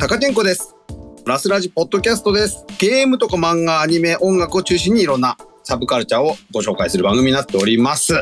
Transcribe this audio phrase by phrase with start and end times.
[0.00, 0.74] タカチェンコです。
[1.26, 2.64] ラスラジポッドキャストです。
[2.78, 8.14] ゲームとか漫画、アニメ、音楽を中心にいろんなサブカルチャーをご紹介する番組になっております。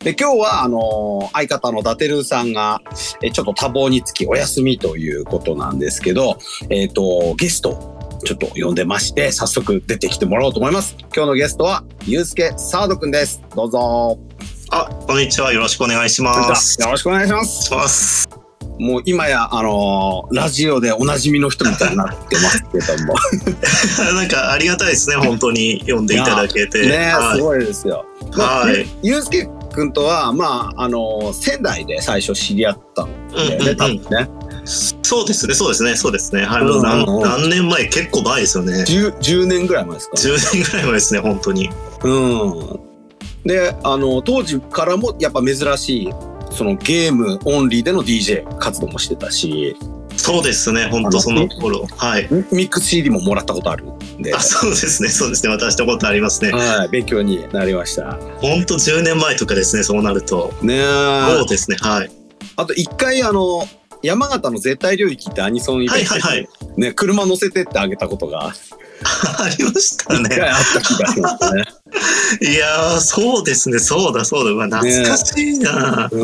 [0.00, 2.82] で、今日は、あのー相方のダテルーさんが、
[3.22, 6.36] えちょっと多忙につきお休みということなんですけど、
[6.68, 10.98] えっ、と、ゲストをちょっと呼んでまして、早速出てきてもらおうと思います。
[11.16, 13.42] 今日のゲストは、ゆうすけサードくんです。
[13.56, 14.18] どうぞ。
[14.70, 15.50] あ、こんにちは。
[15.54, 16.78] よろしくお願いします。
[16.82, 18.41] よろしくお願いします。
[18.78, 23.14] もう今や、あのーラジオでおなじみの人みたいになってますけども。
[24.14, 25.16] なんかありがたいですね。
[25.16, 26.82] 本当に読んでいただけて。
[26.82, 28.04] ねえ、はいすごいですよ。
[28.36, 34.28] まあはいゆゆうすけくんとは、まあ、あの、仙台で最初知り合ったので、ね、うんうんうん多分ね。
[34.64, 35.54] そうですね。
[35.54, 35.96] そうですね。
[35.96, 36.44] そうですね。
[36.44, 36.62] はい。
[36.62, 38.84] うんう何何年前結構前ですよね。
[38.86, 41.20] 10, 10年ぐらい前ですか、10年ぐらい前ですね。
[41.20, 41.70] 本当に。
[42.04, 42.80] うん。
[43.44, 46.10] で、あの、当時からもやっぱ珍しい、
[46.52, 49.76] そのゲームオンリーでの DJ 活動もしてたし、
[50.16, 50.88] そうですね。
[50.90, 51.86] 本当その頃。
[51.96, 52.28] はい。
[52.30, 55.08] ミミックス CD ももらったことあるんであ、、そうですね。
[55.08, 55.56] そうですね。
[55.56, 56.52] 渡したことありますね。
[56.52, 58.18] はい、勉強になりました。
[58.40, 59.82] 本当10年前とかですね。
[59.82, 60.52] そうなると。
[60.62, 60.82] ねえ。
[61.38, 61.76] そうですね。
[61.80, 62.10] はい。
[62.56, 63.66] あと一回あの、
[64.02, 66.48] 山形の絶対領域ってアニソンイベントに、はいはいはい。
[66.76, 68.52] ね、車乗せてってあげたことが
[69.38, 70.40] ありましたね。
[70.42, 71.64] あった気がしますね。
[72.52, 73.78] いやー、そうですね。
[73.78, 74.50] そうだそうだ。
[74.50, 76.08] うわ懐かしいな。
[76.10, 76.20] うん、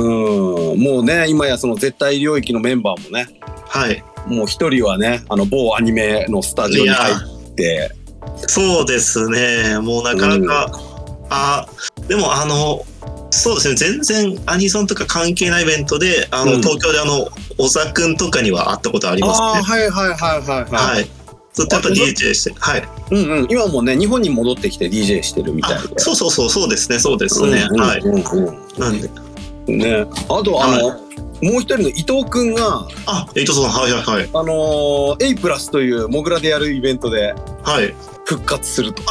[0.80, 3.28] もうね、今やその絶対領域のメンバーもね、
[3.68, 4.02] はい。
[4.26, 7.92] もう一人はね、あの某アニメのスタジオに入って、
[8.46, 9.78] そうですね。
[9.80, 10.70] もうなかなか、
[11.30, 11.66] あ、
[12.08, 12.84] でもあの、
[13.30, 13.74] そうですね。
[13.74, 19.62] 全然アニソンとか関係ないイベントで、あの、うん東京であの、小沢くんとかには会ったことありますああ、ね。
[19.62, 20.96] はいはいはいはいはい。
[20.96, 21.10] はい。
[21.52, 22.88] ずっとやっぱあ DJ して、はい。
[23.10, 25.78] うんうん、今もね、日本に戻ってきて DJ してるみたい。
[25.96, 26.98] そうそうそう、そうですね。
[26.98, 27.66] そうですね。
[27.70, 28.04] うんうんはい。
[28.78, 29.08] なんで、
[29.66, 30.88] ね、あとあの、
[31.40, 34.24] もう一人の伊藤くんが、あ、伊藤さん、はいはいはい。
[34.24, 37.94] あのー、A プラスというモグラでやるイベントではい。
[38.24, 39.02] 復活すると。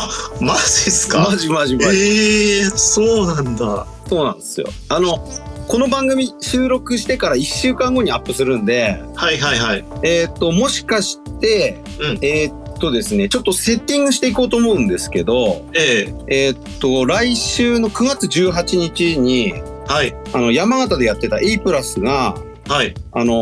[0.42, 1.20] マジっすか？
[1.30, 1.98] マジマジマジ。
[1.98, 3.88] ええー、そうなんだ。
[4.08, 4.68] そうなんですよ。
[4.90, 5.28] あの、
[5.68, 9.86] この番組収録してから1週間後にアップするんで、はいはいはい。
[10.02, 19.54] えーっと、もしかして、うんえーっとですね、ちょっとセッティングしていこうと思うんですけど、えええーっと、来週の9月18日に、
[19.88, 20.16] はい。
[20.34, 22.36] あの、山形でやってた A プラスが、
[22.68, 22.94] はい。
[23.12, 23.34] あの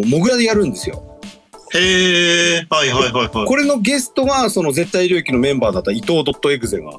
[0.00, 1.18] ーモグラでやるんですよ。
[1.74, 3.46] へえ、はいはいはいはい。
[3.46, 6.98] これのゲストが、その絶対領域のメンバーだった伊藤ドットエグゼが、ね、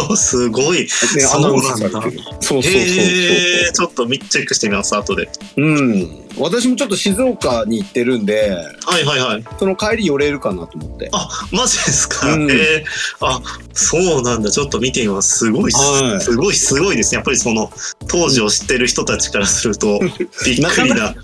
[0.16, 0.88] すごい。
[1.34, 1.90] アナウンスされてる。
[1.90, 2.70] そうそうそうそう。
[2.70, 5.28] へえ、ちょっと見チェックしてみます、後で。
[5.56, 6.18] うん。
[6.38, 8.50] 私もちょっと静岡に行ってるんで、
[8.86, 9.44] はいはいはい。
[9.58, 11.10] その帰り寄れるかなと思って。
[11.12, 12.32] あ、マジですか？
[12.32, 12.84] うんへえ。
[13.20, 13.40] あ、
[13.74, 14.50] そうなんだ。
[14.50, 15.38] ちょっと見てみます。
[15.40, 17.16] すごいはいすごい、すごいですね。
[17.16, 17.70] やっぱりその、
[18.08, 20.00] 当時を知ってる人たちからすると、
[20.46, 21.14] びっくりな。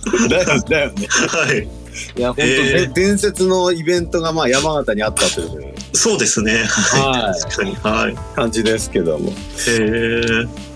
[0.69, 1.07] だよね。
[1.29, 1.69] はい。
[2.17, 6.65] いや、本当、えー伝説のイベントがまあ山形にあったというそうですね。
[6.67, 7.75] は確かに。
[7.77, 8.13] はい。
[8.13, 9.31] い感じですけども。
[9.31, 10.69] へえ。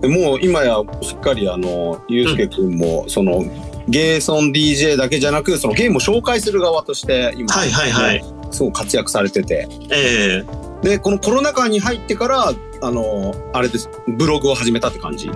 [0.00, 3.44] でもう今やしっかりあの、ゆうすけくんも、その、
[3.88, 8.24] ゲーソン DJ だけじゃなく、そのゲームを紹介する側として今、はいはいはい。
[8.50, 9.68] すごく活躍されてて。
[9.90, 15.30] ええで、このコロナ禍に入ってから、あの、あれです、ブログを始めたって感じ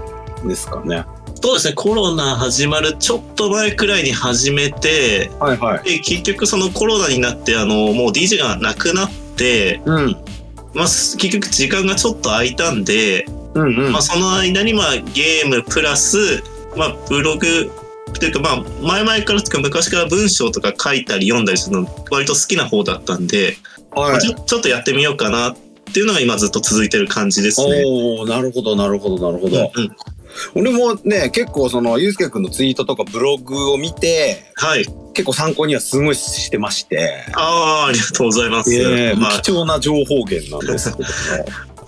[0.46, 1.06] ですかね。
[1.40, 1.74] そうですね。
[1.74, 5.84] コロナ始まるちょっと前くらいに始めて、はいはい。
[5.84, 10.12] で結局そのコロナになって、あの、もう DJ がなくなって、うん。
[10.74, 13.92] まあ、結局時間がちょっと空いたんで、うんうん。
[13.92, 16.42] まあ、その間にまあゲームプラス、
[16.76, 17.70] まあ、ブログ
[18.18, 23.56] というかまあ前々からとか昔から文章とか書いたり読んだりするの割と好きな方だったんで、
[23.94, 25.56] まはいあちょちょっとやってみようかなっ
[25.92, 27.82] ていうのが今ずっと続いてる感じですね。
[27.86, 29.70] おおなるほどなるほどなるほど。
[29.74, 29.96] うんうん
[30.54, 34.86] 俺もね結構そのゆうすけくんのツイートとかブログを見てはい。
[35.14, 37.24] 結構参考にはすごいしてまして。
[37.34, 38.72] ああ、ありがとうございます。
[38.72, 41.14] ええまあ、貴重な情報源なんですけども。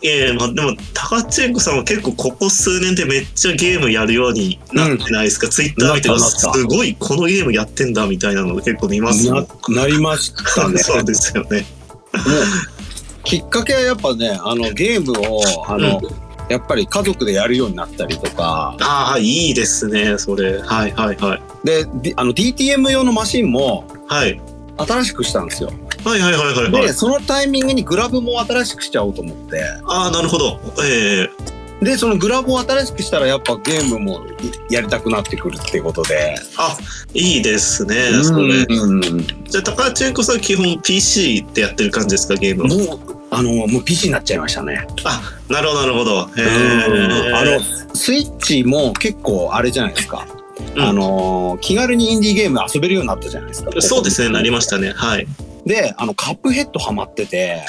[0.03, 9.49] ええまあ、でも、タカチェンコさんは結構ここ数年でめっちゃゲームやるようになってないですか、ツイッター見てもなったなったすごいこのゲームやってんだみたいなの結構見ますもん。
[9.69, 10.79] ななりましたね。
[10.83, 11.67] そうですよね。
[12.15, 16.01] もうきっかけはやっぱねあのゲームをあの、
[16.51, 20.61] やっぱり家族でやるようになったりとかああ、いいですね、それ。
[20.61, 21.43] はいはいはい。
[21.65, 24.41] でであの DTM 用のマシンもはい。
[24.77, 25.71] 新しくしたんですよ。
[26.05, 26.93] はいはいはいはい、はいで。
[26.93, 30.59] そのタイミングにグラブも新しくしちゃおうと思ってああ、なるほど。
[30.85, 34.27] ええでそのグラブを新しくしたらやっぱゲームも
[34.71, 36.35] やりたくなってくるっていうことで。
[36.59, 36.77] あ、
[37.15, 38.67] いいですね、それ。
[38.69, 42.67] うんじゃあ、高橋恵子さん基本 PC ってやってる感じですか、ゲームを。
[42.67, 44.87] もうあのもう PC になっちゃいましたね。
[45.05, 46.29] あ、なるほどなるほど。
[46.37, 47.33] え。
[47.35, 47.61] あの
[47.95, 50.27] スイッチも結構あれじゃないですか。
[50.75, 53.71] うんあのー気軽にインディーゲーム遊べるようになったじゃないですか。
[53.81, 54.93] そうですね、なりましたね。
[54.93, 55.27] はい。
[55.67, 57.65] で、あの、カップヘッドハマってて、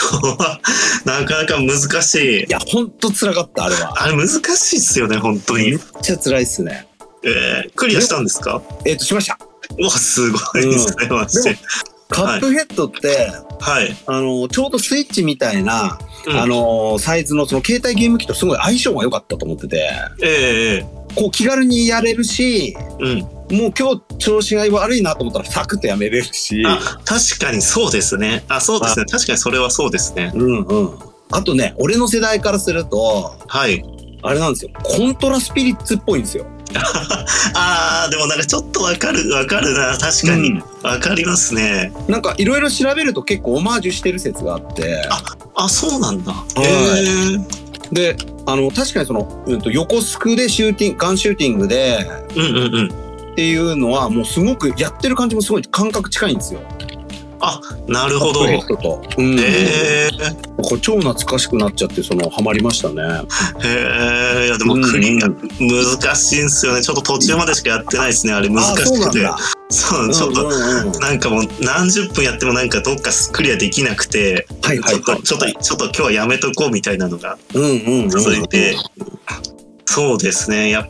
[1.05, 2.45] なかなか難しいい。
[2.49, 4.03] や、ほんと辛かった、あれは。
[4.03, 5.79] あれ難しいっすよね、本当にめっ。
[6.01, 6.87] ちゃ辛いっすね。
[7.23, 8.61] えー、クリアしたんですか？
[8.85, 9.37] えっ、と、しました。
[9.79, 11.57] うわ、すごいですね、マジで。
[12.11, 13.95] カップヘッドって、はい。
[14.05, 19.89] あの、ちょうどスイッチみたいな、うんあの、サイズのその携帯ゲーム機とすごい相性が良かったと思ってて、
[20.23, 23.19] ええこう気軽にやれるし、うん。
[23.57, 28.45] もう今日調子が悪いなと思ったらサクッとやめれるし、あ、確かにそうですね。
[28.47, 29.05] あ、そうですね。
[29.05, 30.31] 確かにそれはそうですね。
[30.33, 30.99] うんうん。
[31.31, 33.83] あとね、俺の世代からすると、はい。
[34.23, 36.45] あれなんですよ、コントラスピリッツっぽいんですよ。
[37.53, 39.97] あー、でもなんかちょっとわかる、わかるな。
[39.97, 40.61] 確かに。
[40.83, 41.91] わかりますね。
[42.07, 45.07] なんかいろいろ調べると結構オマージュしてる説があって、
[45.55, 46.33] あ、そうなんだ。
[46.57, 46.65] いへ
[47.33, 47.61] え。
[47.91, 52.87] で、あの、確かにその、うん、と横スクでシューティング、ガンシューティングで、うんうんうん。
[53.31, 56.61] っていうのはもうすごくやってる感じもすごい感覚近いんですよ。
[57.87, 58.45] なるほど。
[58.45, 59.01] ヘッドと。
[59.17, 59.39] うん。
[59.39, 60.09] え。
[60.57, 63.01] これ超懐かしくなっちゃって、その、ハマりましたね。
[63.63, 64.47] へえ。
[64.47, 66.81] いや、でもクリア、うん難しいんですよね。
[66.81, 68.33] ちょっと途中までしかやってないですね。
[68.33, 69.27] あれ難あしくて。
[69.69, 70.99] そうちょっと。
[70.99, 75.03] なんかもう何十分やってもなんかどっかクリアできなくて、はいはいはい。
[75.03, 78.09] ちょっと、ちょっと、ちょっと今日はやめとこうみたいなのがうんうんうん。
[78.09, 78.75] 続いて、
[79.85, 80.69] そうですね。
[80.69, 80.87] や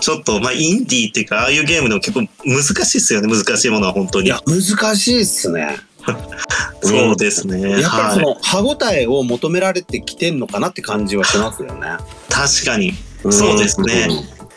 [0.00, 3.28] ちょっと、まあ、インディーっていうか、ああいうゲームでも結構難しいですよね。
[3.28, 4.26] 難しいものは本当に。
[4.26, 5.78] いや、難しいっすね。
[6.82, 7.80] そうですね。
[7.80, 8.18] やっぱりそはい。
[8.20, 11.88] の、歯応えを求められてきてんのかなって感じはしますよね。
[12.28, 12.94] 確かに。
[13.30, 14.08] そうですね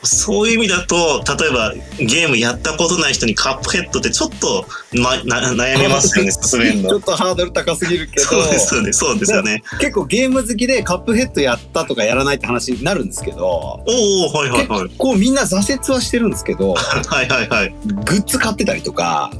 [0.04, 4.66] そういう意味だと、例えばゲームやったことない人にカップヘッドってちょっと、
[5.00, 6.98] ま、な悩みますよね、進めるのちょ。
[7.00, 8.94] っとハードル高すぎるけど、そうですよね。
[8.94, 9.64] そうですよね。
[9.80, 13.84] 結構ゲーム好きでカップヘッドやったとかやらないって話になるんですけど、お
[14.28, 14.90] おはいはいはい。
[14.98, 17.76] こうみんな挫折はしてるんですけど、はいはいはい。
[17.86, 19.32] グッズ買ってたりとか、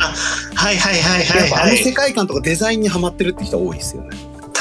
[0.56, 1.94] はいはいはいはやっぱあの世いはい。
[1.94, 4.18] 界観とかデザインにハマってるって人多いですよね。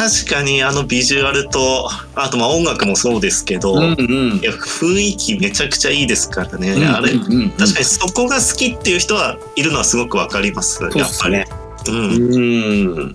[0.08, 6.72] 確かにあのビジュアルと、あとまあ音楽もそうですけど、うんいや雰囲気めちゃくちゃいいですからね。
[6.72, 6.84] うん。
[6.84, 10.78] あれ、うんうん確かにそこが好きっていう人はいるのはすごくわかります。
[10.78, 11.44] そうやっぱり。
[11.88, 12.94] うん。
[12.96, 13.14] うん。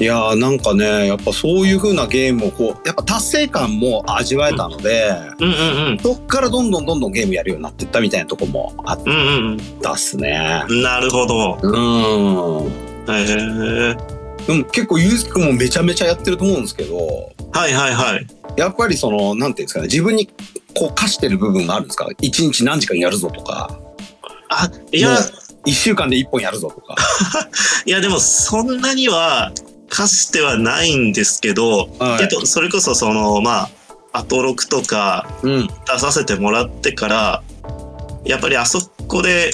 [0.00, 9.12] いやーなんかね、やっぱそういう風なゲームをこう、やっぱ達成感も味わえたので、うんうんそっからどんどんどんどんゲームやるようになってったみたいなとこもあっうん。
[9.12, 9.16] う
[9.56, 10.64] んたっすね。
[10.68, 10.82] うん。
[10.82, 11.58] なるほど。
[11.62, 13.12] うん。
[13.14, 13.96] へえ。
[14.46, 18.26] でも結構ゆうすくんもめちゃめちゃやってると思うんですけど、はいはいはい。
[18.56, 20.26] やっぱりその、なんていうんですかね、自分に
[20.74, 22.08] こう課してる部分があるんですか？
[22.20, 23.78] 一日何時間やるぞとか、
[24.48, 25.18] あ、いやもう、
[25.66, 26.96] 一週間で一本やるぞとか。
[27.86, 29.52] いやでもそんなには
[29.88, 33.70] 課してはないんですけど、はいえっと、それこそその、まあ、
[34.12, 35.68] アトロクとかうん。
[35.86, 37.42] 出させてもらってから、
[38.24, 39.52] やっぱりあそこで、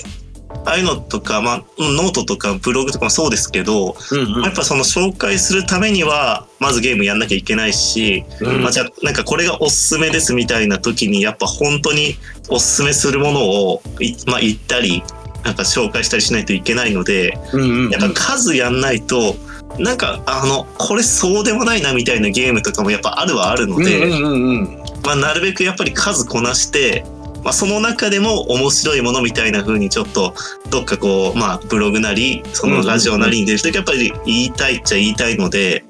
[0.66, 8.62] ああいうのとか、まあ、ノートとかブログとかもそうですけど、うんやっぱその紹介するためには、まずゲームやんなきゃいけないし、うん。
[8.62, 12.16] まあ、じゃあなんかこれがおすすめですみたいな時に、やっぱ本当に
[12.48, 15.04] おすすめするものをい、まあ、言ったり、
[15.44, 17.90] なんか紹介したりしないといけないので、うんうん。
[17.90, 19.36] やっぱ数やんないと、
[19.78, 24.82] なんかあの、これそうでもないなみたいなゲームとかもやっぱあるはあるので、うんうんうんうん。
[25.04, 27.04] まあなるべくやっぱり数こなして、
[27.42, 30.34] まあその中でも面白いものみたいな風にちょっと
[30.70, 35.84] どっかこう、まあブログなり、そのラジオなりに出るときやっぱり言いたいっちゃ言いたいので、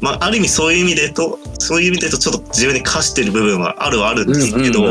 [0.00, 4.82] まあある意味そういう意味でと、そういう意味でとちょっと自分に課してる部分はあるはあるんですけど、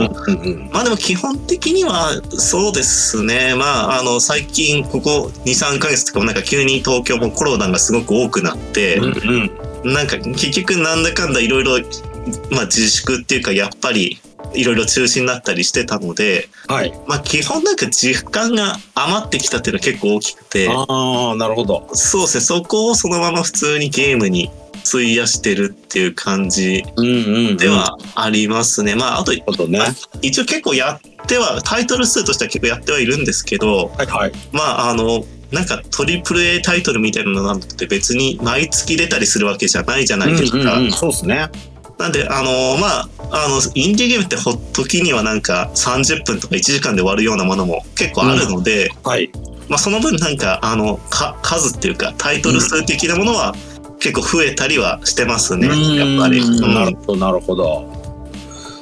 [0.72, 3.56] まあでも基本的にはそうですね。
[3.56, 9.50] まああの最近ここ2、3ヶ月とかもなんか急に東京もコロナがすごく多くなって、うん
[9.84, 9.94] うん。
[9.94, 11.78] なんか結局なんだかんだいろいろ
[12.50, 14.20] まあ自粛っていうかやっぱり
[14.56, 16.94] いろいろ中止になったりしてたので、はい。
[17.08, 21.88] まあ基本なんか時間が余ってきたっていうのは結構大きくて、ああ、なるほど。
[21.94, 22.42] そうですね。
[22.42, 24.50] そこをそのまま普通にゲームに
[24.86, 27.58] 費やしてるっていう感じうんうんうん。
[27.58, 28.96] ではありますね。
[28.96, 29.80] まああとなるほどね。
[29.80, 29.88] は
[30.22, 34.32] 一応結構やってはタイトル数としては結構やってはいるんですけどいはい。
[34.52, 40.58] まああのなんかトリプル A タイトルみたいなのなんて別に毎月出たりするわけじゃないじゃないですか。
[40.58, 41.50] うんうんうん、そうですね。
[41.98, 49.32] なんであのまああのインディーゲームってほっときにはなんか30分とか1時間で終わるようなものも結構あるので、はい。
[49.70, 53.56] まあその分なんかあのか数っていうかタイトル数的なものは
[54.00, 56.40] 結構増えたりはしてますね、やっぱり。
[56.40, 58.06] うんうんなるほど、なるほど。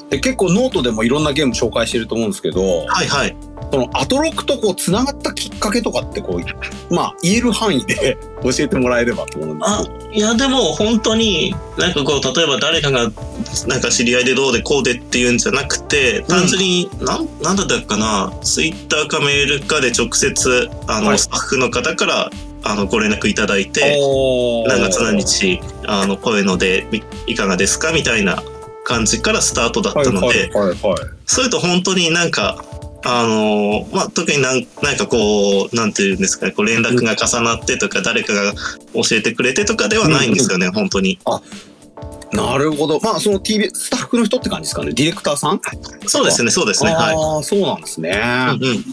[0.10, 3.36] で結構ノートでもいろんなゲーム紹介してると思うんですけど、はいはい。
[3.74, 13.12] そのアトロクとこう繋がったきっかけとかってこう、まあ言える範囲で 教えてもらえればと思うんですあ、いやでも本当に、なんかこう、例えば誰かが、
[13.66, 21.18] なんか知り合いでどうでこうでっていうんじゃなくて、単純に、なん、なんだったかな、ツイッターかメールかで直接、あの、はい。
[21.18, 22.30] スタッフの方から、
[22.62, 23.98] あの、ご連絡いただいて、
[24.68, 28.44] 何月何日、あの、こういうので、みいかがですかみたいな
[28.84, 30.52] 感じからスタートだったので。
[31.26, 32.64] それと本当になんか、
[33.06, 38.54] あのまあ、特になんなんかこう、なんていうんですかね、こう連絡が重なってとか、誰かが
[38.94, 41.20] 教えてくれてとかではないんですよね、本当に。
[42.32, 43.00] なるほど。
[43.02, 44.94] まあその TV、スタッフの人って感じですかね。
[44.94, 45.62] ディレクターさん？
[46.08, 47.16] そうですね、そうですね、はい。
[47.16, 48.20] ああ、そうなんですね。
[48.54, 48.84] うんうん、い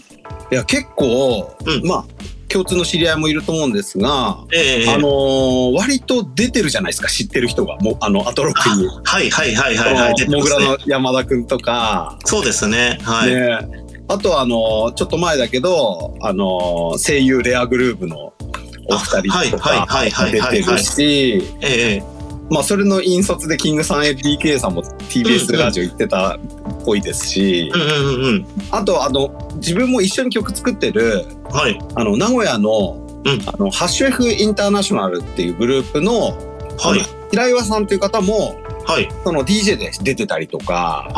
[0.51, 2.05] や、結構、うんまあ、
[2.49, 7.77] 共通の知り合いもいると思うんですが、ええあのー割と出てるじゃないですか、知ってる人が。
[7.77, 8.87] もう、あの、アトロックに。
[9.05, 10.29] はいはいはいはいはい。
[10.29, 13.33] モグラの山田くんとか、そうですね、はい。
[13.33, 13.59] ね、
[14.11, 18.33] あとあのーちょっと前だけど、あのー声優レアグループの
[18.87, 26.39] お二人とかあはいはいはい出てるし、ええまあそれの引率でキングさん DK さんも TBS ラジオ行ってたっ
[26.85, 27.71] ぽいですし。
[28.71, 31.79] あとあの、自分も一緒に曲作ってる、はい。
[31.95, 36.37] あの、名古屋の、うんあの、ハッシュ F インターナショナルっていうグループの、
[36.77, 37.01] はい。
[37.29, 39.07] 平岩さんという方も、はい。
[39.23, 41.09] その DJ で出てたりとか、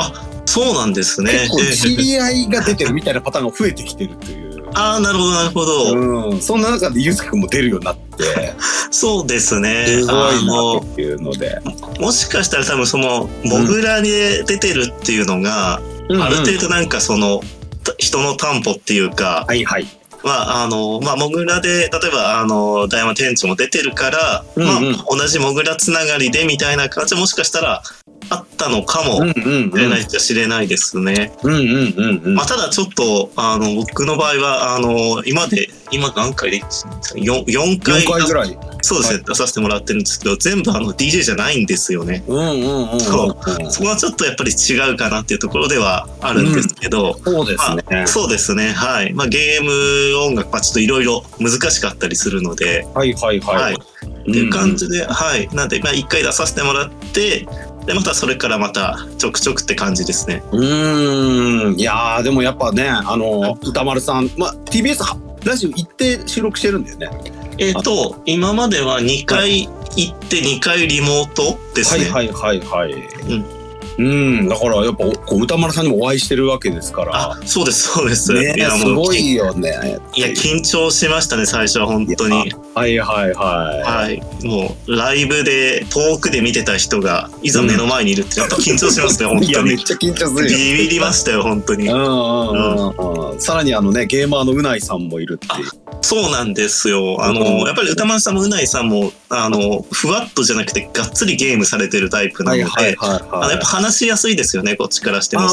[0.54, 1.32] そうなんですね。
[1.32, 4.54] 結構え え知り合いが出てるみたいなパターンが増えてきてるという。
[4.76, 6.30] ああ、なるほど、なるほど。
[6.32, 8.54] うん、そんな中でゆうすけくんも出るようになって、
[8.92, 9.86] そうですね。
[9.88, 11.60] すごいなっていうので。
[12.00, 17.42] もしかしたら多分その、モグラで出てるっていうのが、ある程度なんかその、
[17.84, 19.88] た人の担保っていうか、はいはい。
[20.24, 27.84] まあ、あの、まあ、モグラで、例えば、あの、大山店長も出てるから、うんうんまあ、同じモグラつながりでみたいな感じもしかしたら
[28.30, 31.34] あったのかもしれないっちゃ知れないですね。
[31.44, 32.36] うんうんうんうん。
[32.36, 38.58] まあ、ただちょっと、あの、僕の場合は、あの、今で、今何回で ?4、4回4回ぐらい。
[38.82, 42.24] そうですね、出させてもらってるんですけど、全部あの DJ じゃないんですよね。
[42.28, 43.00] うんうんうんうん。
[43.00, 43.38] そ
[43.70, 48.08] そこはちょっとやっぱり違うかなっていうところではあるんですけど、そうですね。
[48.08, 49.14] そうですね、はい。
[49.14, 53.64] まあ、ゲーム音楽はちょっといろいろ難しかったりするので、はいはいはい。
[53.64, 53.76] はい。
[53.76, 55.48] っていう感じで、はい。
[55.54, 57.48] なんで、まあ、一回出させてもらって、
[57.86, 60.42] で、またそれからまたちょくちょくって感じですね。
[60.52, 61.80] うーん。
[61.80, 67.10] いやー、でもやっぱね、あの、歌丸さん、まあ、TBS はラジオ行って収録してるんだよね。
[67.58, 72.10] えっ、と、今までは2回行って2回リモートですね。
[72.10, 72.94] はいはいはいはい。
[72.94, 73.63] うん
[73.98, 77.12] うん、だからやっぱこう歌丸さんにもお会いしてるわけですから。
[77.16, 78.34] あ、そうです、そうです。
[78.34, 80.00] ねいや、すもう、ごいよね。
[80.16, 82.54] いや、緊張しましたね、最初は本当に。
[82.74, 84.22] はいはいははい。
[84.46, 89.46] もう、ライブで、遠くで見てた人が、いざ目の前にいるって、やっぱ緊張しますね、本い。
[89.48, 89.70] いや、当に。
[89.76, 90.58] めっちゃ緊張するよ。
[90.58, 91.92] ビビりましたよ、本当にう。
[91.92, 93.40] んうんうんうん。
[93.40, 95.70] さらにあのね、ゲーマーのうないさんもいるっていう。
[96.02, 97.18] そうなんですよ。
[97.20, 103.66] あうんの、やっぱり歌丸さんもうないさんも、あの、ふわっとじゃなくて、がっつりゲームされてるタイプなので、はいはいはいあのはいやっぱ。
[103.66, 105.44] 話しやすいですよね、こっちからしても。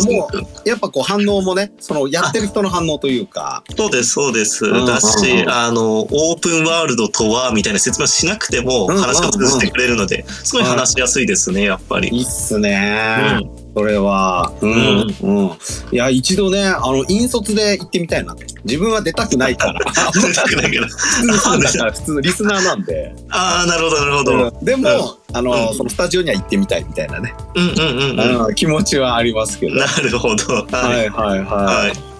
[0.64, 3.64] やっぱこう反応もね、そのやってる人の反応というか。
[3.76, 4.64] そうです、そうです。
[4.66, 12.08] んうんうんだし、あの、オープンワールドとは、みたいな説明しなくても、うんうんうん話を通じてくれるので、すごい話しやすいですね、やっぱり。
[12.08, 13.40] いいっすね。
[13.74, 14.52] それは。
[14.60, 15.14] うん。
[15.22, 15.50] うん。
[15.92, 18.34] いや、一度ね、あの、引率で行ってみたいな。
[18.64, 19.80] 自分は出たくないから。
[20.12, 20.88] 出たくないから、
[21.92, 23.14] 普通 のリスナーなんで。
[23.30, 24.32] ああ、なるほど、なるほど。
[24.48, 24.88] うんでも、
[25.32, 27.34] あの、うんそのスタジオには行ってみたいみたいなね。
[27.54, 28.46] うんうんうんうん。
[28.46, 29.76] うん気持ちはありますけど。
[29.76, 30.54] なるほど。
[30.54, 31.06] ははい。
[31.06, 31.44] いはいはい。
[31.44, 32.10] はい。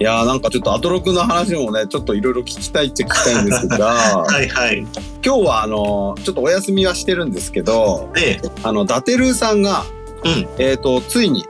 [0.00, 3.86] いやーなんかちょっとアトロクの話もね、ちょっといろいろ聞きたいっちゃ聞きたいんですが、
[4.24, 4.86] はいはい。
[5.24, 9.84] 今日はあの、ちょっとお休みはしてるんですけど、で、あの、ダテルーさんが、
[10.24, 10.48] うん。
[10.58, 11.44] えっ、と、ついに、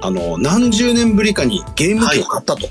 [0.00, 2.68] あの、何十年ぶりかにゲーム機を買ったと。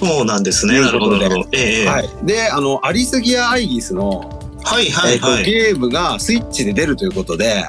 [0.00, 0.80] そうなんですね。
[0.80, 1.16] なるほど、
[1.52, 2.10] ええはい。
[2.24, 5.44] で、あの、アリスギア・アイギスの、はいはいはい。
[5.44, 7.64] ゲームがスイッチで出るということで、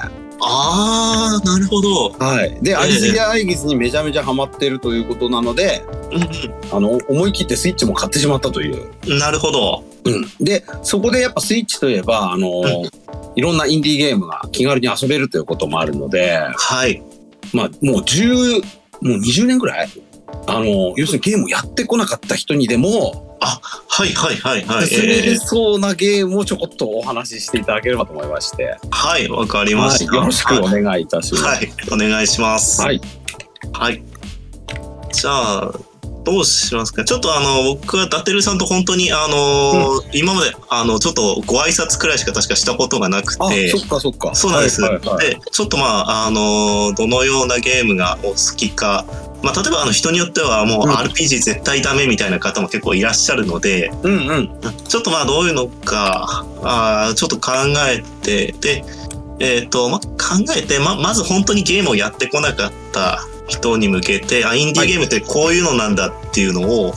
[0.46, 2.10] ああ、なるほど。
[2.10, 2.58] はい。
[2.62, 5.82] で、えアリスギア・アイギスにめちゃめちゃハマってるということなので、
[6.12, 8.92] うんあの、思い切ってスイッチも買ってしまったという。
[9.06, 9.18] うん。
[9.18, 9.84] なるほど。
[10.04, 10.44] うん。
[10.44, 13.04] で、そこでやっぱスイッチといえば、あの、うん
[13.36, 17.02] いろんなインディーゲームが気軽に遊べるということもあるので、はい。
[17.52, 19.88] まあ、もう10、もう20年ぐらい
[20.46, 24.86] あの、要するにゲームをやってこなかった人にでも、はいはいはいはい。
[24.86, 30.14] 進めれええそうなゲームをちょこっとお話ししていただければと思いまして、はい、わかりまはい、した。
[30.14, 31.44] よろしくお願いいたします。
[31.44, 32.80] はい、お願いします。
[32.80, 33.00] はい。
[33.72, 34.02] はい。
[35.12, 35.72] じゃあ、
[36.24, 37.04] どうしますか？
[37.04, 44.34] ちょっとあの、僕はダテルさんと本当にあの、今まであの、ちょっとご挨拶くらいしか確かしたことがなくあ、てそ、っかそっか。
[44.34, 44.80] そうなんです。
[44.80, 45.30] はいはいはい。
[45.30, 49.04] で、ちょっとまあ、あの、どのようなゲームがお好きか、
[49.42, 50.94] まあ、例えばあの人によってはもううん。
[50.94, 54.60] RPG 絶対ダメみたいな方も結構いらっしゃるので、うんうん。
[54.88, 57.52] ちょっとまあどういうのか、あーちょっと考
[57.86, 58.84] えて、で、
[59.40, 66.94] えっ、と、まあ、考えて、ま、まず本当にゲームをやってこなかった人に向けて、あ、インディーゲームってこういうのなんだっていうのを、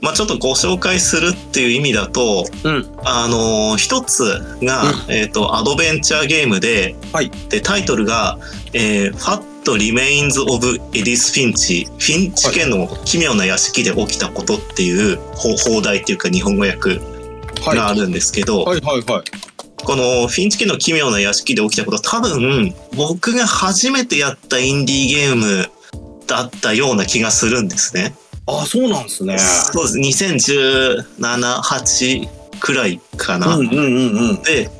[0.00, 2.94] まあちょっとご紹介するっていう意味だと、うん。
[3.04, 4.24] あのー一つ
[4.62, 8.38] が、えっ、と、アドベンチャーゲームで、はいで、タイトルが、
[8.72, 17.00] えー、What Remains of Edith Finch フィンチ家の奇妙な屋敷で起きたことっていう放放題っていうか日本語訳
[17.62, 17.76] はい。
[17.76, 19.22] があるんですけど、はいはいはい。
[19.84, 25.70] このフィンチ家の奇妙な屋敷で起きたこと多分僕が初めてやったインディーゲーム
[26.26, 28.14] だったような気がするんですね。
[28.46, 29.38] あ、そうなんですね。
[29.38, 30.24] そうです。
[30.24, 32.28] 2017、8
[32.60, 33.56] くらいかな。
[33.56, 34.42] うんうんうんうん。
[34.42, 34.70] で、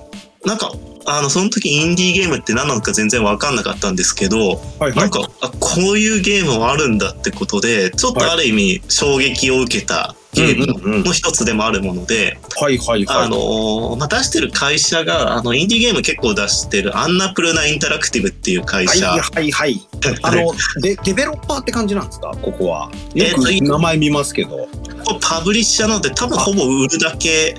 [0.44, 0.72] なんか、
[1.06, 4.38] あの、その時インディーゲームって何なのか全然わかんなかったんですけど、
[4.78, 4.94] はいはい。
[4.96, 13.24] なんか、あこういうゲームもあるんだってことで、ちょっとある意味衝撃を受けたゲーうんうんうんムの一つでもあるもので、はいはいはい。
[13.24, 19.08] あのーまあ、出してる会社が、あの、インディーゲーム結構出してるアンナプルナインタラクティブっていう会はい社。
[19.08, 19.80] はいはい。
[20.22, 22.32] あの、で、デベロッパーって感じなんですか？
[22.42, 22.90] ここは。
[23.14, 24.68] よく名前見ますけど。
[25.04, 27.56] これパブリッシャーなので多分ほぼ売るだけ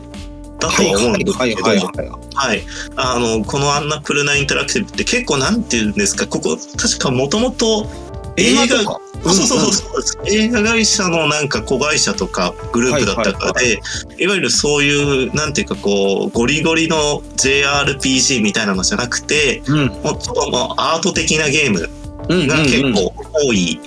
[0.60, 2.10] だとは思うんですけど、はいはいはいはい。
[2.34, 2.63] はい。
[2.96, 7.89] あの、このアンナプルナインタラクティブって結構なんて言うんですか、ここ確かもともと
[8.38, 9.00] 映画。
[9.24, 13.80] そうそうそうそう映画会社のなんか子会社とかグループだったかで、
[14.20, 19.80] いわゆるそういう、なんていうかこう、ゴリゴリの JRPG みたいなのじゃなくて、うん。
[19.80, 21.89] うんもうちょっともうアート的なゲーム
[22.30, 22.94] うんが結うん。
[22.94, 23.80] 構多い、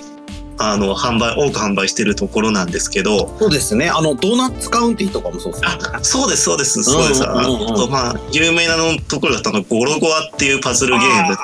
[0.57, 3.89] あの、販売、多く販売してるところなんですけど、そうですね。
[3.89, 5.69] あの、ドーナツカウンティとかもそうですね。
[5.93, 7.23] あ、そうです、そうです、そうです。
[7.23, 11.37] あと、まあ、有名なのところだったのが、ゴロゴアっていうパズルゲーム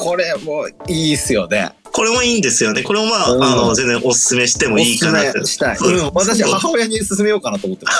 [0.00, 1.70] これもういいっすよね。
[1.96, 2.82] これもいいんですよね。
[2.82, 5.76] これもまあ、うんあの、全然おすすめしてもいいかなっておすすめしたい。
[5.78, 6.10] そううん。
[6.12, 7.92] 私、母親に勧めようかなと思ってま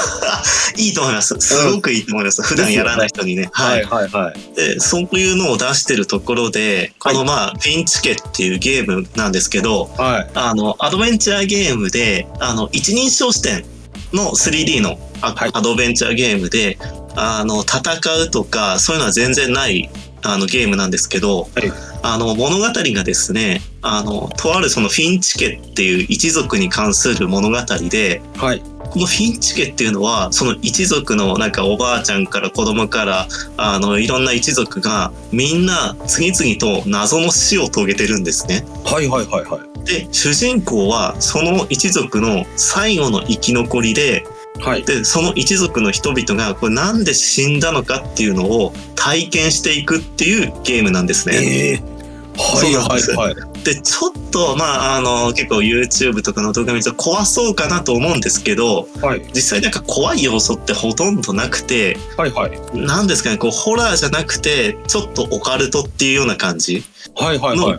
[0.45, 0.75] す。
[0.77, 1.35] いいと思います。
[1.41, 2.43] すごくいいと思います。
[2.43, 3.49] 普段やらない人にね。
[3.53, 3.85] ははいい。
[3.85, 4.55] はいはい。
[4.55, 10.31] で、そういうのを出してるところで、このまあ、フィンチケっていうゲームなんですけど、はい。
[10.35, 13.65] あの、アドベンチャーゲームで、あの、一人称視点
[14.13, 16.77] の 3D のアドベンチャーゲームで、
[17.15, 19.89] あの、戦うとか、そういうのは全然ない、
[20.33, 27.57] あの、ゲームなんですけど、はいあの、物語がですね、あの、とあるそのフィンチ家っていう一族に関する物語
[27.91, 28.63] で、はい。
[28.91, 38.65] このフィンチ家っていうのは、その一族のなんかおばあちゃんから子供から、あの、いろんな一族がみんな次々と謎の死を遂げてるんですね。
[38.85, 39.85] はいはいはいはい。
[39.85, 44.25] で、主人公はその一族の最後の生き残りで、
[44.61, 44.85] はい。
[44.85, 51.37] で、その一族の人々がこれなんで死んだのかっていうのを体験していくっていうゲームなんですね。
[51.37, 51.97] ええ
[52.39, 53.65] はいはいはい。
[53.65, 62.61] で、ちょっと、まあ、あの、結構 YouTube とかの動画見ると怖そうかなと思うんですけど、はい実際なんか怖い要素ってほとんどなくて、はいはい。
[62.75, 67.79] なんですかね、こう、ホラーじゃなくて、ちょっとオカルトっていうような感じはいはいはい。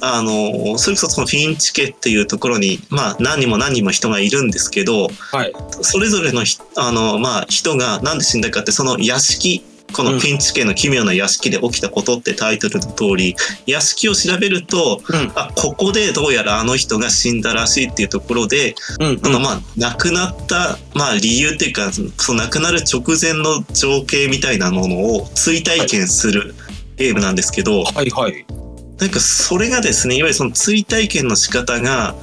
[0.00, 5.52] あの、それこそそのフィンチ家っていうところに、まあ、何人も何人も人がいるんですけど、はい。
[5.82, 13.36] それぞれのひあの、まあ、人がなんで死んだかって、その屋敷、このフィンチ家の奇妙な屋敷で起きたことってタイトルの通り、
[13.66, 15.32] 屋敷を調べると、うん。
[15.34, 19.20] あ、ここでどうやらあの人が死んだらしいっていうところで、うん。
[19.20, 26.54] そのまあ、亡くなった、まあ理由っていうか、その亡くなる直前の情景みたいなものを追体験する
[26.96, 28.46] ゲームなんですけど、はいはい。
[29.00, 32.14] なんかそれがですね、いわゆるその追体験の仕方が、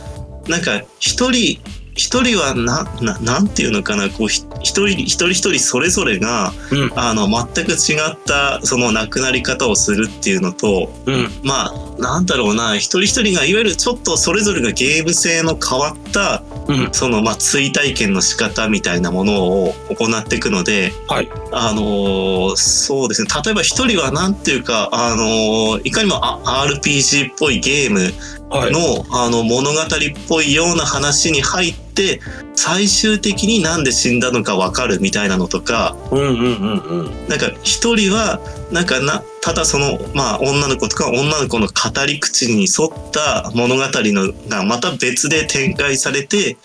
[0.48, 1.60] なんか一人、
[1.98, 6.92] 一人はな、な、なんていうのかな、こう、ひ一人、一人一人それぞれが、うん。
[6.96, 11.30] あの、全く違った、その亡くなり方をするっていうのと、うん。
[11.44, 16.90] まあ、なんだろうな、一人一人が、いわゆるちょっとそれぞれがゲーム性の変わった、うん。
[16.92, 21.30] その、まあ、追体験の仕方みたいなものを行っていくので、はい。
[21.52, 23.28] あのーそうですね。
[23.44, 28.14] 例えば一人はなんていうか、あのーいかにもあ RPG っぽいゲーム
[28.50, 28.72] はい。
[28.72, 29.84] の、あの、物語っ
[30.28, 32.22] ぽいような話に入って、
[32.56, 37.28] 最終的になんで死んだのかわかるみたいなのとか、うんうんうんうん。
[37.28, 38.40] なんか一人は、
[38.72, 46.58] なんかな、ただその、まあ女の子とか女の子の語り口に沿った物語のがまた別で展開されて、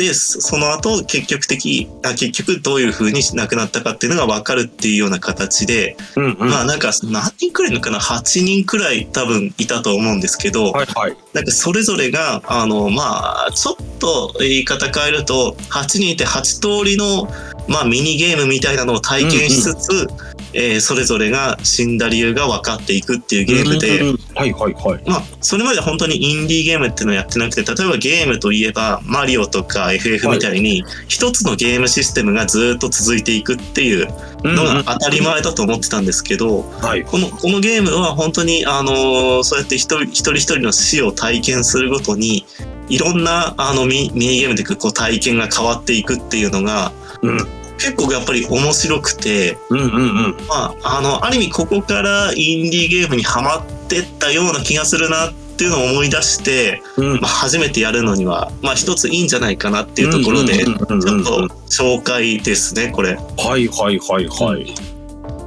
[0.00, 6.50] で、そその後結局的、あ結局どういう風に亡くなったかっていうのが分かるっていうような形で、うんうん。
[6.50, 11.16] まあなんか何人くらいのかな ?8 人くらい多分いたと思うんですけど、はいはい。
[11.34, 17.28] なんかそれぞれが、あの、まあ、ちょっと言い方変えると、8人いて8通りの、
[17.68, 20.08] まあ、ミニゲームみたいなのを体験しつつ、
[20.52, 25.02] えーそれぞれが死んだ理由が分かっていくっていうゲームで、うんはいはいはい。
[25.06, 34.08] まあ、それまで本当にインディーゲームっていうのをやってなくて、例えばゲームといえば、マリオとか FF みたいに、一つのゲームシステムがずっと続いていくっていう
[34.44, 37.04] のが当たり前だと思ってたんですけど、はい。
[37.04, 42.46] この、このゲームは本当に、あのーそうやって一人一人一人の死を体験するごとに、
[42.88, 49.88] いろんな、あの、ミミニゲームでこう体験が変わっていくっていうのが、うん結構やっぱり面白くて、うんうんう
[50.28, 50.36] ん。
[50.46, 63.14] まあ、あの、ある意味ここからインディーゲームにはまってったような気がするなっていうのを思い出して、うんまあ、初めてやるのには、まあ一ついいんじゃないかなっていうところで、ちうんうんうんうんょっと紹介ですね、これ。
[63.14, 64.74] はいはいはいはい。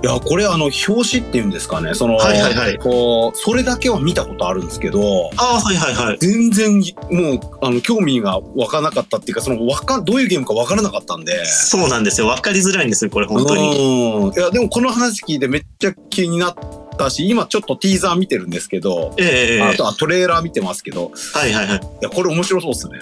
[0.03, 1.93] いや、これあの、表紙っていうんですかね。
[1.93, 6.17] その、はいはいはいこう、それだけは見たことあるんですけど、ああ、はいはいはい。
[6.19, 11.45] 全然、もう、あの、興味が湧かなかったっていうか、その、わか、どういうゲームかわからなかったんで。
[11.45, 12.27] そうなんですよ。
[12.27, 13.61] わかりづらいんですよ、これ本当に。
[13.61, 14.33] うん。
[14.33, 16.55] いや、でもこの話聞いてめっちゃ気になっ
[16.97, 21.77] たし、今ちょっとティーザー見てるんですけど、ええええあとはトレーラー見てますけど、はいはいはい。
[21.77, 22.99] いや、これ面白そうっすね。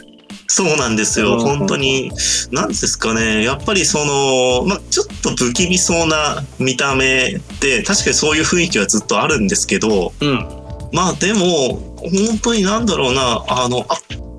[0.54, 1.36] そうなんですよ。
[1.36, 2.12] うん本当に、
[2.52, 3.42] なんですかね。
[3.42, 10.46] やっぱりその、まあちょっと不気味そうな見た目で、確かにそういう雰囲気はずっとあるんですけど、うん。
[10.92, 13.96] まあでも、本当になんだろうな、あの、あ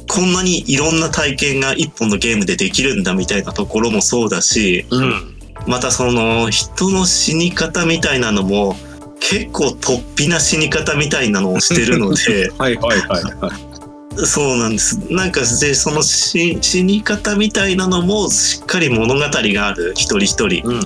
[0.07, 5.35] こんなにいろんな体験が一本のゲームでできるんだみたいなところもそうだし、うん。
[5.67, 8.77] またその人の死に方みたいなのも
[9.19, 13.72] 結構突飛な死に方みたいなのをしてるので、 はいはいはいはい。
[14.17, 14.99] そうなんです。
[15.13, 20.67] なんかでその死死に方みたいなのもしっかり物語がある一人一人。
[20.69, 20.83] うん。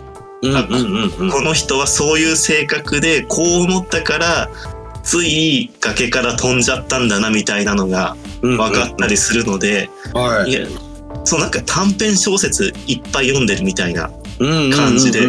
[1.30, 4.50] この人はそういう性格でこう思ったから
[5.02, 10.54] つい崖から飛んじゃったんだなみたいなのが分かったりするので、はいい。
[10.54, 10.66] や
[11.24, 15.20] そうなんか短編小説いっぱい読んでるみたいな感感じで。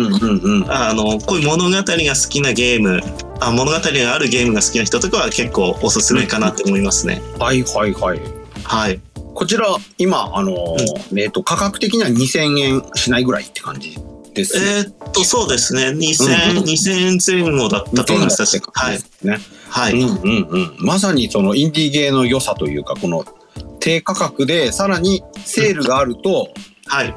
[0.68, 3.02] あのこういう物語が好きなゲーム
[3.40, 7.22] あ物語があるゲームが好きな人とかは結構おすすめかなって思いますね。
[7.40, 8.22] はいはいはい。
[8.64, 9.00] はい。
[9.34, 13.98] こちら、今、あのー、えっと、価格的には2000円しないぐらいって感じ
[14.34, 14.58] です。
[14.58, 19.38] えーっとそうですねうん2000うん2000前後だったと思います確かはいね。
[19.70, 20.76] はい、うんうんうん。
[20.80, 23.26] まさにそのインディーゲーの良さというか、この
[23.80, 26.50] 低価格でさらにセールがあると、
[26.88, 27.14] はい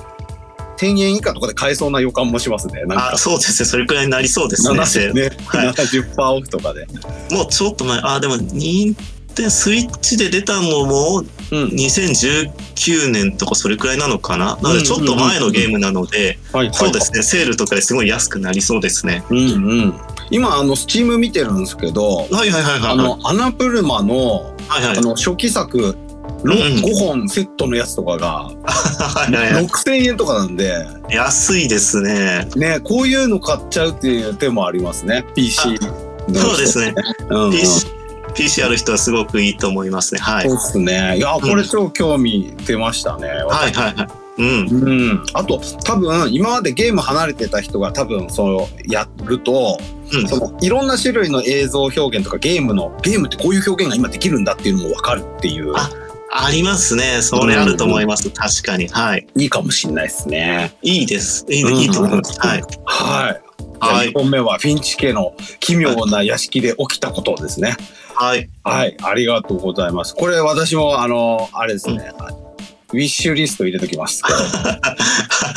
[0.80, 2.82] 1000円以下とかで買えそうな予感もしますね。
[2.96, 3.16] あ。
[3.16, 6.86] そうですねそれくらいになりそうですね70ね、はい70%オフとかで。
[7.30, 8.96] もうちょっと前あでも任
[9.34, 11.24] 天スイッチで出たのも。
[11.50, 16.38] 2019年とかそれくらいなのかななのでちょっと前のゲームなので、
[16.70, 19.42] そうですねセールとかですごい安くなりそうですねうんう
[19.86, 19.94] ん。
[20.30, 25.96] 今、あの、スチーム見てるんですけど、はいはいはいはいあの、アナプルマの、はいはいあの、初期作、
[26.42, 29.52] 5本セットのやつとかが、 はいはい。
[29.52, 32.48] はい6000円とかなんで、安いですね。
[32.56, 35.24] ね、こういうの買っちゃうっていう手もありますね。
[35.34, 35.78] PC
[36.34, 36.94] そうですね。
[37.30, 37.86] うんうん、PC,
[38.34, 40.20] PC ある人はすごくいいと思いますね。
[40.20, 40.48] はい。
[40.48, 41.16] そうですね。
[41.18, 43.28] いや、これ超興味出ましたね。
[43.28, 44.08] はいはいはい。
[44.38, 44.68] うん。
[44.68, 45.22] うん。
[45.34, 49.78] あと、多分、今までゲーム離れてた人が多分、その、やると、
[50.12, 50.28] うん。
[50.28, 55.74] その、いろんな種類の映像表現とかゲームの、ゲームってこういう表現が今できるんだっていうのもわかるっていう、
[56.32, 57.22] あありますね。
[57.22, 58.88] それあると思います、確かに。
[58.88, 59.26] はい。
[59.36, 60.72] いいかもしれないですね。
[60.82, 61.44] いいです。
[61.48, 62.38] いい,、うんいいと思います。
[62.40, 62.62] はい。
[62.84, 63.40] はい。
[63.80, 67.76] は1本目はフィンチ家の奇妙な屋敷で起きたことですね。
[68.14, 68.48] はい。
[68.62, 70.14] はい、ありがとうございます。
[70.14, 72.12] これ私もあの、あれですね、
[72.92, 74.22] ウィッシュリスト入れ ときます。
[74.24, 74.78] は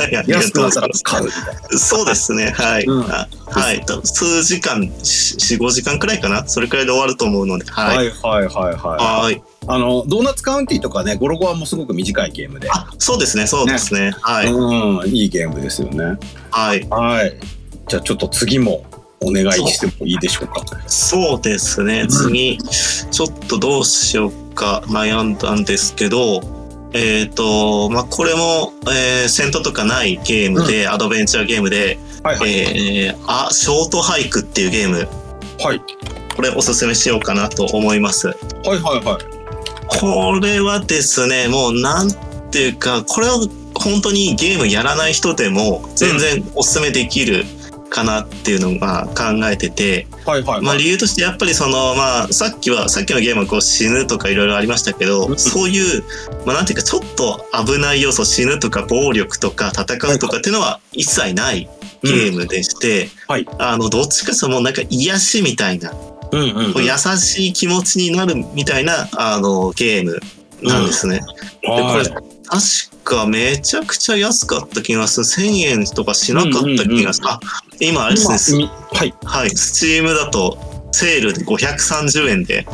[0.09, 1.79] い安くなったら買うみたいな。
[1.79, 2.51] そうですね。
[2.51, 3.11] はい、うん。
[3.11, 3.85] あはい。
[3.85, 6.47] と数時間45時間くらいかな？
[6.47, 7.65] それくらいで終わると思うので。
[7.69, 9.23] ははいいはいはいはい。
[9.23, 9.43] はい。
[9.65, 12.69] あの、ドーナツカウンティとかね、ゴロゴアもすごく短いゲームで。
[12.69, 14.13] あそうですねそうですね。
[14.21, 16.17] はい、うん、いいゲームですよね。
[16.51, 16.85] はい。
[16.89, 17.37] はい。
[17.87, 18.85] じゃあちょっと次も
[19.21, 20.63] お願いしてもいいでしょうか。
[20.87, 22.05] そうですね。
[22.07, 26.41] 次、ちょっとどうしようか悩んだんですけど、
[26.93, 32.59] えっ、と、まあ、これも、えー戦闘とかないゲームで、アドベンチャーゲームで、はいはい。
[32.59, 35.07] えーあ、ショートハイクっていうゲーム、
[35.59, 35.81] はい。
[36.35, 38.27] これおすすめしようかなと思います。
[38.27, 38.33] は
[38.65, 39.43] いはいはい。
[39.99, 42.09] これはですね、もうなん
[42.51, 43.39] ていうか、これは
[43.75, 47.45] 本当にゲームやらない人でも全然おすすめできる
[47.93, 50.79] かなっていうのが考えてて、はいはいまあはい。
[50.79, 56.03] 理由としてやっぱりそのまあさっきはさっきのゲームはこう死ぬとかいろいろありましたけど、うんそういう
[56.45, 61.69] まあなんていうかちょっと危ない要素死ぬとか暴力とか戦うとかっていうのは一切ない
[62.01, 65.91] ゲームでして、はいあのどっちかというともうなんか癒しみたいな、
[66.31, 66.83] うんうんうん。
[66.83, 70.19] 優しい気持ちになるみたいなあのゲーム
[70.63, 71.19] なんですね。
[71.61, 72.05] でこれはい
[72.45, 75.25] 確かめちゃくちゃ安かった気がする。
[75.25, 77.27] 1000円とかしなかった気がする。
[77.29, 77.39] あ、
[77.79, 78.69] 今あれですね。
[78.91, 79.13] はい。
[79.23, 79.49] はい。
[79.51, 80.57] スチームだと
[80.93, 82.65] セールで530円で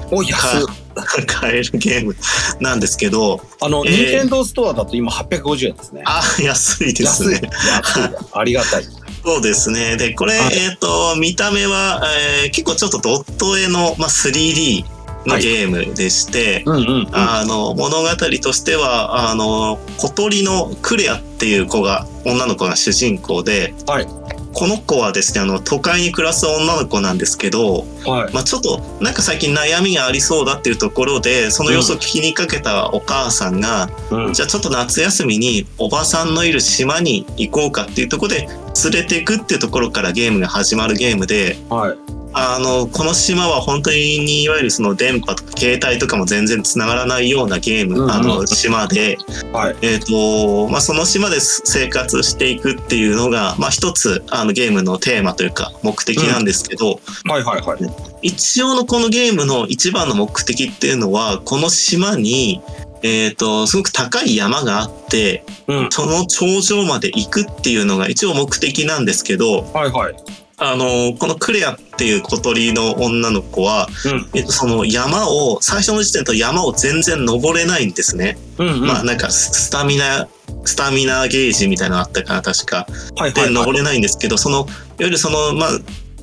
[1.25, 2.15] 買えるゲーム
[2.59, 3.41] なんですけど。
[3.61, 6.03] あの、えーニンテンドーストアだと今850円ですね。
[6.05, 7.41] あ、安いです安い。
[7.41, 7.49] ね。
[7.51, 8.15] 安い。
[8.33, 8.83] ありがたい。
[9.23, 9.97] そうですね。
[9.97, 12.01] で、これ、はいえっ、と、見た目は、
[12.43, 14.85] えー結構ちょっとドット絵の、まあ、3D
[15.25, 17.07] のゲームでして、うんうん。
[17.11, 18.07] あの、物語
[18.41, 24.07] としては、あの、小鳥のクレアっていう子が、女の子が主人公で、はい
[24.53, 28.33] この子はですね、あの、都会に暮らす女の子なんですけど、はい。
[28.33, 38.47] まあ、ちょっと、なんか最近悩みがありそうだっていうところで、その様子を聞きにかけたお母さんが、うんじゃあちょっと夏休みにおばさんのいる島に行こうかっていうところで
[38.83, 42.18] 連れていくっていうところからゲームが始まるゲームで、はい。
[42.39, 49.17] あの、この島は本当にいわゆるその電波とか携帯とかも全然繋がらないようなゲーム、うんうんあの、島で、
[49.51, 49.75] はい。
[49.81, 57.79] えっ、と、まあ、その島で生活していくっていうのが、まあ、一つ、あの、ゲームのテーマというか目的なんですけど、はいはいはい。
[58.21, 62.61] 一応のこのゲームの一番の目的っていうのは、この島に、
[63.01, 65.89] えっ、と、すごく高い山があって、うん。
[65.91, 70.15] その頂上まで行くっていうのが一応目的なんですけど、はいはい。
[70.59, 74.29] あの、このクレアっていう小鳥の女の子は、うん。
[74.33, 78.37] えっと、その山を、最初の時点と山を全然登れないんですね。
[78.57, 78.85] うんうん。
[78.85, 80.27] まあなんかススタミナ、
[80.65, 82.85] スタミナゲージみたいなのあったかな、確か。
[83.15, 83.53] で、はいはいはい。
[83.53, 84.67] 登れないんですけど、その、いわ
[84.99, 85.69] ゆるその、まあ、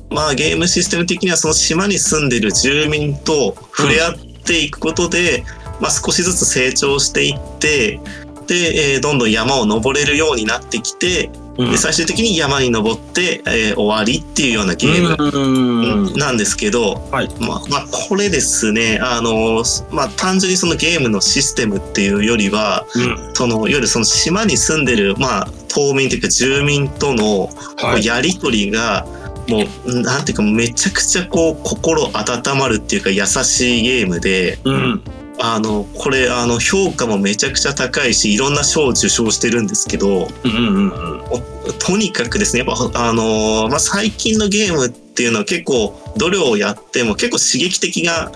[0.09, 4.13] まあゲームシステム的にはその島に住んでる住民と触れ合っ
[4.45, 5.43] ていくことで、
[5.81, 7.99] まあ少しずつ成長していって、
[8.47, 16.13] で、えーどんどん山を登れるようになってきて、うんで最終的に山に登って、えー終わりっていうようなゲームうん。
[16.17, 23.31] なんですけど、はいまあ、まあ、これですね、あの、まあ、単純にそのゲームのシステムっていうよりは、うん。
[23.33, 28.05] その、いわゆるその島に住んでる、まあ、島民というか住民との、はい。
[28.05, 29.05] やりとりが、
[29.47, 35.01] もう、なんていうか、めちゃくちゃこう、心温まるっていうか、優しいゲームで、うん。
[35.39, 41.79] あの、これ、あの、評価もめちゃくちゃ高いし、いろんな賞を受賞してるんですけど、うんうんうん。
[41.79, 48.31] とにかくですね、やっぱ、あのーまあ、最近のゲームっていうのは結構、どれをやっても結構刺激的な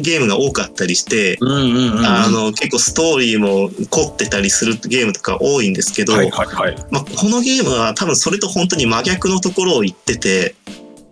[0.00, 2.06] ゲームが多かったりして、うんうんうん。
[2.06, 6.76] あの、結構ストーリーも凝ってたりするゲームとか多いんですけど、はいはいはい。
[6.90, 10.54] まあ、このゲームは多分それと本当に真逆のところを言ってて、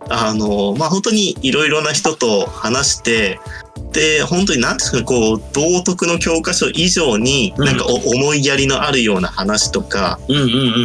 [0.09, 3.39] あの、まあ、本当にいろいろな人と話して、
[3.91, 10.19] で、本当になんていうんですかね、こう、道徳の教科書以上に、うんなんかお思いやりのあるような話とか。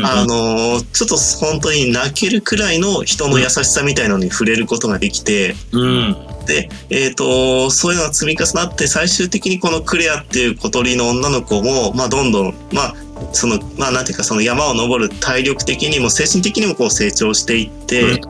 [0.04, 6.16] あのちょっと本当に泣けるくらいの人の優しさみたいなのに触れることができて、うん。
[6.46, 12.94] で、えっ、と、そういうのが積み重なって、最終的にこのクレアっていう小鳥の女の子も、まあ、どんどん、まあ、
[13.32, 18.02] その、まあ、なんていうか、その山を登る体力的にも精神的にもこう成長していって。
[18.02, 18.20] で、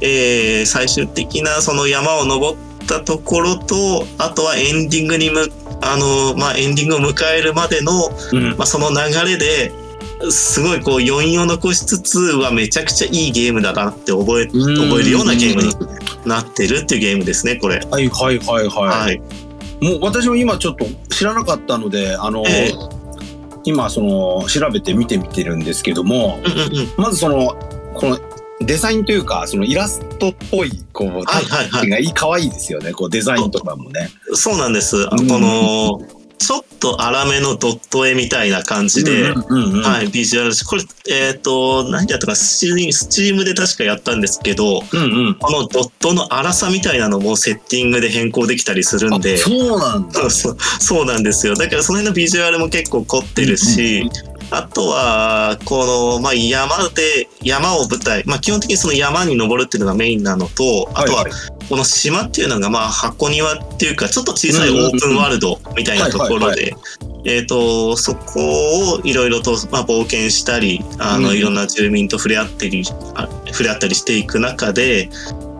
[0.00, 5.48] えー最終的なその山を登ったところと、あとはエンディングにむ、
[5.80, 7.92] あの、まあ、エンディングを迎えるまでの、
[8.32, 8.50] うん。
[8.56, 8.96] まあ、その流
[9.30, 9.72] れで
[10.30, 15.74] すごいこう余韻を残しつつはめちゃくちゃいいゲームだなって覚え覚えるようなゲームに
[16.24, 17.80] なってるっていうゲームですねこれ。
[17.90, 18.80] はいはいはいは。
[18.82, 19.16] はい
[19.80, 19.84] い。
[19.84, 23.02] もう私も今ちょっと知らなかったので、あの、ええ
[23.64, 26.88] 今その調べて見てみてるんですけども、うんうんうん。
[26.96, 27.54] まずその、
[27.94, 28.18] この
[28.64, 31.88] デザインというか、そのイラストっぽい、こう、はいはいはい。
[31.88, 32.92] がいい、可愛いですよね。
[32.92, 34.10] こうデザインとかもね。
[34.34, 35.06] そうなんです。
[35.06, 39.30] こうんのちょっと粗めのドット絵みたいな感じで。
[39.30, 39.82] うんうんうん。
[39.82, 45.34] はい、ビジュアルですこれ、えっ、と、何やったか、スチームスチームで確かやったんですけど、うんうん。
[45.36, 50.20] このドットの粗さみたいなのもセッティングで変更できたりするんで、あそうなんだ。
[50.80, 51.54] そうなんですよ。
[51.54, 54.10] だからその辺のビジュアルも結構凝ってるし、
[54.52, 61.24] あとは、この、まあ、山で、山を舞台、まあ、基本的にその山に登るっていうのがメインなのと、あとは、
[61.70, 66.76] この島っていうのが、まあ、箱庭っていうか、ちょっと小さいオープンワールドみたいなところで、
[67.24, 71.36] えっ、と、そこをいろいろと、まあ、冒険したり、あの、うん。
[71.36, 72.84] いろんな住民と触れ合ったり、
[73.14, 75.08] あ触れ合ったりしていく中で、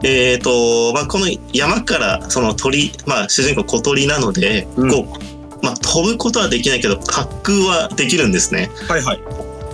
[0.02, 4.90] えっ、と、まあ、この山から、その鳥、まあ、主人公小鳥なので、うん。
[4.90, 5.31] こう、
[5.62, 8.70] まあ、飛ぶことはできないけど、滑空はできるんですね。
[8.88, 9.20] はいはい。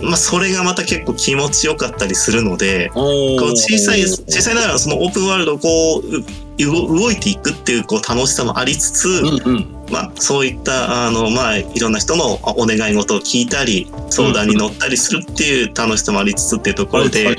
[0.01, 6.23] まあ、それがまた結構気持ちよかったりするので、こう小さい、小さいながらそのオープンワールドをこう、う
[6.59, 9.79] 動動いていくっていうこう楽しさもありつつ、うんうん。
[9.91, 17.35] まあ、そういった、あの、まあ、いろんな人のお願い事を聞いたり、相談に乗ったりするっていう楽しさもありつつっていうところで。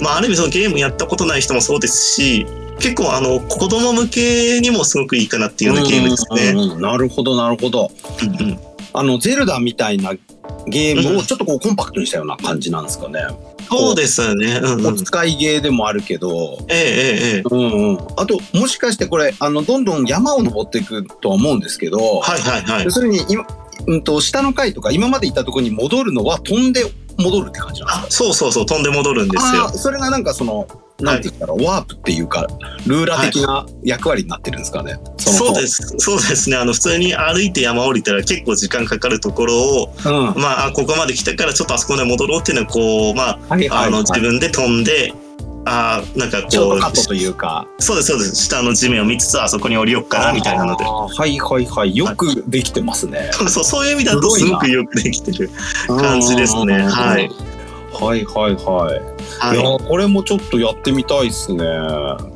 [0.00, 2.46] まあ、ある意味そのゲームやったことない人もそうですし、
[2.80, 6.50] 結構あの、子供向けにもすごくいいかなっていうようなゲームですね。
[6.50, 7.90] うんうんうんなるほどなるほど。
[8.22, 8.60] うんうん
[8.92, 10.14] あのゼルダみたいな
[10.66, 13.20] ゲームをちょっとこうコンパクトにしたような感じなんですかね。
[13.68, 14.60] そうですね。
[14.60, 14.86] うんうん。
[14.88, 17.42] お使いゲーでもあるけど、ええええええ。
[17.48, 17.98] うんうん。
[18.16, 22.90] あと、もしかしてこれ、あの、どんどん山を登っていくとは思うんですけど、はいはいはい要。
[22.90, 23.46] するに今、
[23.86, 26.84] うんと、下の階とか今まで行ったところに戻るのは飛んで
[27.16, 28.28] 戻るって感じなんですか？
[28.28, 30.66] あ、そうそうそう、飛んで戻るんですよそれがなんかその、
[31.00, 32.46] なんて言ったら、ワープっていうか、
[32.86, 34.94] ルーラー的な役割になってるんですかね。
[34.94, 35.94] のそうです。
[35.98, 36.56] そうですね。
[36.56, 40.12] あの、普通に歩いて山降りたら結構時間かかるところを、うん。
[40.12, 44.04] はまあ、あここまで来たからちょっとあそこまで戻ろうっていうのは、こう、まあ、いはい、あの、はい。
[44.04, 45.14] 自分で飛んで、
[45.66, 47.66] あーなんかこう、トカットというか。
[47.78, 48.36] そうです、そうです。
[48.36, 50.84] 下の地面を見つつ、あそこに降りよっかな、みたいなので。
[50.84, 51.96] はいはいはい。
[51.96, 53.30] よくできてますね。
[53.48, 55.50] そう、そういう意味だとすごくよくできてる
[55.86, 56.76] 感じですね。
[56.76, 57.30] うんはい。。
[57.92, 59.19] はいはいはい。
[59.38, 61.64] はいや、これもちょっとやってみたいですね。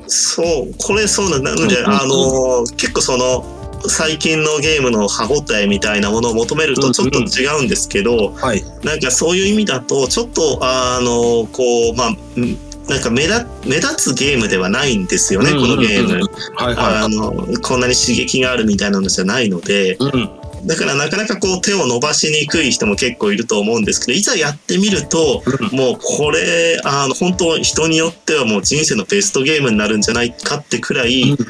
[0.06, 3.44] そう、これそうなので、うんうんうんあの、結構その、
[3.86, 8.64] 最近のゲームの歯応えみたいなものを求めるとちょっと違うんですけど、はい。
[8.82, 17.58] なんかそういう意味だと、ちょっと、あの、こう、まあ、んなんか目立目立つゲームではないんですよね、このゲーム。
[17.60, 19.96] こんなに刺激があるみたいなのじゃないので、い。
[19.98, 20.30] うん。
[20.66, 31.36] だからなかなかこう手を伸ばしにくい人も結構いると思うんですけど、いざやってみると、もうこれ、あの、本当人によってはもう人生のベストゲームになるんじゃないかってくらい。
[31.36, 31.46] 結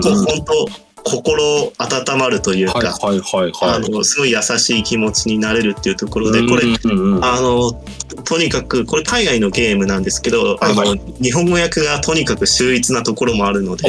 [0.00, 3.76] 構本当心温まるというか、はいはいはいはい。
[3.76, 6.62] あの、すごい優しい気持ちになれるっていうところで、これ、
[7.22, 7.72] あの、
[8.24, 13.88] とにかく、これ海外のゲームなんですけど、あはいの、日本語訳がとにかく秀逸なところもあるので、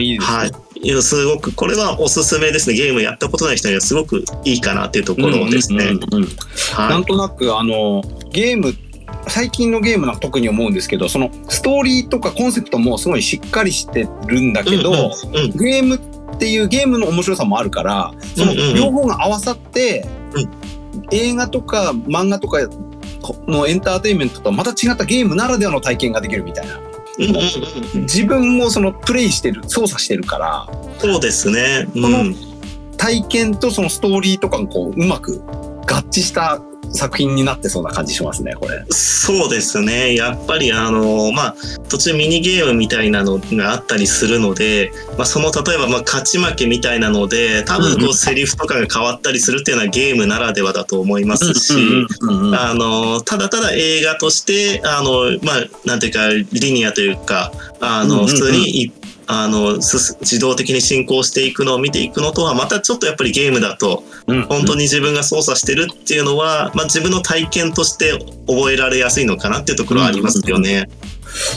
[0.00, 0.36] いいですね。
[0.36, 0.52] はい。
[1.02, 2.76] すごく、これはおすすめですね。
[2.76, 5.92] ゲームやったことない人にはすごくいいかなっていうところですね。
[6.76, 8.74] なはんとなくあのゲーム
[9.28, 14.64] 最近のゲームなんか特に思うんですけどそのストーリーとかコンセプトもすごいしっかりしてるんだい。
[14.64, 22.58] けど、うんうんうんゲームっていうゲームの面白さもあるからその両方が合わさって、う映画とか漫画とか
[23.46, 26.80] のエンターテインメントとはまた違ったゲームならではの体験ができるみたいな
[27.18, 31.86] 自分もそのプレイしてる操作してるからそうですね。
[31.94, 32.34] うこのん。
[32.96, 35.40] 体験とそのストーリーとかがこううまく
[35.86, 36.60] 合致した
[36.94, 38.84] 作品になってそうな感じしますねこれ。
[38.90, 40.14] そうですね。
[40.14, 41.54] やっぱりあの、まあ、
[41.88, 51.74] 途中ミニゲームみたいなのがあったりするので、まあ、その例えばまあ勝ち負けみたいなので、多分こうセリフとかが変わったりするっていうのはゲームならではだと思いますし、
[52.56, 58.92] あの、ただただ映画として、あの、まあ、なんていうか、リニアというか、あの、普通にい、
[59.26, 68.12] あの、自動的に進行していくのを見ていくのとは、またちょっとやっぱりゲームだと、うん本当に自分が操作してるっていうのは、まあ、自分の体験として
[68.46, 70.88] 覚えられやすいのかなっていうところはありますよね。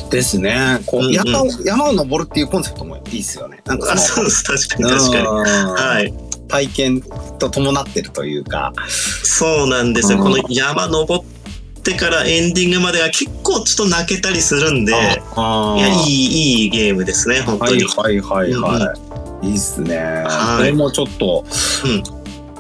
[0.09, 0.81] ですね。
[0.85, 3.59] こう、うんうん山を山を登るっていうコンセプトもいいですよね。
[3.65, 4.43] なんかあそうです。
[4.43, 5.27] 確かに確かに。
[5.27, 6.13] ははい。
[6.47, 7.01] 体験
[7.39, 8.73] と伴ってるというか。
[9.23, 10.17] そうなんですよ。
[10.17, 11.23] うんこの山登っ
[11.87, 17.83] てからエンディングまでは結構ちょっと泣けたりするんで、あいや、いい、いいゲームですね、本当に。
[17.85, 18.93] はいはいはいは
[19.41, 19.47] い。
[19.47, 19.97] いいっすね。
[19.97, 21.45] はいこれもちょっと、
[21.85, 22.17] うん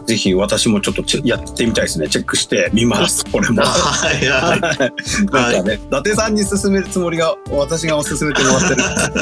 [0.07, 2.07] ぜひ私もちょっとちやってみたいですね。
[2.07, 3.25] チェックしてみます。
[3.25, 3.61] これも。
[3.61, 4.61] はいはい。
[5.33, 8.73] なんかね、伊達さんに勧めるつもりが私がお勧めてもらってる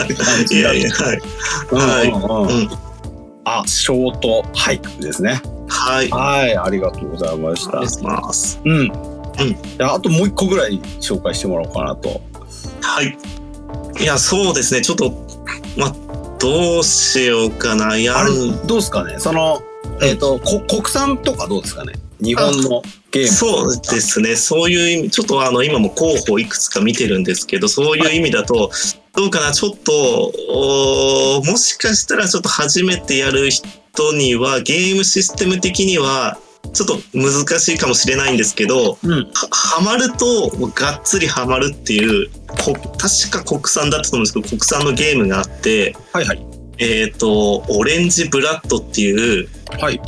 [0.04, 1.20] って感 いじがやいや、はい。
[1.72, 2.70] うんはいうんうんうん
[3.46, 5.42] あ、ショートハイクですね。
[5.68, 6.10] はい。
[6.10, 7.90] はい、ありがとうございましたお願い。
[7.90, 8.60] します。
[8.64, 9.15] うん。
[9.44, 12.22] いやあともう一個ぐらい紹介してもらおうかなと。
[12.82, 13.18] はい。
[14.02, 14.82] いや、そうですね。
[14.82, 15.12] ちょっと、
[15.78, 15.96] まあ、
[16.40, 17.98] どうしようかな。
[17.98, 19.16] やあれん、どうですかね？
[19.20, 19.62] その、
[20.02, 21.94] えっ、と、こ国産とかどうですかね？
[22.22, 23.28] 日本のゲーム。
[23.30, 24.36] そうですね。
[24.36, 28.72] そういう意味、ちょっとあの、今も候補いくつか見てるんですけど、そういう意味だと、
[29.16, 36.38] どうかな、ちょっと、もしかしたらちょっと初めてやる人には、ゲームシステム的には、
[36.74, 39.12] ちょっと難しいかもしれないんですけど、うん。
[39.12, 46.46] はハマると、がっつりハマるっていう、こ確か国産だったと思うんですけど、国産のゲームがあって、はいはい。
[46.78, 49.48] えっ、と、オレンジブラッドっていう
[49.80, 50.00] はい。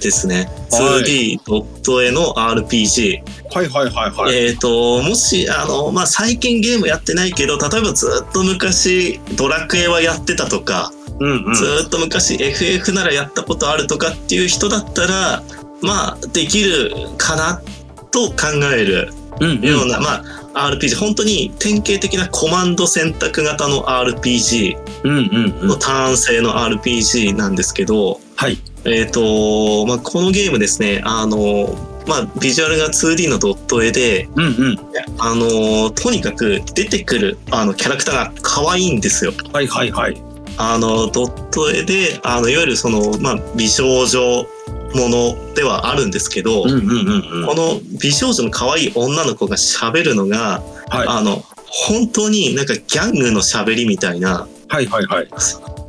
[0.00, 0.48] ですね。
[0.70, 3.22] はい 2D ドット絵の RPG。
[3.54, 4.34] はいはいはいはい。
[4.34, 11.54] えっ、と、もし、あの、まあ、最近ゲームやってないけど、例えばずっと昔、ドラクエはやってたとか、うんうん。
[11.54, 15.42] ずっと昔 FF ならやったことあるとかっていう人だったら、
[15.80, 17.62] まあ、できるかな
[18.10, 20.22] と考えるうんような、ま
[20.54, 25.76] あ、RPG、本当に典型的なコマンド選択型の RPG うんうんうんの。
[25.76, 28.58] ターン制の RPG なんですけど、はい。
[28.84, 31.74] えっ、と、まあ、このゲームですね、あの、
[32.06, 34.78] まあ、ビジュアルが 2D のドット絵で、うんうん。
[35.18, 39.32] あの、とにかく出てくるあのキャラクターが可愛いんですよ。
[39.52, 40.22] はいはいはい。
[40.56, 44.46] あの、ドット絵で、あの、いわゆるその、まあ、美少女
[44.94, 47.46] ものではあるんですけど、うんうんうんうん。
[47.46, 55.28] この美少女の可愛い女の子が喋るのが、はいあの、本当になんかギャングの喋りみたいな、はいはいはい。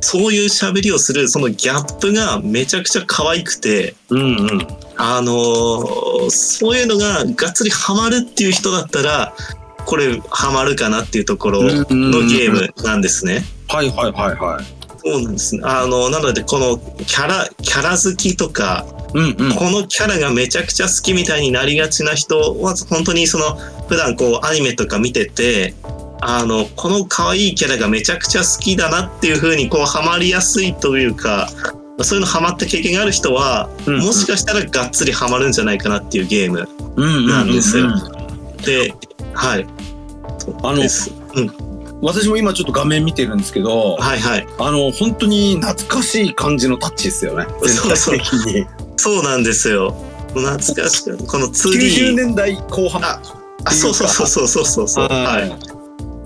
[0.00, 4.66] そういう喋りをするそのギャップがめちゃくちゃ可愛くて、うんうん。
[4.96, 9.34] あのーそういうのががっつりハマるっていう人だったら、
[9.86, 11.68] これハマるかなっていうところの
[12.28, 13.42] ゲームなんですね。
[13.68, 14.64] はいはいはいはい。
[14.98, 15.62] そうなんですね。
[15.64, 19.54] あの、なのでこのキャラ、キャラ好きとか、うんうん。
[19.54, 23.56] このキャラがめちゃくちゃ好きみたいになりがちな人は本当にその
[23.88, 25.74] 普段こうアニメとか見てて
[26.22, 31.48] あのこの可愛いキャラがめちゃくちゃ好きだなっていう風にこうハマりやすいというか
[32.02, 34.00] そういうのハマった経験がある人はうんうん。
[34.06, 37.88] もしかしたらがっつりハマるんじゃないかなっていうゲームうんうんうんなんですよ。
[38.64, 38.94] で
[39.34, 39.66] はい。
[40.62, 41.12] あのです。
[42.02, 44.46] 私も今ちょっと画面見てるんですけど、はいはい。
[44.58, 47.46] あの、本当に懐かしい感じのタッチですよね。
[47.62, 48.66] 全体的に。
[48.96, 49.94] そうなんですよ。
[50.28, 53.02] 懐かしくこの90 2D 年代後半。
[53.02, 53.20] あ
[53.64, 54.88] あそうそうそうそうそうそう。
[54.88, 55.79] そうはい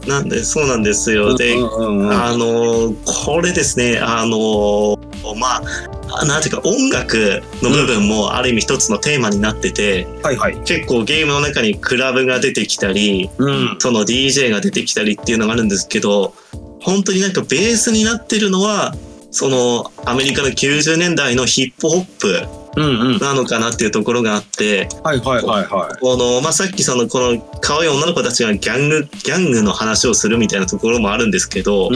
[0.07, 5.63] なんでそうなんですよでうんうんうんあのーこれですね、あのーま
[6.11, 10.57] あ、なんていうか音楽の部分もある意味一つのテーマになってて、はいはい。
[10.65, 13.77] 結構ゲームの中にクラブが出てきたり、うん。
[13.79, 16.35] その DJ が出てきたりっていうのがあるんですけど、
[16.81, 18.95] 本当になんかベースになってるのは、
[19.31, 22.64] そのアメリカの90年代のヒップホップうんうん。
[22.77, 26.01] なのかなっていうところがあって、はいはいはいはい。
[26.01, 31.91] この、まあ、さっきその、この可愛い女の子たちがギャング、ギャングの話をするみたいなところもあるんですけど、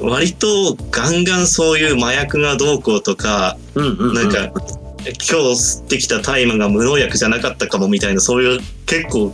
[0.00, 4.14] 割とガンガンそういう麻薬がどうこうとか、うんうんうん。
[4.14, 4.52] なんか、
[5.04, 9.32] 今日吸ってきた大麻が無農薬じゃなかったかもみたいな、そういう結構、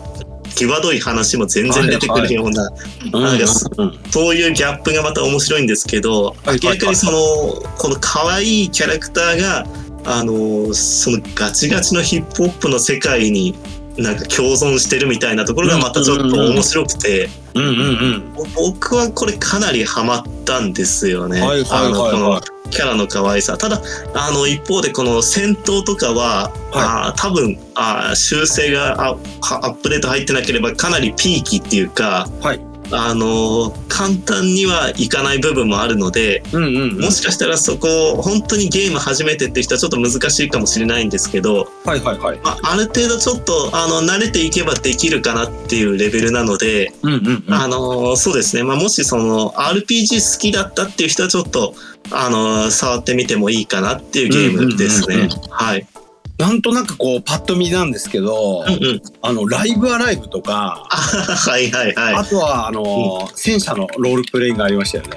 [0.55, 2.71] 際どい話も全然出てくるような、
[3.05, 3.45] うん、なんか
[3.77, 6.61] うんそういうギャップがまた面白いんですけど、はい。
[6.63, 7.19] 明らかにその、
[7.77, 9.67] この可愛いキャラクターが、
[10.07, 13.55] あの、そのガチガチのヒップホップの世界に
[13.99, 18.33] なんか共存してるみたいなところがまたちょっと面白くて、うんうんうん。
[18.55, 21.41] 僕はこれかなりハマったんですよね。
[21.41, 22.41] はいはいはいはいあのこの
[22.71, 23.57] キャラの可愛さ。
[23.57, 23.81] ただ、
[24.15, 32.61] あの、一方でこの戦闘とかは、あー多分あー修正があはアップデート入ってなければかなりピーキっていうか、はい
[32.91, 37.01] あの簡単にはいかない部分もあるので、うんうんうん。
[37.01, 42.39] もしかしたらそこ本当にゲーム初めてっていう人はちょっと難しいかもしれないんですけど、はいはいはい。
[42.43, 47.55] まあ、ある程度ちょっとあの慣れていけばできるかなっていうレベルなので、うんうんうん。
[47.55, 51.75] あのそうですね、まあ、もしその RPG 好きだったっていう人はちょっと
[52.11, 55.35] あの触ってみてもいいかなっていうゲームですうんうんうんね。
[55.51, 55.87] はい。
[56.39, 59.03] なんとなくこう、パッと見なんですけど、うんうん。
[59.23, 65.17] あの、ライブアライブとか、あはいはいはあとは、あの、戦車のロールプレインがありましたよね。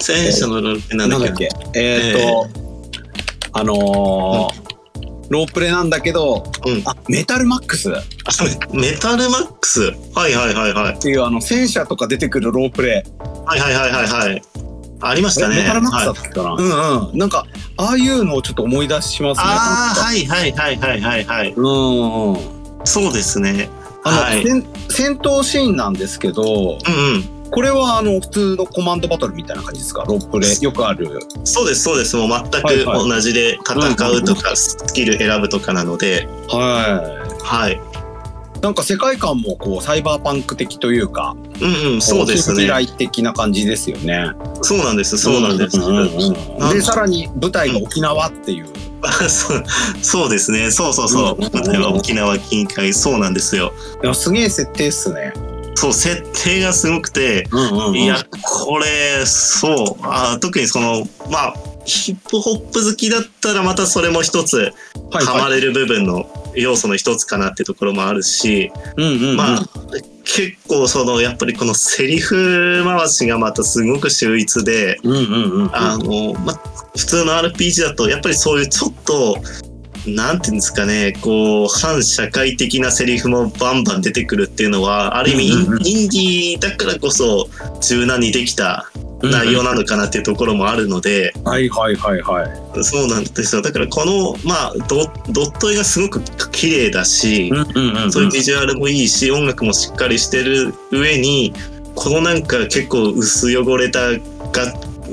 [0.00, 0.02] い。
[0.02, 1.48] 戦車のロールってなんだっけ？
[1.74, 4.66] えーっと、あのー
[5.28, 7.88] ロープレなんだけど、うんあ、メタルマックス？
[8.72, 9.80] メタルマックス？
[10.14, 10.98] はいはいはいはい。
[11.00, 13.04] ていうあの、戦車とか出てくるロープレ
[13.44, 14.42] はいはいはいはいはい。
[15.00, 15.56] ありましたね。
[15.56, 17.18] メタルマックスだはいったっけかな、うんうん。
[17.18, 19.44] なんか、ああいうのをちょっと思い出しますね。
[19.46, 21.52] ああ、はいはいはいはいはいはい。
[21.52, 22.38] うんうん。
[22.84, 23.68] そうですね。
[24.04, 24.42] あの、はい。
[24.44, 30.02] 戦戦闘シーンなんですけど、うんこれはあの普通のコマンドバトルみたいな感じですか？
[30.08, 31.20] ロープレよくある。
[31.36, 31.46] うん。
[31.46, 32.16] そうですそうです。
[32.16, 37.00] もう全はいはいく同じで戦うとかスキル選ぶとかなので、は
[37.44, 37.80] はい。
[38.56, 38.60] い。
[38.60, 42.66] なんか世界観もこうサイバーパンク的というか、うんうん、そうですね。
[42.66, 44.30] 近未来的な感じですよね。
[44.62, 45.78] そうなんです、そうなんです。
[46.74, 48.66] で、さらに舞台が沖縄っていう。
[49.28, 49.64] そう
[50.02, 50.70] そうですね。
[50.70, 51.36] そうそうそう。
[51.36, 53.72] うん舞台は沖縄近海、そうなんですよ。
[54.02, 55.32] いやすげえ設定っすね。
[55.74, 57.46] そう、設定がすごくて、
[57.94, 61.54] いや、これ、そう、あ特にその、まあ、
[61.84, 64.72] ヒップホップ好きだったらまたそれも一つ。
[65.12, 69.68] ハマれる部分の要素の一つかなってところもあるし、うんうんうんまあ、
[70.24, 75.70] 結構その、やっぱりこのセリフ回しがまたすごく秀逸で、うんうんうん。
[75.72, 76.60] あの、まあ、
[76.96, 79.38] 普通の RPG だと、やっぱりそういうちょっと、
[80.06, 87.48] なんていうんですかね、こう、反社会的なセリフもバンバン出てくるっていうのは、ある意味、インディーだからこそ、
[87.80, 88.90] 柔軟にできた
[89.22, 92.84] 内容なのかなっていうところもあるので、はいはいはいはい。
[92.84, 93.62] そうなんですよ。
[93.62, 97.50] だからこの、まあ、ドドット絵がすごく綺麗だし。
[98.10, 101.52] そういうビジュアルもいいし、音楽もしっかりしてる上に、
[101.94, 104.18] このなんか結構薄汚れたが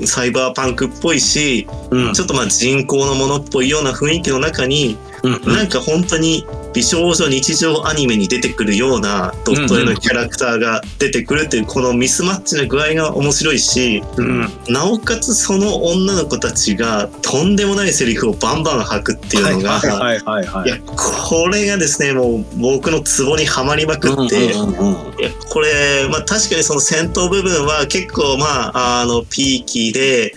[0.06, 2.12] サイバーパンクっぽいし、うん。
[2.12, 5.52] ちょっとまあ人工のものっぽいような雰囲気の中に、うんうん。
[5.54, 14.40] なんか本当に美少女日常アニメに出てくるようなドット絵のキャラクターが出てくるっていうこのミスマッチの具合が面白いし、うん。
[14.68, 20.68] なおかつその女の子たちがとんでもないセリフをバンバン吐くっていうのが、はいはいはいはい。
[20.68, 30.34] いや、これがですね、もう僕のツボにはまりまくって、うんうんうんうんいや、これ、まあ確かにその戦闘部分は結構まあ、あの、ピーキーで、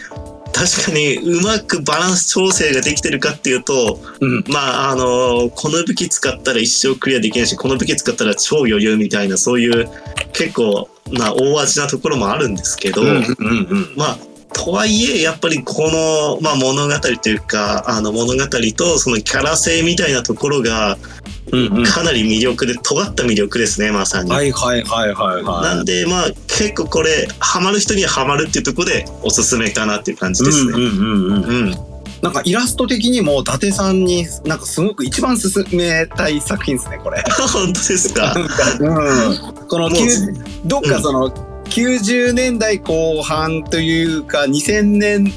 [0.54, 4.44] 確かにうまくバランス調整ができてるかっていうと、うん。
[4.48, 9.90] まあ、あの、この武器使ったら一生クリアできないし、この武器使ったら超余裕みたいな、そういう
[10.34, 14.18] 結構な大味なところもあるんですけど、うんうんうんまあ、
[14.58, 20.98] とはいえ、やっぱりこの、まあ、物語というか、あの物語とそのキャラ性みたいなところが、
[21.52, 24.32] うんうんかなり魅力で、尖った魅力ですね、まさに。
[24.32, 30.46] はいはいはいはいなはんで、まあ、結構これ、ハマる人にはハマるっていうところで、おすすめかなっていう感じい。
[30.48, 30.72] ですね。
[30.74, 31.68] うんうんうんうん。
[31.68, 31.76] うん。
[32.22, 37.24] なんかイラスト的にも伊達さんになんかすごく一番勧めたい作品ですねこれ。
[37.54, 38.34] 本当ですか？
[38.36, 39.38] うん。
[39.68, 41.32] このもう90どっかその
[41.70, 45.32] 90年代後半というか2000年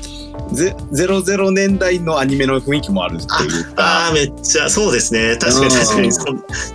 [0.52, 4.06] ゼ00年代のアニメの雰囲気もあるっていうか。
[4.06, 5.36] ああ、めっちゃ、そうですね。
[5.36, 6.24] 確かにうん確かにそ、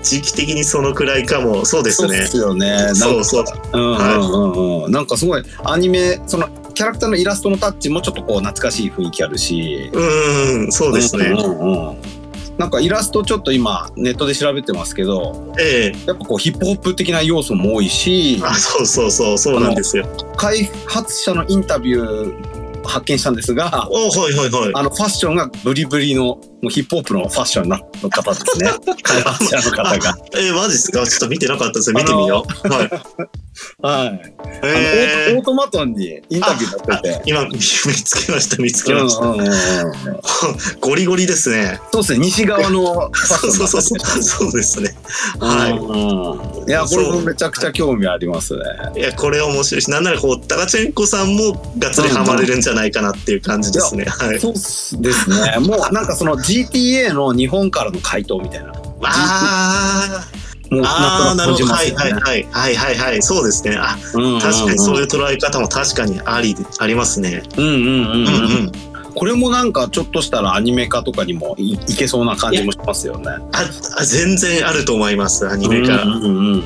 [0.01, 1.65] 時期的にそのくらいかも。
[1.65, 2.27] そうですねそうで。
[2.27, 2.91] すよね。
[2.93, 3.45] そうそう。
[3.73, 4.91] うんうんうんうん。
[4.91, 9.89] なんかすごいアニメそのキャラクターのイラストのタッチもちょっとこう懐かしい雰囲気あるし。
[9.93, 11.25] うん、そうですね。
[11.27, 12.14] うんうんうん
[12.57, 20.07] なんかイラストちょっと今ネットで調べてますけどええやっぱこうヒップホップ的な要素も多いしあ、そうそうそう、そうなんですよ。
[20.37, 24.71] 開発者のインタビュー発見したんですがおはいはいはい。
[24.73, 27.77] あのファッションがブリブリのもうヒップホップのファッションの
[28.09, 28.71] 方ですね
[29.03, 30.17] 開発者の方が。
[30.33, 31.05] えー、マジですか？
[31.05, 32.67] ちょっと見てなかったです見てみよう。
[32.67, 32.89] はい。
[33.81, 34.21] はい、
[34.63, 37.21] えーオートマトンにインタビュー載ってて。
[37.25, 39.25] 今、見つけました、見つけうんました。
[39.25, 39.51] うんうんうん
[40.81, 41.79] ゴリゴリですね。
[41.93, 44.23] そうですね西側のファッそうションそうそうそう。
[44.23, 44.95] そうですね。
[45.39, 46.69] ははい。
[46.69, 48.59] いやこれもめちゃくちゃ興味ありますね。
[48.95, 48.99] い。
[48.99, 54.05] いや、これ面白いし、なんならこう、タガチェンコさんもがっつりハマれるんじゃないかなっていう感じですね。
[54.05, 54.39] はい。
[54.39, 54.59] そうで
[55.13, 55.57] すね。
[55.59, 58.73] もうなんかその GTA の日本からの回答みたいな。
[59.03, 60.25] あ
[60.71, 61.65] もうーあー、なるほど。
[61.65, 62.47] はいはいはい。
[62.51, 63.21] はいはいはい。
[63.21, 63.75] そうですね。
[63.77, 67.43] あ、うん確かにそういう捉え方も確かにありで、ありますね。
[67.57, 68.31] うんうんうんう
[68.67, 68.71] ん。
[69.13, 73.27] これもなんかちょっとしたらアニメ化とかにもいいけそうな感じもしますよね。
[73.53, 73.65] あ、
[73.97, 76.03] あ全然あると思います、アニメ化。
[76.03, 76.63] うんうんうん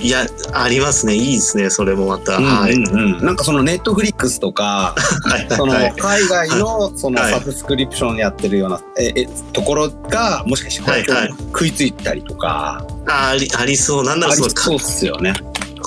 [0.00, 1.14] いや、ありますね。
[1.14, 1.68] いいですね。
[1.70, 2.36] それもまた。
[2.36, 2.72] うんはい。
[2.72, 4.94] うんうんなんかそのネットフリックスとか
[5.24, 5.94] はいそのはい。
[5.96, 14.04] 海外のそのはいサブスクリプションやってるようなええところがもしかしてはいはい食いついたりとかあありありそう。
[14.04, 15.34] なんなあらそうっすよね。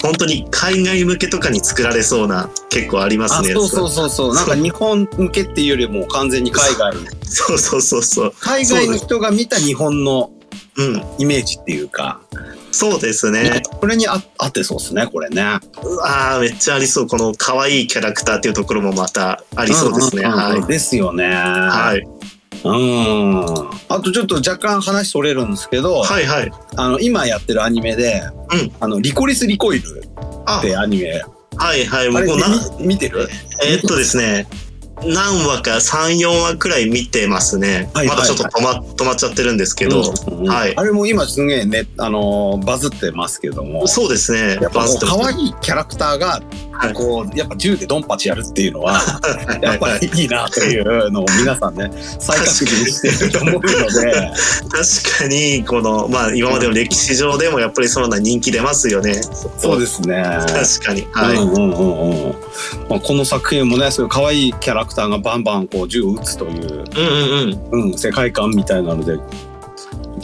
[0.01, 3.51] 本当に海外向けとかに作られそうな結構ありますね。
[3.51, 6.93] あそうそうそうそうなんか日本向けっていうよりも完全に海外
[7.23, 8.33] そうそうそうそう。
[8.41, 10.29] 海外の人が見た日本の
[10.75, 11.03] うん。
[11.19, 12.19] イメージっていうか、
[12.73, 13.61] そうですね。
[13.79, 15.41] これにあ合ってそうですねこれね。
[15.43, 15.59] あ
[16.37, 17.07] あ、めっちゃありそう。
[17.07, 20.25] この可愛いキャラクターっていうところもまたありそうですね。
[20.25, 20.65] はい。
[20.65, 21.29] ですよね。
[21.29, 22.01] はい。
[22.65, 23.45] うん。
[23.89, 26.51] あとちょっと若干話それるんですけど、はいはい。
[26.75, 30.03] あの今やってるアニメで、うんあのリコリスリコイル
[30.47, 31.21] あってアニメ、
[31.57, 32.11] はいはい。
[32.11, 32.47] 僕もな、
[32.79, 33.29] み見てる？
[33.63, 34.47] えーっとですね、
[35.01, 37.89] 何話か3、4話くらい見てますね。
[37.93, 43.87] はいまだちょっと止ま止まっちゃってるんですけど、うんうんはいあれも今すげえねあのバズってますけども。
[43.87, 44.57] そうですね。
[44.61, 46.41] やっぱこうバズって可愛いキャラクターが
[46.71, 54.31] はいこうやっぱ銃でドンパチやるっていうのははい やっぱりいいなというのを皆さんね再確認してると思うので
[54.69, 59.21] 確かに、この、まあ今までの歴史上でもやっぱりそんな人気出ますよね。
[59.57, 60.23] そうですね。
[60.47, 61.07] 確かに。
[61.11, 61.37] はい。
[61.37, 62.35] うんうんうんうん
[62.89, 69.17] まあ、この作品もねそういう可愛いキャラクターがバンバンこう銃を撃つという、うんうんうん、世界観みたいなので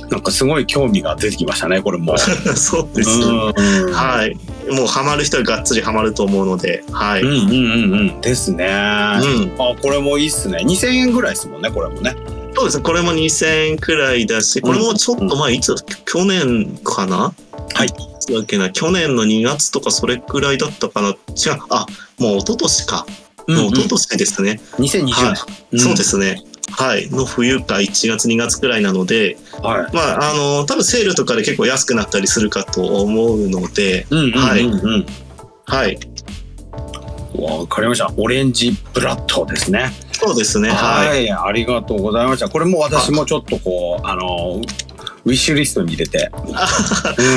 [0.10, 2.14] なんかすごい興味が出てきましたねこれも。
[2.14, 2.18] うん。
[2.56, 3.10] そうです。
[3.10, 4.36] うんはい。
[4.74, 7.22] もうハマる人はがっつりハマると思うので、はい。
[7.22, 7.30] うん。
[7.30, 8.68] うんうんうんうんですね。
[8.72, 9.22] あ
[9.82, 10.60] これもいいっすね。
[10.64, 12.16] 2000円ぐらいですもんねこれもね。
[12.56, 12.84] そうですね。
[12.84, 17.34] これも2000円くらいだし、これもちょっと前、いつ、去年かな？
[17.74, 17.88] はい。
[17.88, 21.10] だっけな、去年の2月とかそれくらいだったかな？
[21.10, 21.16] 違う。
[21.70, 21.86] あ、
[22.18, 23.06] もう一昨年か。
[23.50, 24.60] もう一昨年ですね。
[24.78, 25.14] 2020年。
[25.14, 26.42] はいそうですね。
[26.72, 27.10] はい。
[27.10, 29.96] の冬か1月2月くらいなので、はい。
[29.96, 34.42] まあ、あの、多分セールとかで結構安くなったりするかと思うので、うんうんうんうん。
[34.46, 35.06] はい
[35.70, 36.00] はい。
[37.36, 38.12] わかりました。
[38.18, 39.92] オレンジブラッドですね。
[40.14, 40.70] そうですね。
[40.70, 41.08] はい。
[41.08, 42.50] はい、ありがとうございました。
[42.50, 44.60] これも私もちょっとこう、あの、
[45.26, 46.30] ウィッシュリストに入れて、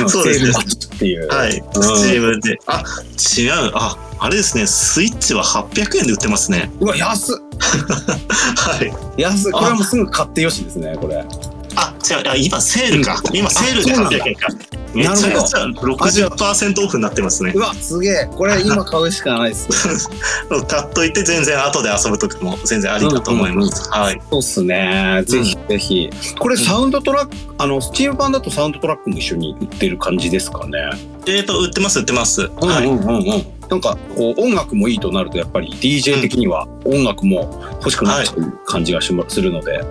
[0.01, 0.51] うん、そうですね
[0.95, 1.27] っていう。
[1.27, 1.57] はい。
[1.57, 2.57] うんスチームで。
[2.67, 2.83] あ、
[3.37, 3.71] 違う。
[3.73, 4.65] あ、あれですね。
[4.67, 6.71] スイッチは800円で売ってますね。
[6.79, 8.83] うわ、安っ は
[9.17, 9.21] い。
[9.21, 11.25] 安っこれはもうすぐ買ってよしですね、これ。
[11.75, 13.21] あ、違う、あ今セールか。
[13.33, 14.47] 今セールであそうなんだ800円か。
[14.93, 17.59] めちゃくちゃ60%オフになってますねう。
[17.59, 18.29] わ、すげえ。
[18.31, 20.09] これ今買うしかないです。
[20.67, 23.89] 買っといて全然後で遊ぶときも全然ありだと思います。
[23.89, 24.21] はい。
[24.29, 25.23] そうっすね。
[25.25, 26.09] ぜひぜひ。
[26.37, 30.77] これサウンドトラック、あの、スチーム版だとサウンドトラックも一緒に売ってる感じですかね？
[31.25, 32.41] えっと、売ってます、売ってます。
[32.41, 32.85] はい。
[32.85, 33.45] うんうんうんうん。
[33.69, 39.81] なんかこう音楽もいいとなるとやっぱり DJ 的には音楽も欲しくなっちゃう感じがしまするので。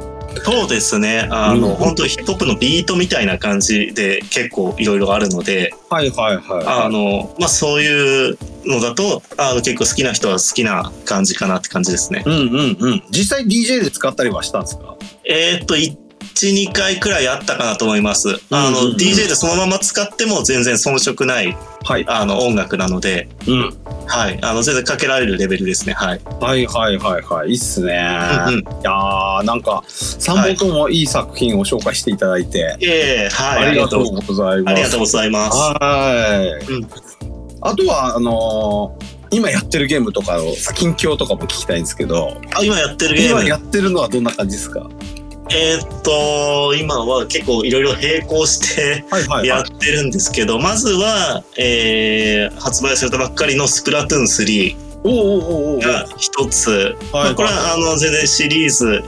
[0.45, 1.29] そうですね。
[1.31, 6.65] あの、うん本当ヒップホップのビートみたいな感じで結構いろいろあるので、はいはいはい。
[6.67, 12.23] あの、まあ、そういうのだと、あの、結構好きな人は好きな感じかなって感じですね。
[12.27, 13.03] うんうんうん。
[13.11, 14.97] 実際 DJ で使ったりはしたんですか？
[15.25, 15.77] えーっと、
[16.35, 18.41] 1、2回くらいあったかなと思います。
[18.51, 22.05] あの、うんうんうん DJ でそのまま使っても全然遜色ない、はい。
[22.09, 23.77] あの、音楽なので、うん。
[24.07, 24.39] はい。
[24.43, 25.95] あの、全然かけられるレベルですね。
[25.95, 26.21] はい。
[26.41, 27.51] はいはいはいはい。
[27.51, 27.95] いいっすね。
[28.49, 28.61] うんうん。
[28.61, 33.69] いやーなんか3本ともいい作品を紹介していただいて、ええはい。
[33.69, 34.73] ありがとうございます。
[34.73, 35.57] ありがとうございます。
[35.59, 36.89] はい、うん
[37.65, 40.43] あとはあのー今やってるゲームとかの
[40.75, 43.41] 近況とかも聞きたいんですけどあ今やってるゲーム。
[43.41, 44.91] 今やってるのはどんな感じですか？
[45.55, 56.97] えーっと、今は結構いろいろ並行してはいはいやってるんですけど、まずは、えー発売されたばっかりのスプラトゥーン3おおおおおが一つ。
[57.13, 59.03] まあこれはあの全然シリーズ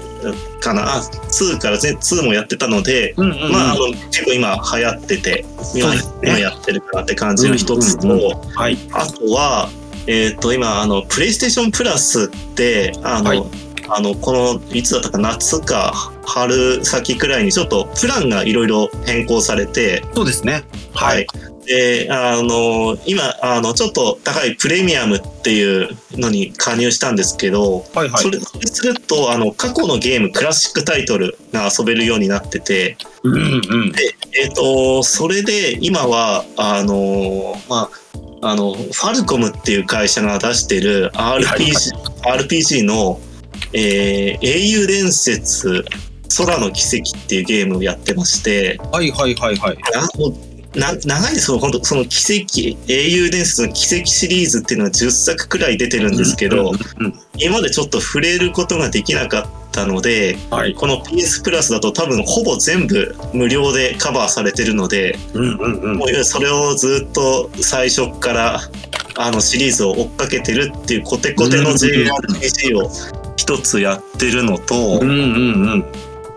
[0.60, 0.96] かな。
[0.96, 3.52] あ、2から全2もやってたので、うんうんうん。
[3.52, 8.78] まあ、あの結構今流行ってて、今,、今やってるかなって感じの一つと、うんうんはい。
[8.92, 9.68] あとは、
[10.06, 13.44] えっ、と、今、あの、プレイステーションプラスって、あの、はい。
[13.88, 20.64] あの、この、いつだったか、夏か、春先くらいにちょっとプランがいろいろ変更されて、そうですね。
[20.92, 21.22] ははい。
[21.22, 21.26] い。
[21.66, 28.22] で、あの、今、あの、ちょっと高いプレミアムっていうのに加入したんですけど、はいはい。
[28.22, 33.92] それすると、あの、過去のゲーム、クラシックタイトルが遊べるようになってて、うんうん。
[34.38, 37.88] えっ、と、それで今は、あの、ま
[38.42, 43.20] あ、あの、ファルコムっていう会社が出してる RPG,、RPG の、
[43.72, 45.84] えー英雄伝説
[46.36, 49.78] 空の奇跡っていうゲームをやってまして、はいはいはいはい。
[49.92, 56.72] なもうな長いですよ、本当その奇跡、英雄伝説の奇跡シリーズっていうのが10作くらい出てるんですけど、
[57.38, 60.74] 今までちょっと触れることができなかったので、はい。
[60.74, 65.96] この PS プラスだと多分ほぼ全部無料でカバーされてるので、うんうんうん。
[65.96, 68.60] もうそれをずっと最初から
[69.16, 72.90] あのシリーズを追っかけてるっていうコテコテの JRPG を
[73.36, 75.84] 一つやってるのと、うんうんうん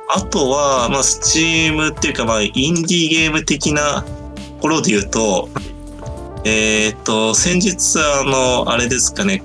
[0.10, 5.49] あとは、まあ、スチームっていうか、まあ、インディーゲーム的なところで言うと、
[6.45, 9.43] えっ、と、先日、あの、あれですかね、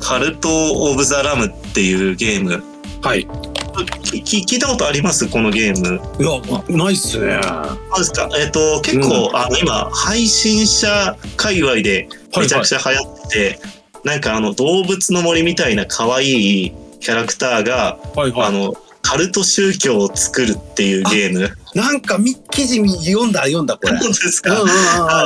[0.00, 2.62] カルト・オブ・ザ・ラムっていうゲーム。
[3.02, 3.26] はい
[3.74, 5.28] 聞いたことあります？
[5.28, 6.00] このゲーム。
[6.20, 8.28] いやないっすねはそうですか。
[8.38, 12.08] えっ、と、結構、あの、今、配信者界隈で
[12.38, 13.60] めちゃくちゃ流行ってて、
[14.04, 16.26] なんかあの、動物の森みたいな可愛
[16.66, 18.74] いキャラクターが、いはいあの、
[19.06, 21.56] カルト宗教を作るっていうゲーム。
[21.74, 24.50] なんかみ記事読んだ読んだこれ そうですか？
[24.62, 24.74] うんうん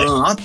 [0.09, 0.37] うんうんあ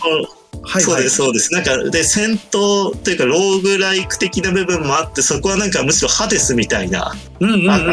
[0.61, 0.83] はいはい。
[0.83, 1.53] そうです、そうです。
[1.53, 7.13] なんか、で、戦闘というか、ローグライク的な部分もあって、そこはなんかむしろハデスみたいなア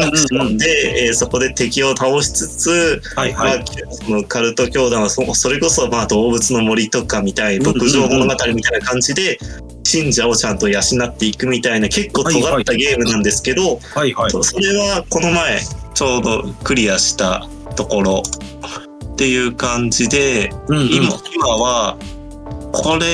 [0.09, 3.59] クショうんンで、えーそこで敵を倒しつつ、はいはい。
[3.59, 9.37] まあ、そのカルト教団はそそれこそまあ動物の森とかみたいな牧場物語みたいな感じで
[9.83, 14.31] 信者をちゃんと養っていくみたいな結構尖ったゲームなんですけど、はいはい。
[14.31, 15.59] それはこの前
[15.93, 18.23] ちょうどクリアしたところ
[19.13, 20.87] っていう感じでうんうん。
[20.89, 21.97] 今今は
[22.71, 23.05] これ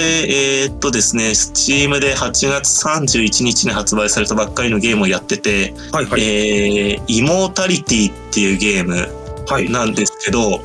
[0.64, 6.22] えーっとですね Steam で8月31日に発売されたばっかりのゲームをやっててはいはい。
[6.22, 9.08] えーイモータリティっていうゲーム
[9.48, 9.70] はい。
[9.70, 10.62] なんですけど、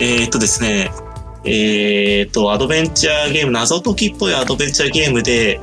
[0.00, 0.90] えーっとですね、
[1.44, 5.60] えーっと、アドベンチャーゲーム、謎解きっぽいアドベンチャーゲームで、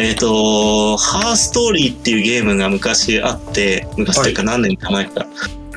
[0.00, 5.26] えーっと、ハーストーリーっていうゲームが昔あって、昔というか何年か前か。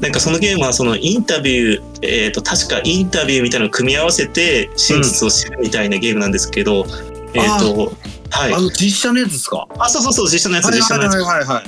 [0.01, 6.85] なんかそのゲームはそのインタビュー、えーっと、確かインタビューみたいなのを組み合わせて真実を知るみたいなゲームなんですけど、
[7.33, 7.93] えーっと、
[8.29, 8.59] はいあ。
[8.59, 9.67] の実写のやつですか？
[9.79, 11.13] あ、そうそうそう、実写のやつ、はい実写のやつ。
[11.15, 11.63] はいはいはい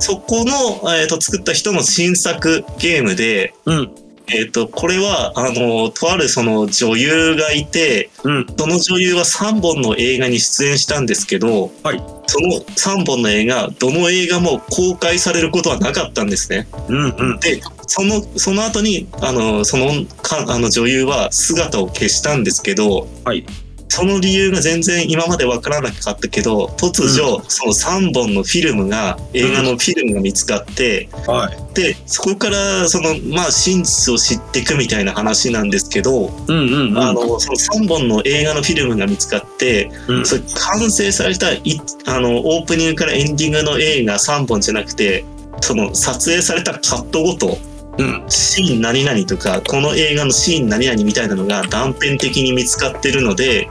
[0.00, 0.52] そこの、
[0.94, 3.94] えーっと、作った人の新作ゲームで、うん
[4.30, 8.46] えっ、と、これは、あの、とあるその女優がいて、うん。
[8.58, 12.02] その女優は3本の映画に出演したんですけど、はい。
[12.26, 16.68] その3本の映画、どの映画も公開されることはなかったんですね。
[16.88, 17.40] うんうん。
[17.40, 23.46] で、その、その後に、あの、その、かあの女優は姿を消したんですけど、はい
[23.88, 31.74] その理由が全然今までわからなかったけど突如その3本のフィルムが映画のフィルムが見つかって、はい。
[31.74, 36.98] でそこからそのまあ真実を知っていくみたいな話なんですけど、うんうんうん。
[36.98, 41.62] あのその3本の映画のフィルムが見つかってうんそれ完成されたい
[42.06, 45.24] あのオープニングからエンディングの映画3本じゃなくて
[45.60, 47.58] その撮影されたカットごと
[47.98, 48.24] うん。
[48.28, 53.68] シーン何々とかこの映画のシーン何々みたいなのが断片的に見つかってるので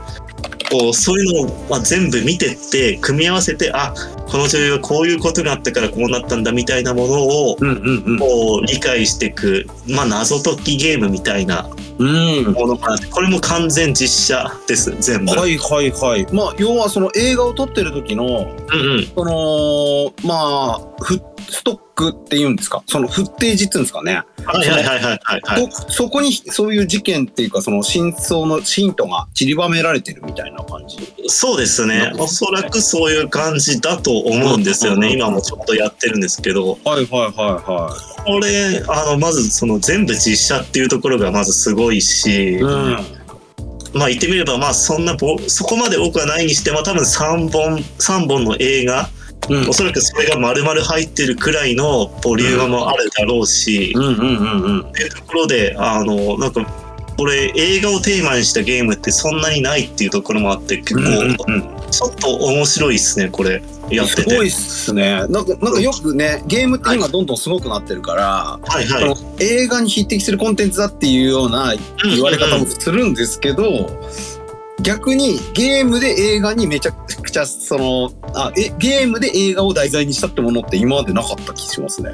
[0.70, 3.94] こうそういうのをまあ全部見てって組み合わせてあ
[4.28, 8.18] この女優はこういうことがあったからこうなったんだみたいなものをうんうんうん。
[8.18, 11.68] こう理解していく、まあ、謎解きゲームみたいな
[11.98, 12.52] うん。
[12.52, 15.32] ものかなこれも完全実写です全部。
[15.32, 16.26] はいはいはい。
[16.32, 21.20] まあ、要はその映画を撮ってる時の、うんうんその、まあ、フ
[21.50, 22.82] ストックっていうんですか？
[22.86, 24.22] そのフッテージっていうんですかね？
[24.44, 25.70] はいはいはいはいはいはい。
[25.72, 30.98] そそこにそういう事件っていうかその真相のヒントが散りばめられてるみたいな感じ？
[31.26, 32.12] そうですね。
[32.18, 35.08] おそらくそういう感じだと思うんですよね。
[35.08, 36.78] うん今もちょっとやってるんですけど。
[36.84, 43.96] はいはいはこれ、あの、まずその全部実写っていうところがまずすごいし、いはい。
[43.96, 49.08] まあ言ってみれば、まあそんなぼ、そこまで多くはないにしても多分3本、三本の映画、
[49.48, 49.62] うん。
[49.62, 54.80] うんおそらくそれが丸々入ってるくらいのボリュームもあるだろうし、うんうんうんうん。
[54.80, 56.66] っていうところで、あの、なんか、
[57.18, 61.02] これ映画をテーマにしたゲームってそんなにないっていうところもあって結構
[61.90, 63.60] ちょっと面白いっすねこれ
[63.90, 65.26] やっててすごいっすね。
[65.26, 68.22] なんか、なんかよくね、ゲームって今どんどんすごくなってるから、
[68.62, 71.74] はいはいその映画に匹敵するコンテンツだっていうような
[72.04, 73.64] 言われ方もするんですけど、
[74.82, 82.12] 逆にゲームで映画にめちゃくちゃそのあえゲームで映画を題材にしたってものって今までなかった気しますね。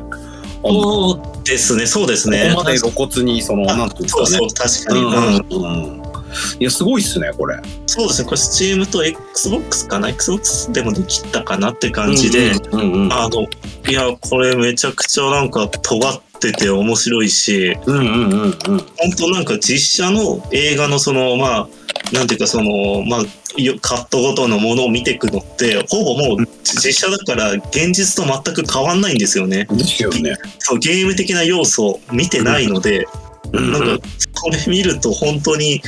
[0.63, 4.39] こそうですねそうですねこまで露骨にそのあなんていうんですそうかね。
[4.39, 6.05] そう確かに、うんうんうん
[6.59, 7.57] いやすごいっすねこれ。
[7.87, 13.43] そうですねこれ Steam と XBOX かな？XBOX でもできたかなって感じで、うんうんうんあの
[13.89, 18.79] いやこれめちゃくちゃなんか尖ってて面白いしうんうんうんうん本
[19.17, 21.69] 当なんか実写の映画のそのまあ
[22.13, 29.67] なんていうかそのまあよカットごとのものを見ていくのってほぼもう実写だから現実と全く変わんないんですよね。
[29.71, 30.37] ですよね。
[30.59, 33.07] そうゲーム的な要素を見てないので、
[33.53, 34.07] うんなんか
[34.43, 35.81] これ見ると本当に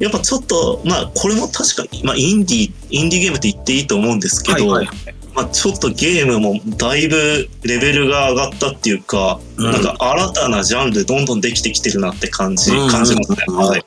[0.00, 4.96] やっぱちょっとまあこれも確かに、まあ、インディーインディーゲームって言っていいと思うんですけど、はいはい
[5.34, 13.38] まあ、ちょっとゲームもだいぶレベルが上がったっていうか、うんなんか新たなジャンルどんどんできてきてるなって感じ、うん感じますね。
[13.48, 13.84] うんはい。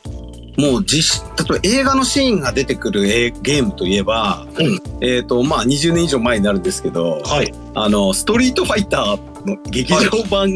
[0.57, 7.53] もう実例えば映画のシーンが出てくるえゲームといえば、うんえっ、とまあ20年以上前になるんですけど、はい。
[7.73, 9.99] あのストリートファイターの劇場
[10.29, 10.49] 版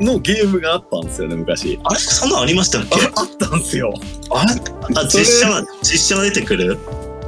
[0.00, 1.78] のゲームがあったんですよね昔。
[1.84, 2.94] あれそんなんありましたっけ？
[3.06, 3.92] ああったんですよ。
[4.30, 4.52] あれ？
[4.96, 6.78] あ、実写が、実写が出てくる？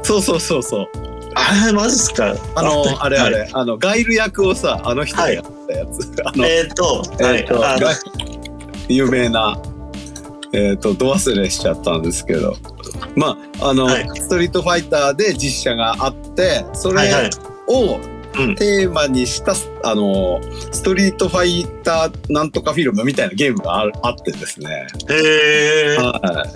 [0.03, 0.89] そうそうそうそう。
[1.35, 2.35] あれ、マジっすか？
[2.55, 6.22] あのあれあれ、はいあのガイル役をさあの人がやったやつ。
[6.25, 7.41] あのえっ、と、はい。
[7.41, 7.97] えっ、と、あガイ
[8.89, 9.59] 有名な。
[10.55, 12.57] えっ、と、ど忘れしちゃったんですけど。
[13.17, 17.31] まあ、あの、はいストリートファイターで実写があって、それはいはい。
[17.69, 18.01] を
[18.37, 18.55] うん。
[18.57, 20.41] テーマにした、あの、
[20.73, 24.87] ストリートファイターなんとかフィルムみたいなゲームがああってですね。
[25.09, 25.97] へえ。
[25.99, 26.47] は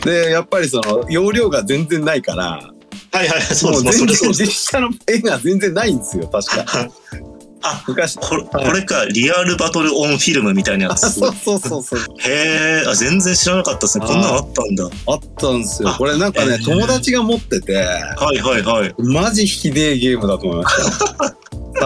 [0.00, 0.04] い。
[0.04, 2.72] で、やっぱりその、容量が全然ないから、
[3.12, 4.04] はいはい、そうもです。
[4.04, 4.46] まあ、う全然。
[4.46, 6.88] 実写の絵が全然ないんですよ、確か。
[7.62, 8.16] あ、昔。
[8.16, 11.12] これ、これか、リアルバトルオンフィルムみたいなやあ、つ。
[11.12, 12.00] そうそうそうそう。
[12.20, 14.06] へえ、あ、全然知らなかったですね。
[14.06, 14.84] こんなのあったんだ。
[15.06, 15.90] あったんですよ。
[15.90, 18.94] あこれなんかね、えー友達が持ってて、はいはいはい。
[18.98, 21.36] マジひでえゲームだと思いました。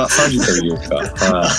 [0.06, 0.96] さ詐欺というか。
[0.96, 1.50] はい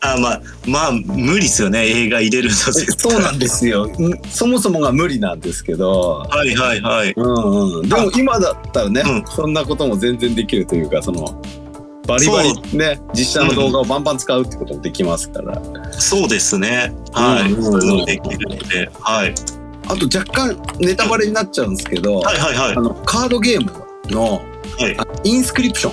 [0.00, 1.86] あ、まあ、まあ、無理っすよね。
[1.86, 3.86] 映画入れるのそうなんですよ。
[3.86, 3.92] ん
[4.30, 6.26] そもそもが無理なんですけど。
[6.28, 7.12] はいはいはい。
[7.16, 7.88] うんうん。
[7.88, 11.40] でも今だったらね、うんそんなことも全然できるというか、その、
[12.06, 15.60] バリバリね、実写の動画をバンバン使うってこともできますから。
[15.92, 16.92] そうですね。
[17.12, 17.52] はい。
[17.52, 18.90] うんそういうのできるので。
[19.00, 19.34] はい。
[19.86, 22.80] あと若干ネタバレになっちゃうんですけど、はいはいはいあ。
[22.80, 23.72] の、カードゲーム
[24.10, 24.42] の、
[24.78, 25.92] はいあインスクリプション。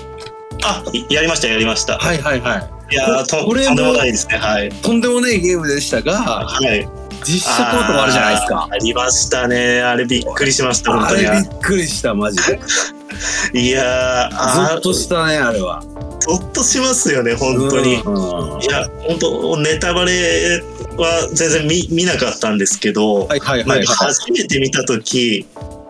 [0.63, 1.97] あ、いやりましたやりました。
[1.97, 2.93] はいはいはい。
[2.93, 4.37] いやーとこれもとんでもないですね。
[4.37, 4.69] はい。
[4.69, 6.13] とんでもないゲームでしたが、
[6.45, 6.87] はい。
[7.23, 8.67] 実写コートもあるじゃないですか。
[8.69, 9.81] ありましたね。
[9.81, 11.23] あれびっくりしました、本あ当に。
[11.23, 12.59] れびっくりした、マジで。
[13.53, 15.83] いやー、ゾとしたね、あれは。
[16.19, 17.93] ゾッとしますよね、本当に。
[17.93, 20.61] いや、本当ネタバレ
[20.97, 23.85] は全然見見なかったんですけど、はいはいなんかはいはい。
[23.85, 25.45] 初めて見た時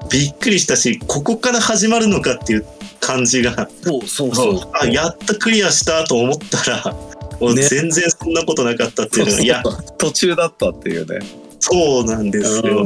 [0.10, 2.66] びっくりしたし、ここから始まるのかっていう
[3.00, 4.60] 感じが、そうそうそう。
[4.74, 6.96] あやっとクリアしたと思ったら、
[7.40, 9.64] もうね全然そんなことなかったっていうのが、いや、
[9.98, 11.20] 途中だったっていうね。
[11.60, 12.86] そうなんですよ。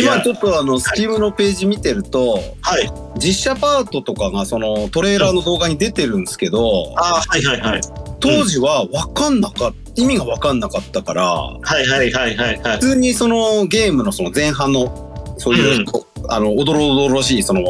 [0.00, 2.90] 今ちょっとあの、スチームのページ見てると、はい。
[3.18, 7.80] 実写パートとかがそのトレーラーの動画に出てるんですけど、ああ、はいはいはい。
[8.20, 12.76] 当時は分かんなかった、意味が分かんなかったから、はいはいはいはいはい。
[12.76, 15.84] 普通にそのゲームのその前半の、そういう、うん
[16.28, 17.62] あの、おどろおどろしい、その、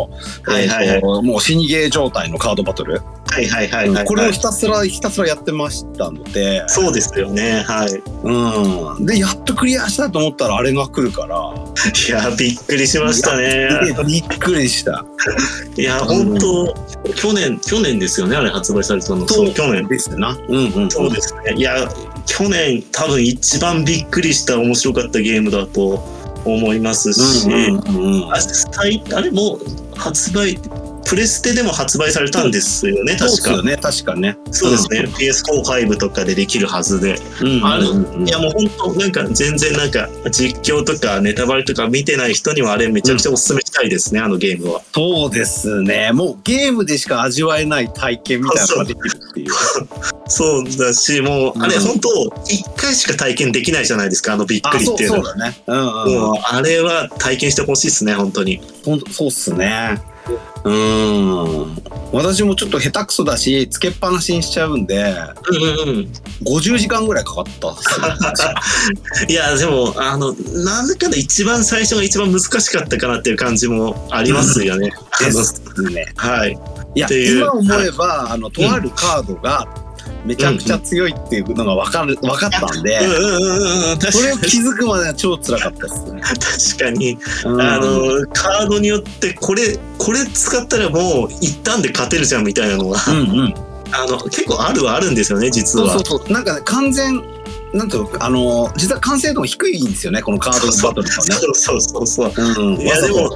[0.45, 3.03] はいはいはいえーともう死にゲー状態のカードバトル。
[3.27, 4.05] はいはいはいはい。
[4.07, 7.65] これをひたすら、ひたすらやってましたので、そうですよね。
[7.67, 7.91] はい。
[8.25, 9.07] うん。
[9.07, 13.69] で、やっとクリアしたと思ったらあれが来るから、いや、びっくりしましたね。
[14.07, 15.05] びっくりした。
[15.77, 16.75] いや、本当
[17.15, 19.29] 去年、去年ですよね、あれ発売されたの。
[19.29, 19.87] そう、去年。
[19.87, 20.37] ですな。
[20.49, 20.91] うんうん。
[20.91, 21.55] そうですね。
[21.57, 21.89] いや、
[22.27, 26.03] 去年多分一番びっくりした面白かったゲームだと
[26.55, 30.59] 思いますし、うんうんうんあれもう発売、
[31.09, 33.29] プレステでも発売されたんですよね、確か。
[33.29, 34.37] そうですよね、確かね。
[34.51, 37.19] そうですね、PS4、5とかでできるはずで。
[37.41, 44.83] うんあいやもう本当なんか全然なんか実況とかネタバレとか見てない人にはあれめちゃくちゃおすすめしたいですね、あのゲームは。
[44.93, 46.11] そうですね。
[46.13, 49.51] もうゲームでしか味わえない体験みたいなのができるっていう。
[50.29, 52.09] そう だし、もうあれうん本当
[52.49, 55.25] 一回しか体験できないじゃないですか、あのびっくりっていうのは。
[55.25, 55.63] そうだね。
[55.67, 56.39] うんうん。
[56.43, 58.61] あれは体験してほしいですね、本当に。
[58.85, 60.01] ほんとそうっすね。
[60.65, 61.77] うん。
[62.13, 65.15] 私もちょっと下手くそだし、つけっぱなしにしちゃうんで、
[65.49, 66.13] うんうんうん。
[66.45, 67.77] 50時間ぐらいかかった。
[69.29, 74.93] いや、でも、あの、なんだかんだ一番最初が一番難しかったかなっていう感じもありますよね。
[75.21, 76.13] ですね。
[76.17, 76.59] はい。
[76.95, 79.69] いや、今思えば、あの、とあるカードが
[80.27, 82.99] めちゃくちゃ強いっていうのが分かる、分かったんで
[84.11, 84.39] それを。
[84.39, 86.21] 気づくまでは超辛かったっすね。
[86.21, 87.17] 確かに。
[87.45, 93.55] うんあの、カードによって、これ、これ使ったらもう一旦で勝てるじゃんみたいなのが、うんうん。
[93.93, 95.93] あの、結構あるはあるんですよね、実は。
[95.93, 96.33] そうそうそう。
[96.33, 97.23] なんかね、完全、
[97.73, 101.35] なんていうの、あの、実は完成度も低いんですよね、このカードバトルとかね。
[101.35, 102.33] そうそうそうそう。
[102.37, 102.81] うん。
[102.81, 103.29] いやでも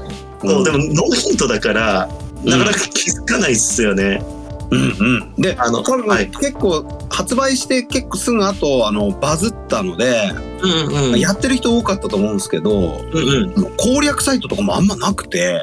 [0.63, 2.09] うでも、ノーヒントだから、
[2.45, 4.23] なかなか気づかないっすよね。
[4.35, 4.40] うん
[4.71, 5.35] うん。
[5.37, 11.21] で、あのはい結構、発売して結構すぐ後、あの、バズったので、うんうん。
[11.21, 13.77] やってる人多かったと思うんですけど、うんうん。
[13.77, 15.61] 攻略サイトとかもあんまなくて、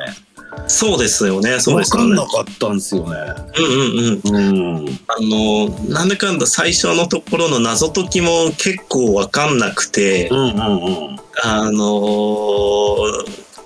[0.68, 2.45] そうですよね、そうですよねわかんな。
[2.45, 3.16] かったんですよね。
[3.58, 4.78] うんうんうん。
[4.78, 4.99] うん。
[5.08, 11.18] あの、なんだかんだ最初のところの謎解きも結構わかんなくて、うんうんうん。
[11.43, 12.97] あの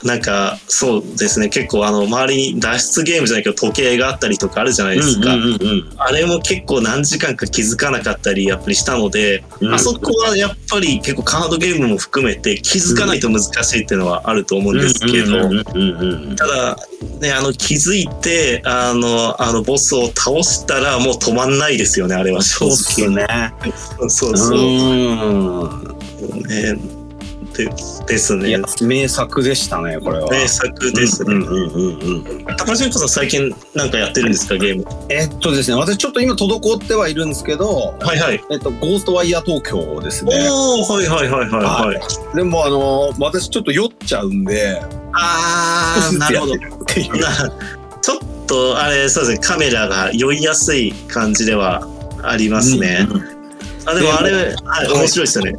[0.04, 5.34] なんか、そうですね、結構あの、周りに脱出ゲームじゃないけど時計があったりとかあるじゃないですか。
[5.34, 15.64] うんうんうんあれも結構何時間か気づかなかったりやっぱりしたので、うんあそこはやっぱり結構カードゲームも含めて気づかないと難しいっていうのはあると思うんですけど、
[16.36, 16.78] ただ、
[17.20, 23.12] ね、あの気づいてあのあのボスを倒したらもう止まんないですよねあれは正そう。
[23.12, 23.28] ね。
[24.10, 24.64] そうそう、う
[26.38, 26.44] ん。
[26.48, 27.01] ね
[27.54, 27.70] で
[28.08, 30.30] ですね名作でしたね、これは。
[30.30, 31.36] 名作ですね。
[31.36, 32.46] うんうんうんうん。
[32.58, 34.86] 高島さん最近なんかやってるんですかゲーム？
[35.10, 38.42] えっとですね、私ちょっと今滞ってはいるんですけど、はいはい。
[38.52, 40.48] えっと、ゴーストワイヤー東京ですね。
[40.50, 41.94] おおはいはいはいはいは
[42.34, 42.36] い。
[42.36, 44.82] でもあの、私ちょっと酔っちゃうんで、
[45.14, 46.54] ああなるほど。
[48.02, 51.88] ちょっとあれそうですねカメラが酔いやすい感じでは
[52.24, 53.08] ありますね。
[53.86, 55.54] あでもあれ、はい、面白いですよね。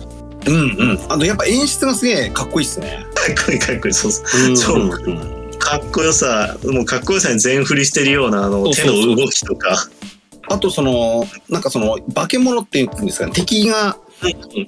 [0.47, 0.99] うんうん。
[1.09, 3.07] あとやっぱ演出がすげえかっこいいっすね。
[3.15, 3.95] かっこいいかっこいい。
[3.95, 5.59] そうそううんそううん。
[5.59, 9.89] かっこよさもうかっこよさに全振りしてるようなあの手の動きとか。
[10.49, 13.97] あとその、なんかその、化け物っていうんですかね、敵が、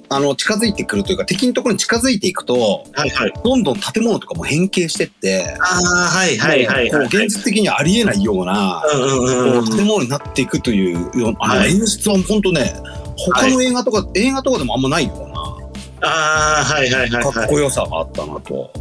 [0.09, 3.33] あの、近づいてくるというか、敵のところに近づいていくと、はいはい。
[3.43, 7.05] どんどん建物とかも変形してって、ああはいはいはいはい。
[7.07, 11.71] 現実的にはありえないような、う建物になっていくというあのはい。
[11.71, 12.73] 演出は本当ね、
[13.17, 15.34] 他の映画とか、映画とかでもあんまないよう
[16.05, 17.45] ああはいはいはいはい。
[17.45, 18.71] っこよさがあったなと。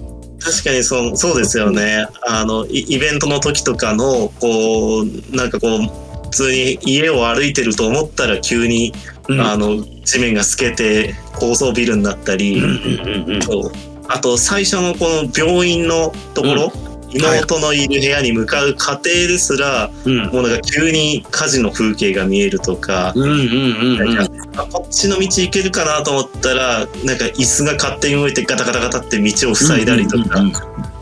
[0.40, 2.06] 確かにそうそうですよね。
[2.26, 5.80] あのイイベントの時とかのこうなんかこう
[6.24, 8.92] 普通に家を歩いてると思ったら急に、
[9.28, 13.72] うんあの地面が透けて高層ビルになったり、うんうんうんそう
[14.08, 16.72] あと最初のこの病院のところ、
[17.14, 20.26] 妹のいる部屋に向かう過程ですら、うん。
[20.26, 24.26] もうなんか急に火事の風景が見えるとか、うんうんうんうん。
[24.70, 30.52] こっちの道行けるかなと思ったらなんか椅子が勝手に動いてガタガタガタって道を塞いだりとか、うん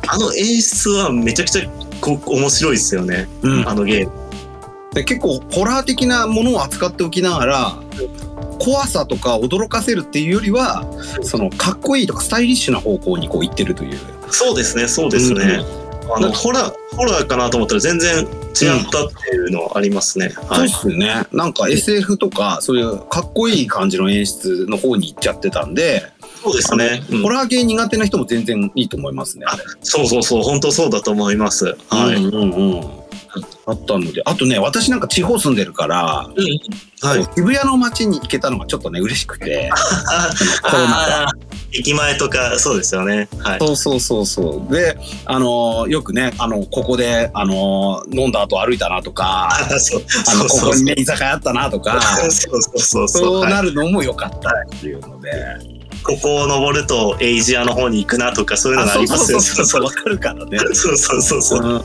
[0.08, 3.28] あの演出はめちゃくちゃこ面白いですよね。
[3.42, 3.60] うん。
[3.60, 4.12] うんあのゲーム。
[4.92, 7.76] で結構ホラー的なものを扱っておきながら
[8.58, 10.84] 怖さとか驚かせるっていうよりは
[11.22, 13.98] そのかっこいいとかスタイリッシュな方向にこう行ってるという。
[14.30, 15.64] そうですねそうですね。
[16.14, 18.26] あのホラーホラーかなと思ったら全然違っ
[18.90, 20.30] たっていうのはありますね。
[20.30, 20.68] そうっはい。
[20.68, 21.26] すね。
[21.32, 26.02] なんか SF とかそういうかっこいい感じの演出の方に行っちゃってたんで、
[26.42, 27.02] そうですね。
[27.10, 29.46] うんホラー系苦手な人も全然いいと思いますね。
[29.48, 31.76] あそうそうそう、本当そうだと思います。
[31.88, 32.16] はい。
[32.16, 33.01] うんうんうん。
[33.66, 36.28] あったので、あとね、私なんか地方住んでるから、
[37.02, 37.24] はい。
[37.34, 39.70] 渋谷の街に行けたのがちょっとね、嬉しくて。
[39.72, 40.30] あ
[40.62, 41.32] コロナ
[41.72, 43.28] 駅前とか、そうですよね。
[43.38, 43.58] はい。
[43.58, 44.72] そうそうそうそう。
[44.72, 53.08] で、あのーよくね、あの、ここで、あのー飲んだ後歩いたなとか、あそうあの、そうそうそうここにね、居酒屋あったなとか、 そうそうそうそう。
[53.08, 55.30] そうはいなるのも良かったっていうので。
[56.02, 60.58] ここを登るとエイジアの方に行くなとかそういうのがありますよそうそう、 わかるからね。
[60.72, 61.60] そうそうそうそう。
[61.62, 61.82] うん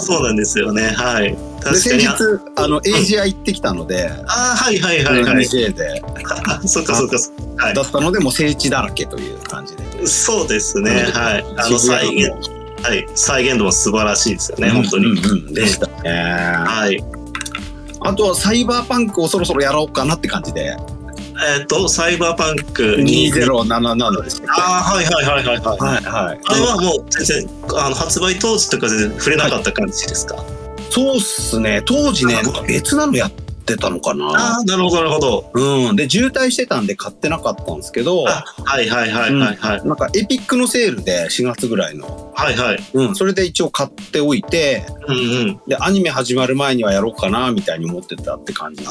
[0.00, 0.88] そうなんですよね。
[0.96, 1.30] はい。
[1.30, 2.06] で、確か先日に。
[2.08, 2.16] あ、
[2.56, 5.44] あの、エイジア行ってきたので、あーはいはいはいはい。
[5.44, 6.02] NJ で、
[6.46, 7.16] あそっかそっか。
[7.56, 10.06] はいだったので、もう聖地だらけという感じで。
[10.06, 11.06] そうですね。
[11.08, 11.44] うんはい。
[11.56, 12.30] あの再現、
[12.82, 13.06] はい。
[13.14, 14.70] 再現度も素晴らしいですよね。
[14.70, 15.06] 本当に。
[15.06, 16.10] うんうんうんでしたね。
[16.10, 17.04] はい。
[18.00, 20.76] あとはサイバーパンクをそろそろやろうかなって感じで。
[21.40, 23.32] えっ、と、サイバーパンクに。
[23.32, 25.78] 2077でしたっけああ、はいはいはいはいはい。
[25.78, 26.40] はいはい。
[26.44, 30.36] あれはもう全然あの発売当時とかで触れなかった感じですか、
[30.90, 31.82] そうっすね。
[31.84, 34.58] 当時ね、なんか別なのやってたのかあな。
[34.58, 35.96] あなるほどなるほどうん。
[35.96, 42.32] で、渋滞してたんで買ってなかったんですけど、あはいはいはいはいはい、なんかエピックのセールで4月ぐらいの。
[42.34, 43.14] はいはいうん。
[43.16, 45.18] それで一応買っておいて、うんう
[45.52, 48.88] んで、アニメ始まる前にはやろうかな、みたいに思ってたって感じで。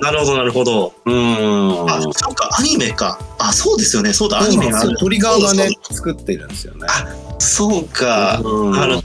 [0.00, 1.90] なるほどなるほどうん。
[1.90, 6.86] あそうかアニメかあそうですよねそうだアニメがあるトリガーがね、作ってるんですよね。
[7.38, 9.02] そうか、うんあの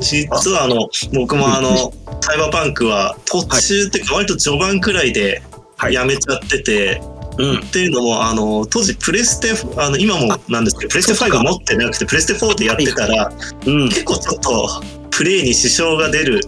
[0.00, 5.42] 実はあの僕もあのサイバーパンクは途中っていうか割と序盤くらいで
[5.76, 7.00] はいやめちゃってて、
[7.38, 7.58] うん。
[7.58, 13.32] っていうのもあの当時プレステあの今もなんですけどプレステそっか5持ってなくてプレステ4でやってたら
[13.66, 13.88] うん。
[13.88, 16.40] 結構ちょっとプレイに支障が出る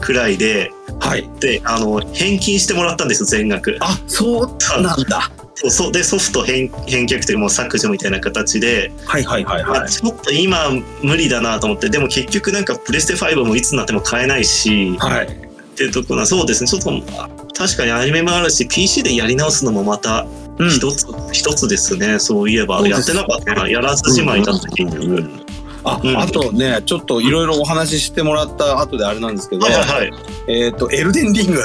[0.00, 0.70] くらいで
[1.00, 1.28] はい。
[1.40, 5.30] であの返金してもらったんですよ全額あ、そうなんだ。
[5.54, 9.80] そでソフト返返却というかもう削除みたいな形で、はいはいはいはい。
[9.80, 10.70] あちょっと今
[11.02, 15.26] 無理だなと思ってでも結局なんかプレステ5もいつになっても買えないしはい。
[15.26, 16.90] っていうところなそうですねちょっと
[17.22, 17.28] あ
[17.58, 20.26] 確かにアニメもあるし PC でやり直すのもまた
[20.58, 20.70] うん。
[20.70, 22.18] 一つ、一つですね。
[22.18, 25.46] そういえばやってなかったなやらずじまいだった結局、うん
[25.84, 26.16] あ、うん。
[26.18, 29.86] あとね、ちょっといろいろお話ししてもらった後であれなんですけど、はいはい。
[29.88, 30.12] はい
[30.48, 31.62] えっ、と、エルデンリング。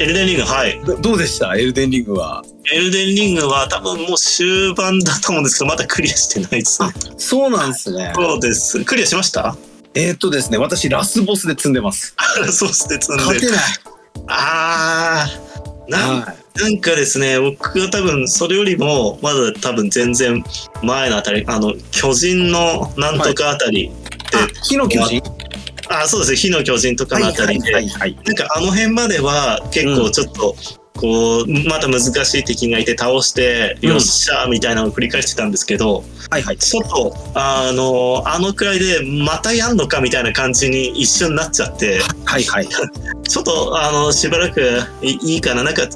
[0.00, 0.80] エルデンリングはい。
[0.84, 1.54] どどうでした？
[1.54, 2.42] エルデンリングは。
[2.72, 6.88] エルデンリングは多分もう終盤だと思うんですけどまだクリアしてないですね。
[7.16, 8.12] そうなんですね。
[8.16, 8.84] そうです。
[8.84, 9.56] クリアしました？
[9.94, 12.16] えっ、とですね、私ラスボスで積んでます。
[12.50, 13.56] そうして積んで勝てない。
[14.28, 16.36] あーなんはい。
[16.58, 20.42] なんかですね僕は多分それよりもまだ多分全然
[20.82, 23.90] 前のあたりあの巨人のなんとかあたり、
[24.34, 25.22] あ、火の巨人？
[25.88, 28.16] あそうですね火の巨人とかのあたりで、はいはいはい。
[28.24, 30.56] なんかあの辺までは結構ちょっと、
[30.96, 36.58] こうまた難しい敵がいて倒して、うんよっしゃーみたいなのを繰り返してたんですけどはいはい。
[36.58, 42.68] ちょっとあのあのくらいでまたやんのかみたいな感じに一瞬なっちゃってはいはい。
[43.28, 45.88] ちょっとあのしばらくいいいかななんか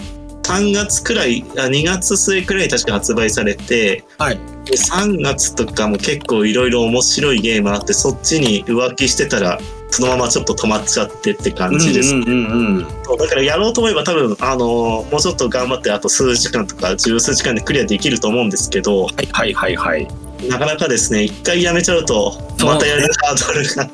[0.42, 4.38] 3月くらいあ2月末くらい確か発売されてはい。
[4.64, 12.86] で3月とかも結構いろいろ面白いゲームあってそっちに浮気してたらそのままちょっと止まっちゃってって感じです、うんうんうんうん。
[13.04, 20.08] そうだからやろうと思えば多分あのもうちょっと頑張ってあと数時間とか十数時間でクリアできると思うんですけどはいはいはいはい。
[20.48, 22.32] なかなかですね一回やめちゃうと
[22.64, 23.90] またやるハードルが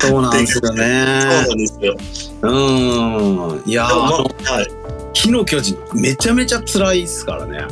[0.00, 0.84] そうなんですよ そうね。
[0.84, 1.96] なんですよ。
[2.42, 3.62] うん。
[3.66, 4.24] いやは
[4.62, 4.80] い
[5.12, 7.64] 火の巨人めちゃめちゃ辛いですからね。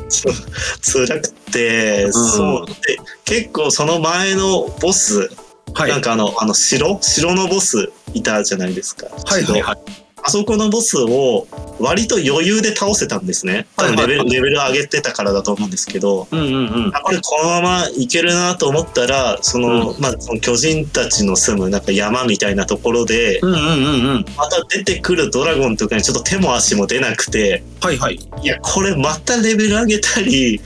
[0.82, 5.30] 辛くて、そうで結構その前のボス、
[5.74, 5.90] はい。
[5.90, 6.98] なんかあのあの城？
[7.00, 9.06] 城のボスいたじゃないですか。
[9.06, 9.78] はいはいはい。
[10.20, 11.46] あそこのボスを
[11.78, 13.68] 割と余裕で倒せたんですね。
[13.76, 16.26] 多分レベル,、はいレベル上げてたからだと思うんですけど。
[16.32, 16.90] うんうんうん。
[16.92, 24.24] あこれこのままいけるなと思ったらその、まあ、その巨人たちの住むなんか山みたいなところでうんうんうんうん。
[24.36, 28.16] また出てくるドラゴンとかにちょっと手も足も出なくてはいはい。
[28.42, 30.60] いやこれまたレベル上げたり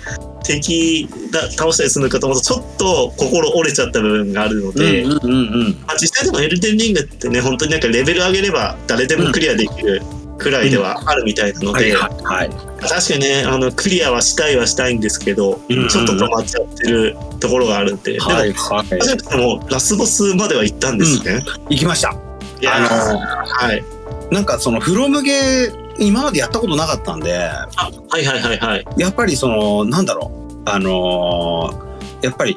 [0.60, 5.32] 敵だ倒したりするのかと思うとちょっと心折れちゃった部分があるので、うんうんうんう
[5.68, 5.76] ん。
[5.86, 10.02] まあ、実際でもエルデンリングってね本当になんかレベル上げれば誰でもクリアできる
[10.38, 12.50] くらいではあるみたいなので、はいはいはい。
[12.80, 18.98] 確かにねあのクリアはしたいはしたいんですけど、うんうんちょっと止まっちゃってるところがあるんで、でもはいはい。
[18.98, 21.42] 初めてもラスボスまでは行ったんですね。
[21.70, 22.10] 行きました。
[22.60, 23.84] いやーあのはい。
[24.30, 27.68] なんかそのフロムゲー今までやったことなかったんで、あ
[28.08, 28.84] はいはいはいはい。
[28.96, 31.92] やっぱりそのなんだろうあのー
[32.22, 32.56] やっぱり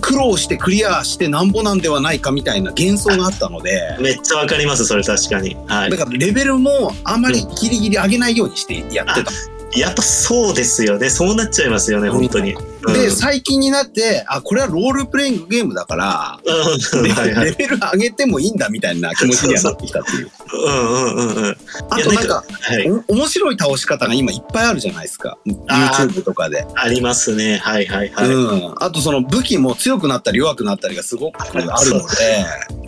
[0.00, 3.96] 苦労してクリアしてなんぼなんではないかみたいな幻想があったので。
[4.00, 5.56] めっちゃわかりますそれ確かに。
[5.66, 5.98] はいだ。
[5.98, 9.30] からレベルもあまりギリギリ上げないようにしてやってた。
[9.76, 11.10] やっぱそうですよね。
[11.10, 12.56] そうなっちゃいますよね本当に。
[12.86, 20.30] で、最近になって、あ、これはロールプレイングゲームだから、うんレはいはいレベル上げてもいいんだみたいな気持ちにはなってきたっていう。
[20.52, 21.56] うんうんうんうん。
[21.90, 22.90] あとなんか、はい。
[22.90, 25.38] お面白い倒し方が今いっぱいあるじゃないですか。
[25.46, 26.66] YouTube とかで。
[26.74, 27.58] ありますね。
[27.58, 28.28] はいはいはい。
[28.28, 28.74] うん。
[28.78, 31.74] あとその武器も強くなったり弱くなったりがすごくあるの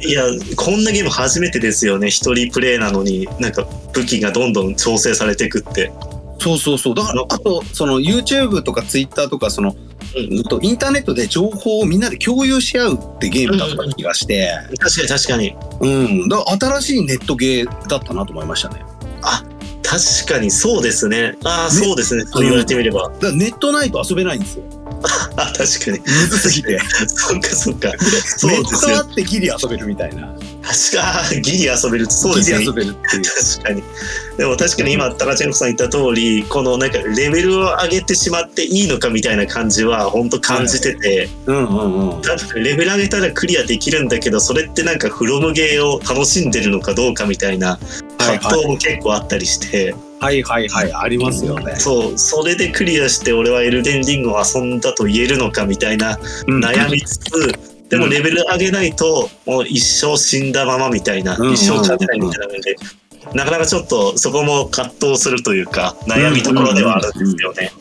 [0.01, 0.25] で、いや、
[0.57, 2.09] こんなゲーム初めてですよね。
[2.09, 5.93] 一人プレイなのに、なんか武器がどんどん調整されていくって。
[6.43, 6.95] そうそうそう。
[6.95, 9.75] だから、あと、その YouTube とか Twitter とか、その、
[10.15, 15.57] うんうんとインターネットで情報をみんなで共有し合うってゲームだった気がして、確かに確かに。
[15.81, 16.29] うん。
[16.29, 18.85] だ新しいネットゲーだったなと思いましたね。
[19.93, 21.37] 確かにそうですね。
[21.45, 22.25] ああ、ねそうですね。
[22.25, 23.13] そう言われてみれば。
[23.21, 24.65] だネットないと遊べないんですよ。
[25.37, 25.99] あ、確かに。
[26.01, 26.79] むずすぎて。
[27.07, 27.93] そっかそっか。
[28.37, 29.13] そうネですよットあ。
[29.13, 30.27] ってギリ遊べるみたいな。
[30.63, 32.11] 確か、あギリ遊べる。
[32.11, 32.65] そうですね。
[32.67, 32.75] 確
[33.63, 33.83] かに。
[34.39, 42.23] でも確かに今、タカチェンコさん言った通り、このなんかレベルを上げてしまっていいのかみたいな感じは本当感じてて、うんうんうん。
[42.23, 47.79] 多分レベル上げたらクリアできるんだけど、それってなんかフロムゲーを楽しんでるのかどうかみたいな
[48.19, 50.45] はい葛藤も結構あったりして、はいはいはい、
[50.95, 51.75] ありますよね。
[51.77, 56.65] そう、それでクリアして俺はエルデンリングを遊んだと言えるのかみたいなうん。
[56.65, 57.53] 悩みつつ、
[57.89, 61.53] でもレベル上げないともう一生死んだままみたいな、うん。
[61.53, 62.77] 一生勝てないみたいなので、
[63.35, 67.73] なかなかちょっとそこも葛藤するというか悩みどころではあるんですよね。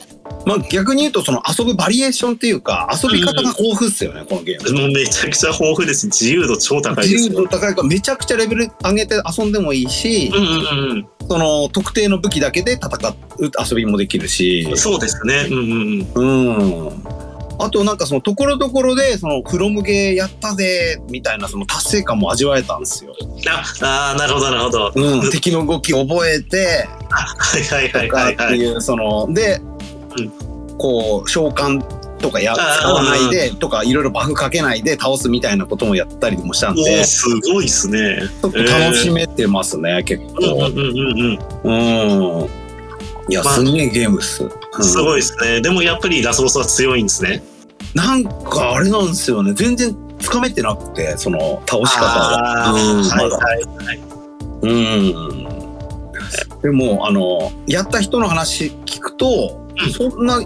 [0.45, 4.79] まあ逆に言うと、その遊ぶバリエーションっていうか、遊び方が豊富っすよね、このゲーム。
[4.79, 6.07] もうめちゃくちゃ豊富です。
[6.07, 7.17] 自由度超高いですよ。
[7.17, 12.89] 自由度高いからめちゃくちゃレベル上げて遊んでもいいし、うんうんその特定の武器だけで戦
[13.37, 15.47] う遊びもできるしうん。、そうですね。
[15.49, 16.87] うんうんうん。
[16.87, 17.31] うん。
[17.61, 23.15] あとなんかそのところどころでそのフロムゲーやったぜみたいなその達成感も味わえたんですよ。
[23.47, 24.91] ああー、なるほどなるほど。
[24.95, 28.55] うん、敵の動き覚えてはいはいはいはいはい。
[28.55, 29.61] っていうそので、
[30.77, 31.81] こう召喚
[32.17, 38.19] とかや使わないでとかいろいろバフかけないで倒すみたいなこともやったりもしたんおでーすごいですね。
[38.41, 40.67] ちょっと楽しめてますね、結構。
[40.67, 40.79] うん
[41.63, 42.49] うんうん。
[43.29, 44.43] いや、まあすんげえゲームっす。
[44.43, 44.83] うんうん。
[44.83, 45.61] すごいですね。
[45.61, 47.43] でもやっぱりラスボスは強いんですね。
[47.93, 49.53] なんかあれなんですよね。
[49.53, 52.71] 全然つかめてなくて、その倒し方が。
[52.71, 53.61] うんはいまだはい。
[54.61, 55.47] うん。
[56.61, 60.39] でも、あの、やった人の話聞くと、そんな、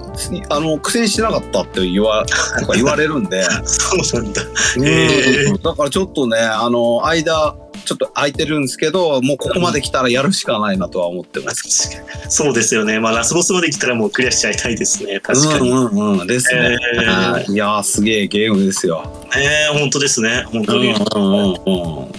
[0.49, 4.41] あの、苦戦してなかったって言わ、とか言われるんで、 そうなんだ。
[4.77, 7.55] うんへだからちょっとね、あの、間、
[7.85, 12.01] ちょっと空いてるんですけど、もうここまで来たらやるしかないなとは思ってます。
[12.29, 12.99] そうですよね。
[12.99, 15.19] まあラスボスまで来たらもうクリアしちゃいたいですね。
[15.19, 15.69] 確かに。
[15.69, 16.27] うんうんうん。
[16.27, 16.77] ですね。
[16.95, 19.03] えーはいいやー、すげえゲームですよ。
[19.35, 20.45] ええ本当ですね。
[20.51, 20.93] 本当に。
[20.93, 22.11] うんうんうんうん。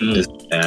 [0.00, 0.58] うんですね。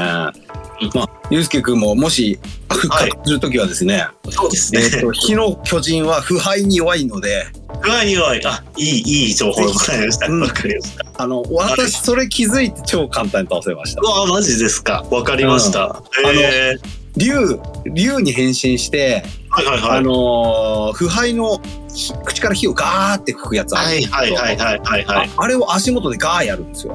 [0.94, 2.40] まあ、ゆうすけくんももし
[2.72, 4.82] 復活するときはですね、そうですね。
[4.84, 7.48] えっと、火の巨人は腐敗に弱いので、
[7.84, 8.46] うわい弱い。
[8.46, 8.88] あ、いい、
[9.28, 10.28] いい情報がございました。
[10.28, 11.06] うんわかりました。
[11.18, 14.06] あの、私それ気づいて超簡単に倒せましたう。
[14.06, 15.06] わマジですか。
[15.12, 16.02] わかりました。
[16.24, 19.98] うんええ竜、竜に変身して、はいはいはい。
[20.00, 21.62] あのー腐敗の
[21.94, 25.30] 火口から火をガーって吹くやつあはいるんですけどはいはいはいはいはい。
[25.30, 26.94] ああれを足元でガーやるんですよ。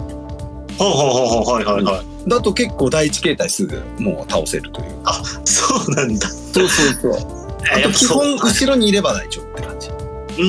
[0.80, 2.28] ほうほうほうほうはいはいはい。
[2.28, 4.86] だと結構第一形態すぐもう倒せるという。
[5.04, 6.28] あそうなんだ。
[6.28, 7.40] そうそうそう。
[7.72, 9.88] あと基本後ろにいれば大丈夫って感じ。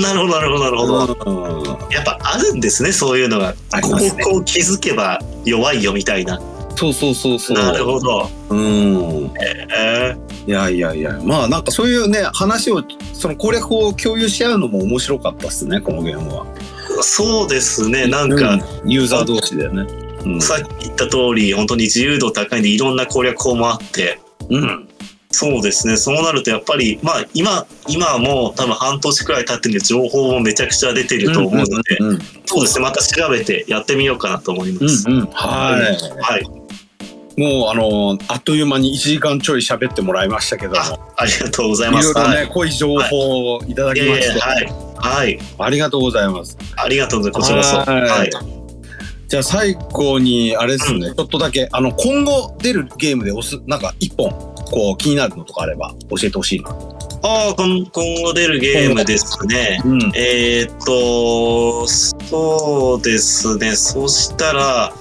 [0.02, 1.80] なるほどなるほどなるほど。
[1.92, 3.52] やっぱあるんですね、そういうのが。
[3.52, 6.40] こありますねここう気づけば弱いよみたいな。
[6.78, 7.58] そうそうそうそう。
[7.58, 8.30] なるほど。
[8.50, 9.32] うん。
[9.42, 10.16] え
[10.48, 12.82] いやいやいや、まあなんかそういうね、話を、
[13.14, 16.46] その攻略法を共有し合うのも面白かったっすね、このゲームは。
[17.02, 19.86] そうですね、なんか、うんユーザー同士でね。
[20.26, 20.42] うん。
[20.42, 24.20] さっき言った通り、本当に自由度高いんで、いろんな攻略法もあって、
[24.50, 24.88] うん。
[25.32, 35.10] そうですね、そうなるとやっぱり、まあ今、今はもう多分半年くらい経ってるんで、情報もめちゃくちゃ出てると思うので、うんうんそうですね、また調べてやってみようかなと思います。
[35.10, 35.26] うんうん。
[35.28, 35.78] は
[36.20, 36.42] はい。
[36.42, 36.62] い。
[37.40, 42.14] もうあのあっという間に1時間ちょい喋ってもらいましたけども、あありがとうございいます。
[42.14, 42.48] ろいろね、はい。
[42.50, 44.74] 濃い情報をいただきまして、はい。
[44.98, 45.40] はい。
[45.58, 46.58] ありがとうございます。
[46.76, 47.74] ありがとうございます。
[47.74, 47.92] こちらこそ。
[47.92, 48.61] はいはい。
[49.32, 56.70] じゃあ最後にあれですね、ちょっとだけあの今後出るゲームで押すなんか一本こう気になるのとかあれば教えてほしいな。
[56.70, 56.76] あ
[57.52, 59.82] あ、今今後出るゲームですね。
[59.86, 60.12] うん。
[60.16, 63.74] えーっと、そうですね。
[63.78, 64.94] そしたら、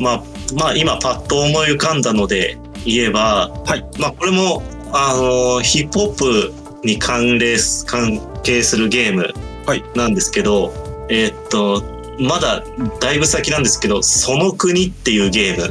[0.00, 0.22] まあ、
[0.56, 6.52] まあ、今パッと思い浮かんだので言えば、はいまあ、これも、あの、ヒップホップ
[6.84, 9.32] に関連す、関係するゲーム
[9.64, 10.72] はいなんですけど、
[11.08, 12.62] えーっと、まだ
[13.00, 15.62] だいぶ先なんですけど、その国っていうゲーム。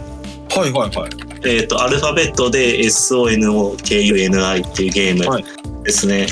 [0.49, 1.09] はいはいはい。
[1.47, 5.45] えー、とアルファベットで SONOKUNI っていうゲームはい
[5.83, 6.27] ですね。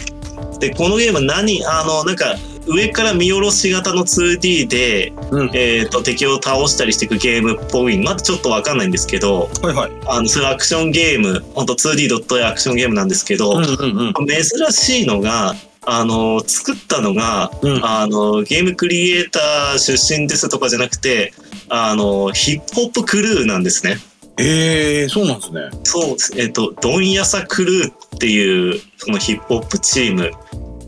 [0.59, 2.35] でこのゲーム何あのなんか
[2.65, 5.51] 上から見下ろし型の 2D で、うん。
[5.53, 7.97] えっ、と、敵を倒したりしていくゲームっぽい。
[7.97, 9.91] まだちょっとわかんないんですけど、はいはい。
[10.07, 14.27] あの、それアクションゲーム、本当 2D ドットアクションゲームなんですけど、うんうんうん。
[14.27, 21.33] 珍しいのが、あの、作ったのが、うんあの、ゲームクリエイター出身ですとかじゃなくて、
[21.69, 23.97] あの、ヒップホップクルーなんですね。
[24.39, 25.61] ええー、そうなんですね。
[25.83, 26.41] そう。
[26.41, 30.31] えっ、と、ドンヤサクルーっていう、そのヒップホップチーム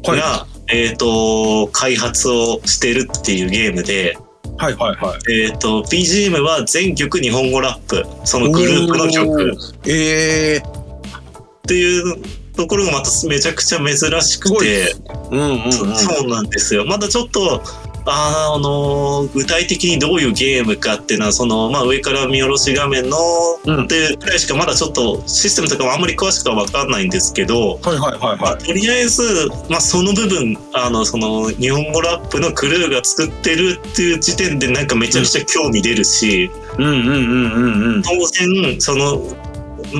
[0.04, 4.18] が、はえっ、と、開発をしてるっていうゲームで、
[4.58, 5.34] はいはいはい。
[5.34, 12.22] えっ、と、BGM は全曲日本語ラップ、そのグループの曲ええっていう
[12.56, 14.95] ところがまためちゃくちゃ珍しくて、
[15.32, 15.72] うんうんうん。
[15.72, 16.86] そそうなんですよ。
[16.86, 17.61] まだちょっと、
[18.07, 23.18] あーあのー具体的にどういうゲームかっていうのは、その、まあ上から見下ろし画面の、
[23.65, 28.64] うんっていうくらいしかまだちょっとシステムとかもあんまり詳しくはわかんないんですけど、はいはいはいはい。
[28.64, 38.03] とりあえず、まあその部分、あの、その日本語ラップのクルーが作ってるっていう時点でなんかめちゃくちゃ興味出るし、うんうんうんうんうん。
[38.03, 39.23] 当然、その、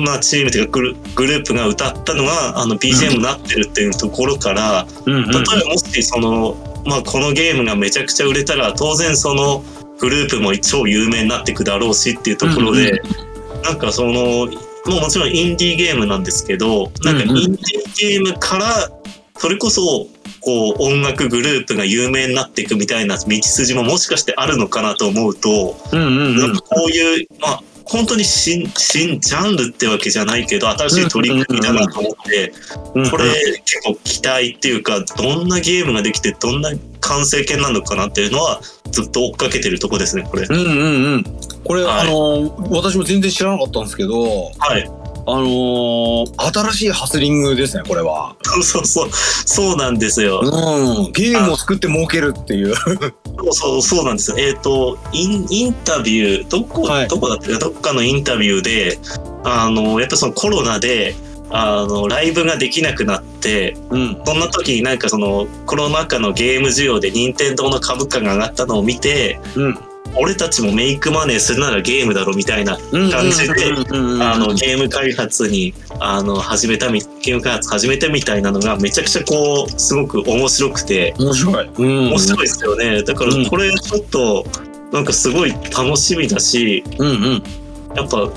[0.04, 6.56] まあ、チームというかグルグループが歌ったのがあの BGM になってるっていうところから、うんうん例えばもしその、
[6.86, 9.64] まあ、このゲームがめちゃくちゃ売れたら当然その
[9.98, 13.00] グループも超有名になっていくだろうしっていうところで、
[13.64, 18.90] なんかそのもうもちろんインディーゲームなんですけどなんかインディーゲームから
[19.38, 20.06] それこそ
[20.40, 26.56] こう音楽グループが有名になっていくみたいな道筋ももしかしてあるのかなと思うと、うんうん。
[26.56, 32.52] こういう、まあ、本当に新、新ジャンルってわけじゃないけど、新しい取り組みだなと思って、
[32.94, 33.24] うんこれ
[33.64, 38.60] 結構期待っていうか、どんなゲームができて、どんな完成形なのかなっていうのは、
[38.90, 40.46] ずっと追っかけてるとこですね、これ。
[40.48, 41.24] うんうんうん。
[41.64, 44.90] これ、はいあのー私も全然知らなかったんですけど、はい。
[45.28, 48.36] あのー新しいハスリングですね、これは。
[48.44, 49.10] そうそうそう。
[49.12, 50.40] そうなんですよ。
[50.42, 51.12] うん。
[51.12, 52.74] ゲームを作って儲けるっていう。
[52.76, 52.92] そ
[53.50, 54.38] うそう、そうなんですよ。
[54.38, 57.50] えっ、と、イン、インタビュー、どこ、はいどこだった？
[57.52, 58.98] か、どっかのインタビューで、
[59.44, 61.16] あの、やっぱそのコロナで、
[61.50, 64.20] あの、ライブができなくなって、うん。
[64.24, 69.78] そんな時になんかそのコロナ禍のゲーム需要で任天堂の株価が上がったのを見て、うん。
[70.14, 73.10] 俺たちもメイクマネーするならゲームだろみたいな、うん。
[73.10, 81.70] 感じでうんうんあのゲーム開発にあの始めたみゲーム開発始めたみたいなのがめちゃくちゃこうすごく面白くて面白い。
[81.76, 82.08] うん。
[82.08, 83.02] 面白いですよね。
[83.02, 84.44] だからうんこれちょっと
[84.92, 87.42] なんかすごい楽しみだし、うんうん。
[87.94, 88.30] やっぱ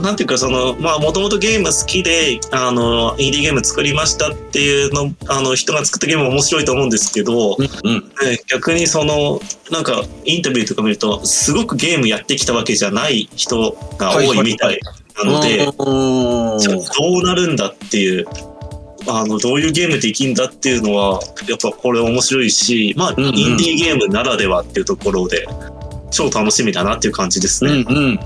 [0.00, 8.00] なんていうかそのまあもともとゲーム好きであのインディーゲーム作りましたっていうのあの人が作ったゲームも面白いと思うんですけど、うんうん。
[8.00, 9.40] ね逆にその
[9.70, 14.80] なんかインタビューとか見るとすごくゲームやってきたわけじゃない人が多いみたい
[15.16, 18.26] なので、どうなるんだっていう。
[19.08, 25.44] あのどういうゲームできんだっていうのはやっぱこれ面白いしまあ、うんうんインディーゲームならではっていうところで
[26.12, 27.84] 超楽しみだなっていう感じですね。
[27.88, 28.20] うんうん。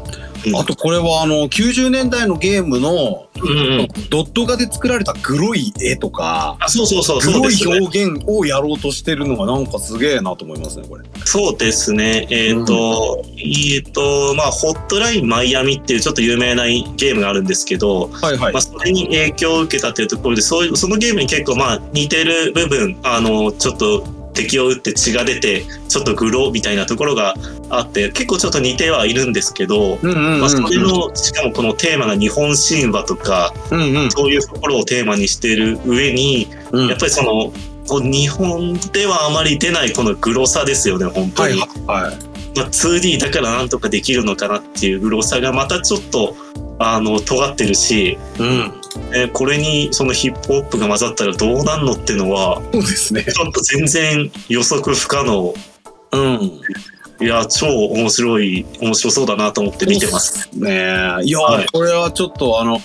[0.47, 7.79] うんあとこれはあの90年代のゲームのうんうん、ドット画で作られた黒い絵とかあそうそうそうそう黒い。
[7.79, 11.05] 表現をやろうとしてるのがなんかすげえなと思いますねこれ。
[11.25, 12.27] そうですね。
[12.31, 18.63] えっ、と、えっ、と、まあ、ホットラインマイアミっていうちょっと有名なゲームがあるんですけど、はいはいまあ、。
[18.63, 24.05] それに影響を受けたというところで、そういう、そのゲームに結構まあ似てる部分、あの、ちょっと
[24.37, 27.35] 敵を撃って血が出て、ちょっとグローみたいなところが
[27.71, 29.99] あって、結構ちょっと似てはいるんですけど。
[30.03, 36.89] まあ、それの、しかもこのテーマが日本神話とか、うんうんそういうところをテーマにしている上に、うん。
[36.89, 37.53] やっぱりその、
[37.89, 41.61] こう日本ではあまり出ないこのグロさですよね、本当に。
[41.61, 42.37] はいはい。
[42.57, 46.37] まあ、2D だからなんとかできるのかなっていうグロさがまたちょっと
[46.79, 48.73] あの尖ってるし、うん。
[49.15, 53.25] えーこれにそのヒップホップが混ざったらどうなんのっていうのはそうですね。
[53.25, 55.55] ちょっと全然予測不可能
[56.13, 56.61] うん。
[57.19, 60.49] いや超面白い面白そうだなと思って見てます。
[60.55, 61.25] ねえ。
[61.25, 62.79] いや、はいこれはちょっとあの、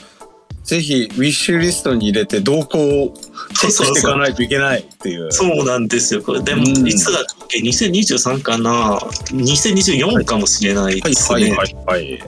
[0.63, 3.13] ぜひウィッシュリストに入れて動向を
[3.59, 5.31] チェックしていかないといけないっていう。
[5.31, 8.99] そうなんですよこれでもうんいつだっけ？2023かな
[9.31, 11.35] ？2024かもしれないはいですね。
[11.35, 12.03] はいはいはい。
[12.13, 12.19] い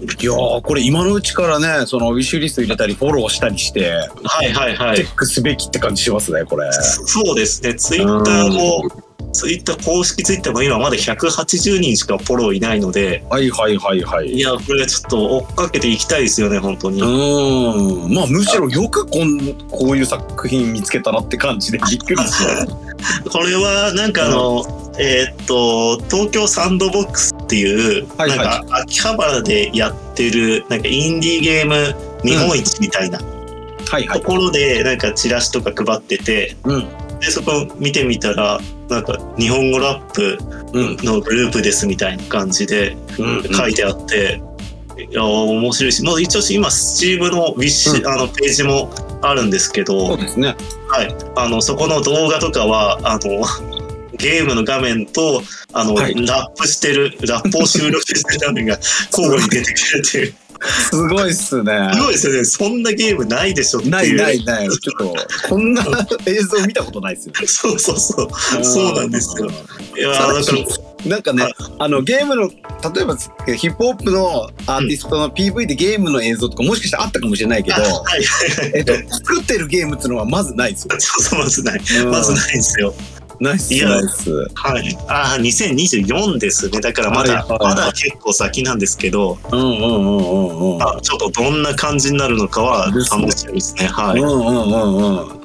[0.00, 3.90] やーこれ今のうちからねそのウィッシュリスト入れたりフォローしたりして
[4.24, 6.70] はいはいはいチェックすべきって感じしますねこれ。
[6.72, 8.88] そそうですね、ツイッターも、
[9.32, 14.28] ツイッター、公式ツイッターも今まだ180人しかフォローいないので、はいはいはいはい。
[14.32, 17.00] いや、これちょっと追っかけていきたいですよね、本当に。
[17.00, 19.38] うーんまあむしろよくこん
[19.68, 22.72] こういう作品見つけたなって感じでびっくりして。
[23.30, 33.18] これは、なんかあの、えーっと、東京サンドボックスっていう、はいはいなんか秋葉原でやってる、なんかインディーゲーム日本一みたいな。
[33.18, 36.88] ところで、なんかチラシとか配ってて、うん
[37.20, 40.38] で、そこ見てみたら、なんか日本語ラップ
[40.72, 40.96] うん。
[40.98, 43.42] のグループですみたいな感じでうん。
[43.54, 44.40] 書いてあって、
[44.98, 48.90] いやー面白いし、もう一応今、スチームのウィッシュ、うんあのページも
[49.22, 50.56] あるんですけど、そうですね。
[50.88, 53.44] はい、あのそこの動画とかはあの
[54.20, 55.42] ゲームの画面と
[55.72, 56.14] あの、はい。
[56.26, 58.76] ラップしてるラップを収録してる画面が
[59.10, 60.34] 交互に出てくるっていう。
[60.62, 61.90] すごいっすね。
[61.94, 62.44] すごいですよね。
[62.44, 63.92] そんなゲームないでしょっていう。
[63.92, 64.68] ないないない。
[64.68, 65.82] ちょっと、こんな
[66.26, 67.34] 映像見たことないですよ。
[67.46, 68.22] そうそうそ
[68.60, 68.64] う。
[68.64, 69.50] そうなんですよ。
[69.96, 71.54] いやーだからなんかね、はい。
[71.78, 77.76] あのゲームの例えばヒップホップのアーティストの PV でゲームの映像とかもしかしたらあったかもしれないけど
[78.74, 80.96] えっと、作ってるゲームっていうのはまずないですよ。
[81.00, 81.80] そうそうまずない。
[82.02, 82.10] うん。
[82.10, 82.94] まずないんですよ
[83.40, 84.30] ナイスナイス。
[84.54, 90.82] はいああ2024ですねだからまだ、はいはいまだ結構先なんですけど、うんうんうんうんうん。
[90.82, 93.02] あちょっとどんな感じになるのかは楽
[93.32, 95.40] しみですねはい、うんうんうんうん。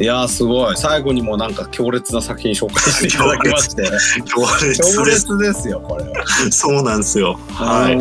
[0.00, 0.76] いやーすごい。
[0.76, 3.82] 最後にもなんか強烈な作品紹介していただきまして。
[4.24, 6.24] 強烈強です烈ですよ、これは。
[6.50, 8.00] そうなんですよはいうん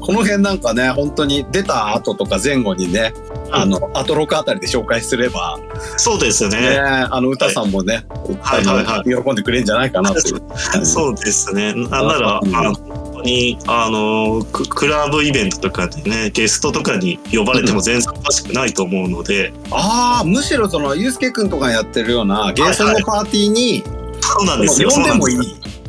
[0.00, 3.12] この辺なんかね、本当に出た後とか前後にね、
[3.50, 5.58] あの、アトロクあたりで紹介すれば、
[5.96, 6.78] そうですよね、ね。
[6.78, 8.06] あの、歌さんもね、
[8.40, 10.86] はいはいはい喜んでくれるんじゃないかなという。
[10.86, 11.72] そうですね。
[11.74, 12.74] なんなら、うんあの
[13.16, 23.84] 本当に、あの、ククラブイベントとかでね、ゲストとかに呼ばれても全然おかしくないと思うので、ああ、むしろその、ゆうすけくんとかやってるような、ゲーセンのパーティーに、
[24.20, 24.90] そうなんですよ。
[24.90, 25.36] 呼んでもいい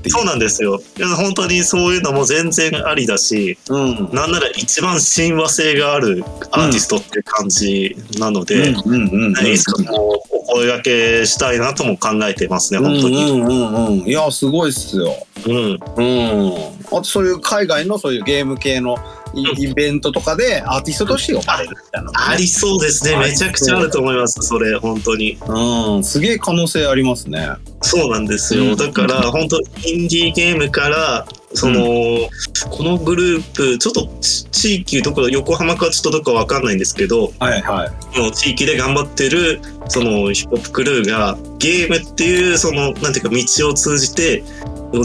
[0.09, 1.15] そうなんですそうなんですよ。
[1.15, 4.09] 本当にそういうのも全然ありだし、うん。
[4.13, 9.33] なんなら一番親和性があるアーティストっていう感じなので、うんうんうんうん。
[9.33, 13.31] ねいつかもうお声掛けしたいなとも考えてますね、本当に。
[13.31, 14.07] うんうんうんうん。
[14.07, 15.13] いや、すごいっすよ。
[15.45, 15.55] うん。
[15.55, 16.77] うん。
[16.87, 18.97] あとそういう海外のそういうゲーム系の
[19.37, 23.17] イイベントとかでアーティストとして呼ばれるみたいなのね、ありそうですね。
[23.17, 25.37] めちゃくちゃあると思います、それ、本当に。
[25.47, 27.49] うん、すげえ可能性ありますね。
[27.81, 28.63] そうなんですよ。
[28.63, 32.29] うんだから、本当インディーゲームから、その、
[32.69, 37.89] このグループ、ちょっとち地域どこだ、横浜かちょっとどこかわかんないんですけど、はいはい。
[38.15, 44.43] この地域で頑張ってる、そのヒップホップクルーが、ゲームっていう、その、なんていうか、道を通じて、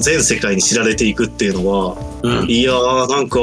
[0.00, 2.50] 全世界に知られていくっていうのは、うん。
[2.50, 3.38] いやー、なんか、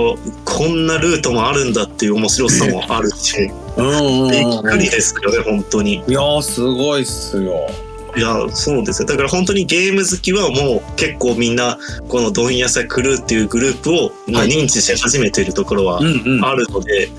[0.45, 6.03] こんなルートもあるんだっていう面白さもあるし、うんうんうんびっくりですよね、本当に。
[6.07, 7.69] いやーすごいっすよ。
[8.15, 9.07] いや、そうですよ。
[9.07, 11.77] だから本当にゲーム好きはもう結構みんな、
[12.07, 17.09] このドンヤサクルーっていうグループを認知し始めているところはんうんあるので、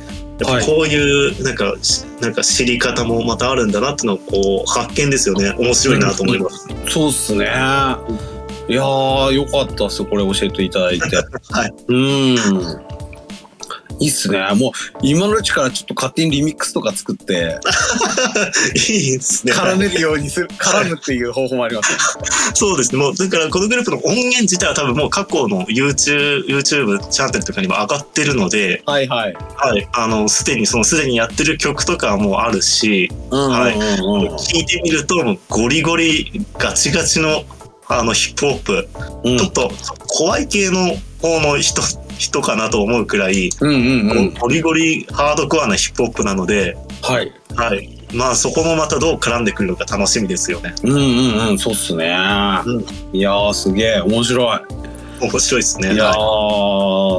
[0.41, 5.55] やっぱこういうなんか、しなんか知り方もまたあるんだなっていうのをこう発見ですよね。
[5.59, 6.67] 面白いなと思います。
[6.89, 7.45] そうっすね。
[7.45, 11.17] いやーよかったっすこれ教えていただいて。
[11.51, 11.75] はい。
[11.89, 12.37] うん。
[14.01, 14.39] いいっすね。
[14.55, 14.73] もう
[15.03, 17.59] 今のうちからちょっと勝手にリミックスとか作って
[18.75, 19.53] いいですね。
[19.53, 21.99] 絡めるようにする絡むっていう方法もありますね。
[22.55, 22.99] そうですね。
[22.99, 29.35] もう、だからこのグループの音源自体は多分もう過去の YouTube、YouTube チャンネルとかにも上がってるので、はいはい。
[29.57, 29.89] はい。
[29.93, 37.45] あの、すでに、そのすでにやってる曲とかはもうあるし、うんはいうんうんうん聞いてみるともうゴリゴリガチガチの
[37.89, 38.89] あのヒップホップ、
[39.25, 39.73] うんちょっと
[40.07, 41.83] 怖い系の方の人
[42.21, 44.35] 人かなと思うくらい、うんうんうん。
[44.35, 47.33] ゴリゴリハードコアなヒップホップなので、はい。
[47.57, 50.75] はい、まあそこもまたどう絡んでくるのか楽しみですよね。
[50.85, 52.15] うんうんうん、そうっすね。
[52.67, 52.85] うん
[53.17, 54.61] いやー、すげえ、面白い。
[55.23, 55.95] 面白いですね。
[55.95, 56.13] いや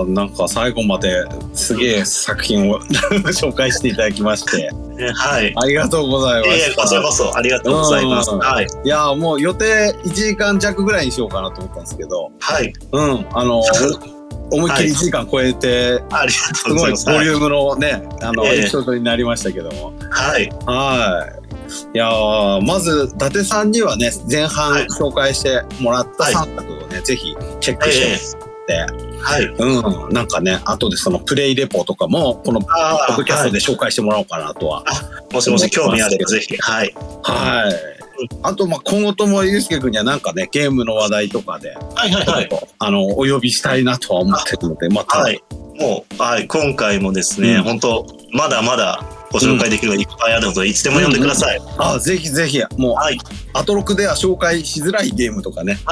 [0.08, 1.24] なんか最後まで
[1.54, 2.80] すげえ作品を
[3.30, 4.70] 紹介していただきまして、
[5.14, 5.54] はい。
[5.56, 6.82] ありがとうございまええした。
[6.82, 8.32] こちらこそありがとうございます。
[8.32, 8.68] うんはい。
[8.84, 12.74] いやー、もう予定1時間弱ぐらいにしようかなと思ったんですけど、はい。
[12.92, 13.64] うん、あの、
[14.52, 17.06] 思いっきり1時間超えて、ありがすとうございます。
[17.06, 19.94] ごいボリュームのね、あの、ええエピソードになりましたけども。
[20.10, 20.50] はい。
[20.66, 21.42] はい。
[21.94, 28.08] いやーまず、伊達さんにはね、前半はい紹介してもらったはい3作をね、ぜひチェックして
[28.70, 29.46] ええはい。
[29.46, 34.84] うん、なんかね、後でそのプレイレポとかも、このポあッドキャストあ、で紹介してもらおうかなとは。
[35.32, 36.58] もしもし興味あればぜひ。
[36.58, 36.94] はい。
[37.24, 38.01] はい。
[38.44, 42.50] あと、まあ、今後ともゆうすけくんにはなんかね、ゲームの話題とかで、はいはいはい。
[42.80, 45.44] あの、お呼びしたいなとは思ってるので、また、はい。
[45.80, 51.62] もう、はい、今回もですね、うん本当まだまだご紹介できるのがいっぱいあるので、いつでも読んでください。
[51.78, 53.18] あ、ぜひぜひ、もう、はい。
[53.54, 55.80] アトロクでは紹介しづらいゲームとかね、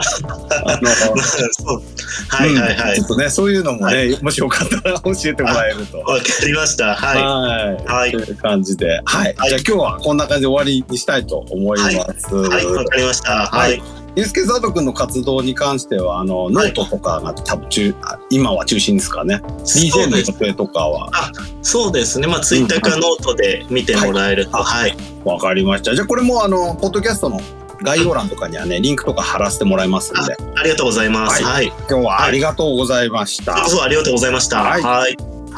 [2.29, 3.03] はいはいはいうんちょ。
[3.03, 5.99] っとね、そういうのもね、もしよかったら教えてもらえると。
[5.99, 6.95] わかりました。
[6.95, 7.85] ははい。
[7.85, 9.01] はいという感じで。
[9.05, 9.35] はい。
[9.37, 11.95] はいじゃあ今日はこんな感じで終わりにしたいと思います。
[11.95, 11.95] い。
[12.35, 13.47] はい、わかりました。
[13.47, 13.98] はい。
[14.19, 19.41] yusuke3rd君の活動に関しては、あの、ノートとかが多分中、あ今は中心ですかね。
[19.63, 21.09] DJ の予定とかは。
[21.61, 22.27] そうですね。
[22.27, 24.57] まあ、ツイッターかノートで見てもらえると。
[24.57, 24.97] はい。
[25.23, 25.95] わかりました。
[25.95, 27.39] じゃあこれもあの、ポッドキャストの
[27.81, 31.41] 概要欄とかにはね、リンクとか貼らせてもらいますので、ありがとうございます。
[31.41, 31.67] ははい。
[31.67, 33.53] 今日はありがとうございました。
[33.53, 34.61] こそありがとうございました。
[34.61, 35.07] はいは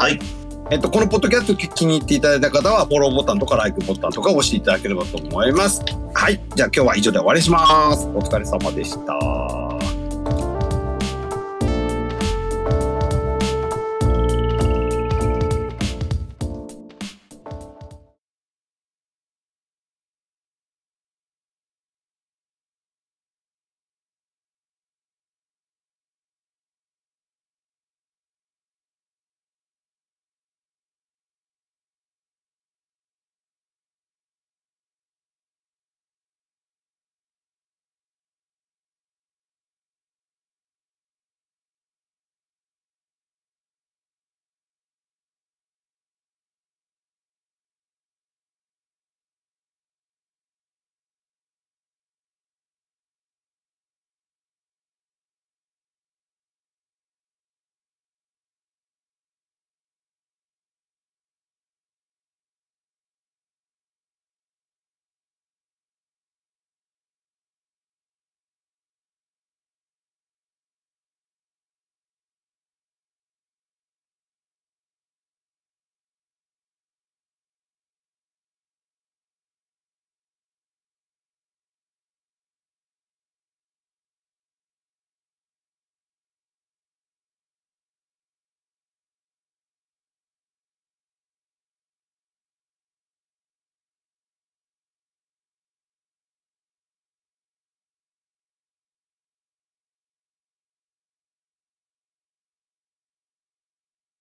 [0.10, 0.41] い。
[0.72, 5.84] えっと、このポッドキャスト気に入っていただいた方は、フォローボタンとかライクボタンとか押していただければと思います。
[6.14, 6.42] はい。
[6.56, 8.08] じゃあ今日は以上で終わりにします。
[8.08, 9.71] お疲れ様でした。